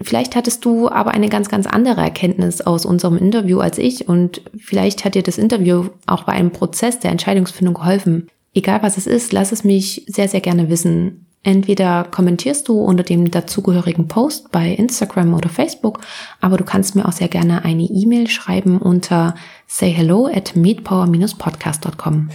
Vielleicht 0.00 0.36
hattest 0.36 0.64
du 0.64 0.88
aber 0.88 1.12
eine 1.12 1.28
ganz, 1.28 1.48
ganz 1.48 1.66
andere 1.66 2.00
Erkenntnis 2.00 2.60
aus 2.60 2.84
unserem 2.84 3.16
Interview 3.16 3.60
als 3.60 3.78
ich 3.78 4.08
und 4.08 4.42
vielleicht 4.58 5.04
hat 5.04 5.14
dir 5.14 5.22
das 5.22 5.38
Interview 5.38 5.86
auch 6.06 6.24
bei 6.24 6.32
einem 6.32 6.50
Prozess 6.50 6.98
der 6.98 7.12
Entscheidungsfindung 7.12 7.74
geholfen. 7.74 8.28
Egal 8.54 8.82
was 8.82 8.98
es 8.98 9.06
ist, 9.06 9.32
lass 9.32 9.52
es 9.52 9.64
mich 9.64 10.04
sehr, 10.08 10.28
sehr 10.28 10.40
gerne 10.40 10.68
wissen. 10.68 11.26
Entweder 11.44 12.04
kommentierst 12.04 12.68
du 12.68 12.80
unter 12.80 13.02
dem 13.02 13.30
dazugehörigen 13.30 14.06
Post 14.06 14.52
bei 14.52 14.70
Instagram 14.70 15.34
oder 15.34 15.48
Facebook, 15.48 16.00
aber 16.40 16.56
du 16.56 16.64
kannst 16.64 16.94
mir 16.94 17.06
auch 17.06 17.12
sehr 17.12 17.28
gerne 17.28 17.64
eine 17.64 17.82
E-Mail 17.82 18.28
schreiben 18.28 18.78
unter 18.78 19.34
sayhello 19.66 20.28
at 20.28 20.54
meetpower-podcast.com. 20.54 22.28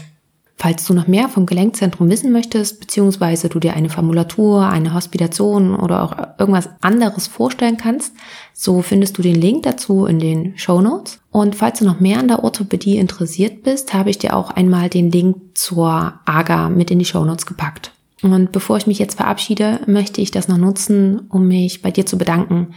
Falls 0.60 0.86
du 0.86 0.95
noch 0.95 1.08
mehr 1.08 1.30
vom 1.30 1.45
Gelenkzentrum 1.45 2.10
wissen 2.10 2.32
möchtest, 2.32 2.80
beziehungsweise 2.80 3.47
du 3.47 3.60
dir 3.60 3.76
eine 3.76 3.89
Formulatur, 3.89 4.66
eine 4.66 4.93
Hospitation 4.95 5.76
oder 5.76 6.01
auch 6.01 6.18
irgendwas 6.39 6.68
anderes 6.82 7.28
vorstellen 7.28 7.78
kannst, 7.78 8.14
so 8.53 8.82
findest 8.82 9.20
du 9.20 9.22
den 9.22 9.36
Link 9.36 9.64
dazu 9.64 10.08
in 10.08 10.18
den 10.18 10.58
Show 10.58 10.82
Notes. 10.82 11.20
Und 11.30 11.55
falls 11.55 11.80
du 11.80 11.86
noch 11.86 11.99
mehr 11.99 12.18
an 12.18 12.28
der 12.28 12.43
Orthopädie 12.43 12.97
interessiert 12.97 13.62
bist, 13.62 13.93
habe 13.93 14.10
ich 14.10 14.18
dir 14.18 14.36
auch 14.36 14.49
einmal 14.49 14.89
den 14.89 15.12
Link 15.12 15.38
zur 15.53 16.14
AGA 16.26 16.70
mit 16.70 16.89
in 16.89 16.97
die 16.97 17.05
Show 17.05 17.24
Notes 17.24 17.45
gepackt. 17.45 17.91
Und 18.24 18.51
bevor 18.51 18.78
ich 18.78 18.88
mich 18.88 18.99
jetzt 18.99 19.18
verabschiede, 19.18 19.82
möchte 19.86 20.22
ich 20.22 20.32
das 20.32 20.47
noch 20.47 20.57
nutzen, 20.57 21.22
um 21.30 21.47
mich 21.47 21.82
bei 21.82 21.91
dir 21.91 22.05
zu 22.05 22.18
bedanken. 22.18 22.74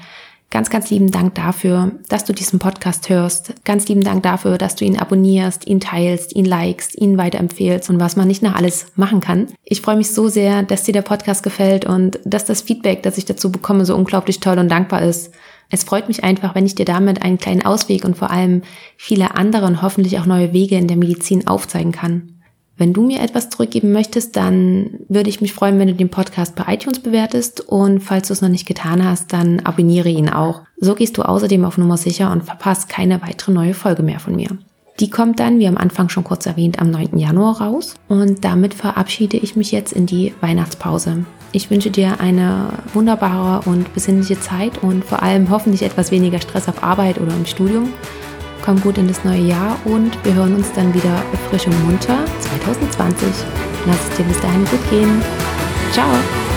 Ganz, 0.53 0.69
ganz 0.69 0.91
lieben 0.91 1.13
Dank 1.13 1.37
dafür, 1.37 1.93
dass 2.09 2.25
du 2.25 2.33
diesen 2.33 2.59
Podcast 2.59 3.09
hörst. 3.09 3.55
Ganz 3.65 3.87
lieben 3.87 4.03
Dank 4.03 4.25
dafür, 4.25 4.59
dass 4.59 4.75
du 4.75 4.85
ihn 4.85 4.99
abonnierst, 4.99 5.65
ihn 5.69 5.79
teilst, 5.79 6.35
ihn 6.35 6.45
likest, 6.45 7.01
ihn 7.01 7.17
weiterempfehlst 7.17 7.89
und 7.89 8.01
was 8.01 8.17
man 8.17 8.27
nicht 8.27 8.43
nach 8.43 8.57
alles 8.57 8.87
machen 8.97 9.21
kann. 9.21 9.47
Ich 9.63 9.81
freue 9.81 9.97
mich 9.97 10.11
so 10.11 10.27
sehr, 10.27 10.65
dass 10.65 10.83
dir 10.83 10.93
der 10.93 11.03
Podcast 11.03 11.45
gefällt 11.45 11.85
und 11.85 12.19
dass 12.25 12.47
das 12.47 12.63
Feedback, 12.63 13.05
das 13.05 13.17
ich 13.17 13.27
dazu 13.27 13.53
bekomme, 13.53 13.87
so 13.87 13.95
unglaublich 13.95 14.41
toll 14.41 14.59
und 14.59 14.69
dankbar 14.69 15.03
ist. 15.03 15.31
Es 15.71 15.85
freut 15.85 16.09
mich 16.09 16.25
einfach, 16.25 16.57
wenn 16.57 16.67
ich 16.67 16.75
dir 16.75 16.85
damit 16.85 17.23
einen 17.23 17.39
kleinen 17.39 17.65
Ausweg 17.65 18.05
und 18.05 18.19
vor 18.19 18.33
allem 18.33 18.63
viele 18.97 19.37
andere 19.37 19.67
und 19.67 19.83
hoffentlich 19.83 20.19
auch 20.19 20.27
neue 20.27 20.53
Wege 20.53 20.77
in 20.77 20.89
der 20.89 20.97
Medizin 20.97 21.47
aufzeigen 21.47 21.93
kann. 21.93 22.40
Wenn 22.81 22.95
du 22.95 23.03
mir 23.03 23.21
etwas 23.21 23.51
zurückgeben 23.51 23.93
möchtest, 23.93 24.37
dann 24.37 25.01
würde 25.11 25.29
ich 25.29 25.43
mich 25.43 25.53
freuen, 25.53 25.79
wenn 25.79 25.89
du 25.89 25.95
den 25.95 26.09
Podcast 26.09 26.55
bei 26.55 26.73
iTunes 26.73 27.01
bewertest 27.01 27.61
und 27.61 28.01
falls 28.01 28.29
du 28.29 28.33
es 28.33 28.41
noch 28.41 28.49
nicht 28.49 28.65
getan 28.65 29.05
hast, 29.05 29.35
dann 29.35 29.61
abonniere 29.61 30.09
ihn 30.09 30.31
auch. 30.31 30.63
So 30.79 30.95
gehst 30.95 31.19
du 31.19 31.23
außerdem 31.23 31.67
auf 31.67 31.77
Nummer 31.77 31.99
sicher 31.99 32.33
und 32.33 32.43
verpasst 32.43 32.89
keine 32.89 33.21
weitere 33.21 33.53
neue 33.53 33.75
Folge 33.75 34.03
mehr 34.03 34.19
von 34.19 34.35
mir. 34.35 34.49
Die 34.99 35.11
kommt 35.11 35.41
dann, 35.41 35.59
wie 35.59 35.69
am 35.69 35.77
Anfang 35.77 36.09
schon 36.09 36.25
kurz 36.25 36.47
erwähnt, 36.47 36.81
am 36.81 36.91
9. 36.91 37.19
Januar 37.19 37.61
raus 37.61 37.97
und 38.09 38.47
damit 38.47 38.73
verabschiede 38.73 39.37
ich 39.37 39.57
mich 39.57 39.73
jetzt 39.73 39.93
in 39.93 40.07
die 40.07 40.33
Weihnachtspause. 40.41 41.27
Ich 41.53 41.71
wünsche 41.71 41.91
dir 41.91 42.19
eine 42.19 42.71
wunderbare 42.95 43.69
und 43.69 43.93
besinnliche 43.93 44.41
Zeit 44.41 44.83
und 44.83 45.05
vor 45.05 45.23
allem 45.23 45.51
hoffentlich 45.51 45.83
etwas 45.83 46.13
weniger 46.13 46.41
Stress 46.41 46.67
auf 46.67 46.83
Arbeit 46.83 47.21
oder 47.21 47.37
im 47.37 47.45
Studium 47.45 47.93
komm 48.65 48.81
gut 48.81 48.99
in 48.99 49.09
das 49.09 49.25
neue 49.25 49.41
Jahr 49.41 49.79
und 49.85 50.13
wir 50.25 50.35
hören 50.35 50.55
uns 50.55 50.73
dann 50.73 50.93
wieder 50.95 51.23
frisch 51.49 51.67
und 51.67 51.85
munter 51.85 52.25
2020. 52.41 53.29
Lass 53.87 54.09
es 54.11 54.17
dir 54.17 54.25
bis 54.25 54.41
dahin 54.41 54.65
gut 54.67 54.91
gehen. 54.91 55.23
Ciao! 55.93 56.50